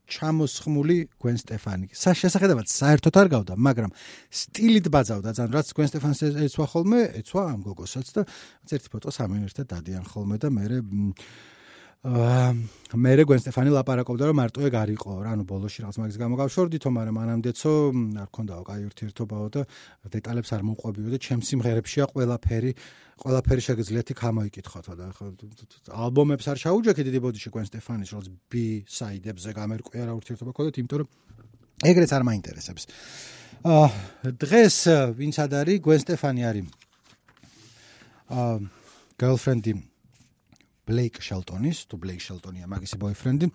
ჩამოსხმული 0.08 0.96
გვენ 1.20 1.36
სტეფანი. 1.44 1.86
შესაძლებლად 1.92 2.68
საერთოდ 2.72 3.14
არ 3.20 3.28
გავდა, 3.34 3.52
მაგრამ 3.60 3.92
სტილით 4.32 4.86
ბაძავდა 4.88 5.30
ძალიან, 5.36 5.52
რაც 5.52 5.68
გვენ 5.76 5.88
სტეფანს 5.92 6.20
ეცვა 6.48 6.66
ხოლმე, 6.72 7.00
ეცვა 7.20 7.42
ამ 7.52 7.60
გოგოსაც 7.68 8.06
და 8.16 8.22
ერთი 8.72 8.88
ფოტო 8.88 9.08
სამენ 9.12 9.44
ერთად 9.48 9.66
დადიან 9.68 10.04
ხოლმე 10.08 10.36
და 10.40 10.48
მე 10.48 10.64
მე 11.98 13.12
გვენ 13.26 13.40
სტეფანი 13.42 13.72
ლაპარაკობდა 13.74 14.28
რომ 14.30 14.36
მარტო 14.38 14.62
ეგ 14.70 14.74
არისო 14.78 15.14
რა 15.18 15.32
ანუ 15.34 15.44
ბოლოში 15.50 15.82
რაღაც 15.82 15.96
მაგის 15.98 16.18
გამო 16.22 16.36
გავშორდითო 16.38 16.90
მაგრამ 16.94 17.16
მანამდეცო 17.18 17.72
არ 18.22 18.28
ქონდაო 18.30 18.62
კაი 18.62 18.86
ურთიერთობაო 18.86 19.46
და 19.50 19.62
დეტალებს 20.06 20.50
არ 20.54 20.62
მოყვებიო 20.62 21.10
და 21.10 21.18
ჩემს 21.18 21.50
სიმღერებშია 21.50 22.06
ყველაფერი 22.14 22.70
ყველაფერი 23.18 23.62
შეგიძლიათ 23.66 24.08
იქ 24.14 24.20
ამოიკითხოთ 24.30 24.86
და 24.94 25.06
ხო 25.10 25.26
ალბომებს 26.06 26.46
არ 26.46 26.58
ჩაუჯექი 26.62 27.02
დიდი 27.02 27.18
ბოდიში 27.18 27.50
გვენ 27.50 27.66
სტეფანის 27.66 28.14
როგორც 28.14 28.28
B 28.46 28.54
side-ებზე 28.86 29.50
გამერკვია 29.58 30.06
რა 30.06 30.14
ურთიერთობა 30.22 30.54
ქონდათ 30.54 30.78
იმიტომ 30.78 30.98
რომ 31.02 31.08
ეგრეც 31.82 32.10
არ 32.14 32.22
მაინტერესებს. 32.30 32.82
აა 33.66 33.90
დღეს 34.38 34.76
ვინც 35.18 35.36
არის 35.42 35.82
გვენ 35.82 35.98
სტეფანი 36.06 36.42
არის 36.46 36.66
აა 38.30 38.54
girlfriend-ი 39.18 39.87
ბლეიკ 40.88 41.20
შელტონის, 41.20 41.78
თუ 41.88 41.94
ბლეიკ 42.00 42.20
შელტონია 42.24 42.66
მაგისი 42.72 42.96
ბოიფრენდი. 43.02 43.46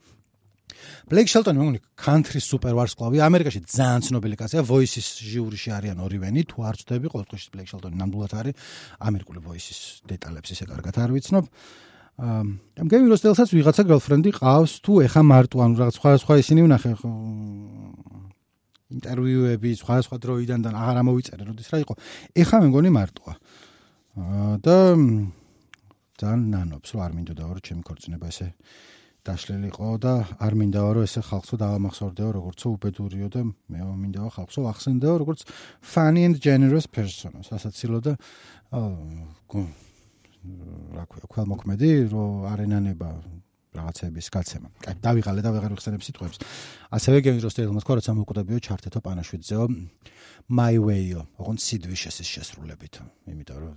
ბლეიკ 1.09 1.27
შელტონი 1.29 1.57
მოგონი 1.59 1.79
country 1.97 2.39
super 2.41 2.73
ვარსკვლავი 2.77 3.17
ამერიკაში 3.25 3.59
ძალიან 3.67 4.01
ცნობილი 4.07 4.35
კაცია. 4.41 4.61
Voices 4.65 5.07
ჟიურიში 5.21 5.69
არიან 5.77 5.97
ორივენი 6.05 6.41
თუ 6.49 6.57
არ 6.69 6.75
ვწდები 6.79 7.07
ყოველთვის 7.13 7.43
ბლეიკ 7.53 7.67
შელტონი 7.71 7.95
ნამდვილად 8.01 8.33
არის. 8.39 8.53
ამერიკული 9.07 9.39
voices 9.43 9.79
დეტალებს 10.09 10.49
ისე 10.53 10.65
კარგად 10.71 10.95
არ 11.03 11.09
ვიცნობ. 11.13 11.45
ამ 12.13 12.87
გემი 12.89 13.09
როსტელსაც 13.09 13.49
ვიღაცა 13.57 13.83
girlfriend-ი 13.89 14.31
ყავს 14.37 14.73
თუ 14.85 14.91
ეხა 15.09 15.21
მარტო 15.25 15.57
ანუ 15.65 15.73
რაღაც 15.81 15.95
სხვა 15.97 16.09
სხვა 16.21 16.33
ისინი 16.45 16.61
ვნახე 16.69 16.91
ხო 17.01 17.09
ინტერვიუები 18.93 19.69
სხვა 19.81 19.95
სხვა 20.05 20.17
დროიდან 20.21 20.59
და 20.61 20.69
აღარ 20.77 20.95
ამოვიწერე 21.01 21.43
როდის 21.49 21.69
რა 21.73 21.77
იყო. 21.81 21.93
ეხა 22.37 22.57
მე 22.61 22.67
მგონი 22.69 22.89
მარტოა. 22.93 23.33
და 24.61 24.75
ძალიან 26.19 26.41
ნანობს, 26.53 26.89
რომ 26.93 27.01
არ 27.05 27.11
მინდოდა 27.17 27.43
რომ 27.43 27.63
ჩემი 27.67 27.81
ქორწინება 27.87 28.25
ესე 28.33 28.47
დაშლილიყო 29.23 29.87
და 30.03 30.13
არ 30.35 30.53
მინდა 30.59 30.79
რომ 30.83 31.05
ესე 31.07 31.21
ხალხო 31.23 31.55
დაამახსოვრდეო 31.63 32.29
როგორცო 32.37 32.67
უბედურიო 32.75 33.27
და 33.31 33.41
მე 33.71 33.79
მინდა 34.03 34.19
ხალხო 34.35 34.67
ახსენდეო 34.67 35.15
როგორც 35.23 35.47
funny 35.79 36.27
and 36.27 36.37
generous 36.43 36.85
person. 36.91 37.31
სასაცილო 37.47 37.99
და 38.03 38.13
რა 40.43 41.03
ქვია, 41.07 41.27
ქველმოქმედი, 41.31 41.89
რომ 42.11 42.51
არენანება 42.51 43.09
რაღაცების 43.73 44.27
გაცემა. 44.29 44.69
კაი, 44.83 44.95
დავიღალე 45.01 45.41
და 45.41 45.49
ვეღარ 45.55 45.71
ვიხსენებ 45.73 46.01
სიტყვებს. 46.05 46.37
ასევე 46.93 47.17
გენეროს 47.25 47.55
თელმა 47.57 47.81
თქვა, 47.81 47.93
რომ 47.97 48.05
სამოკვდაბიო 48.05 48.59
ჩართეთო 48.67 48.99
პანაშვიდზეო 49.07 49.63
my 50.51 50.75
way-ო, 50.77 51.21
ოღონდ 51.39 51.59
სიდვიშესის 51.63 52.27
შესრულებით. 52.27 52.93
იმიტომ 53.31 53.57
რომ 53.63 53.73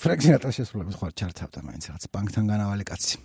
ფრექსინატას 0.00 0.56
შესრულებით 0.60 0.96
ხარ 1.00 1.12
ჩართავდა 1.12 1.60
მაინც 1.66 1.84
რაღაც 1.90 2.04
ბანკთან 2.14 2.44
განავალი 2.54 2.84
კაცი. 2.88 3.16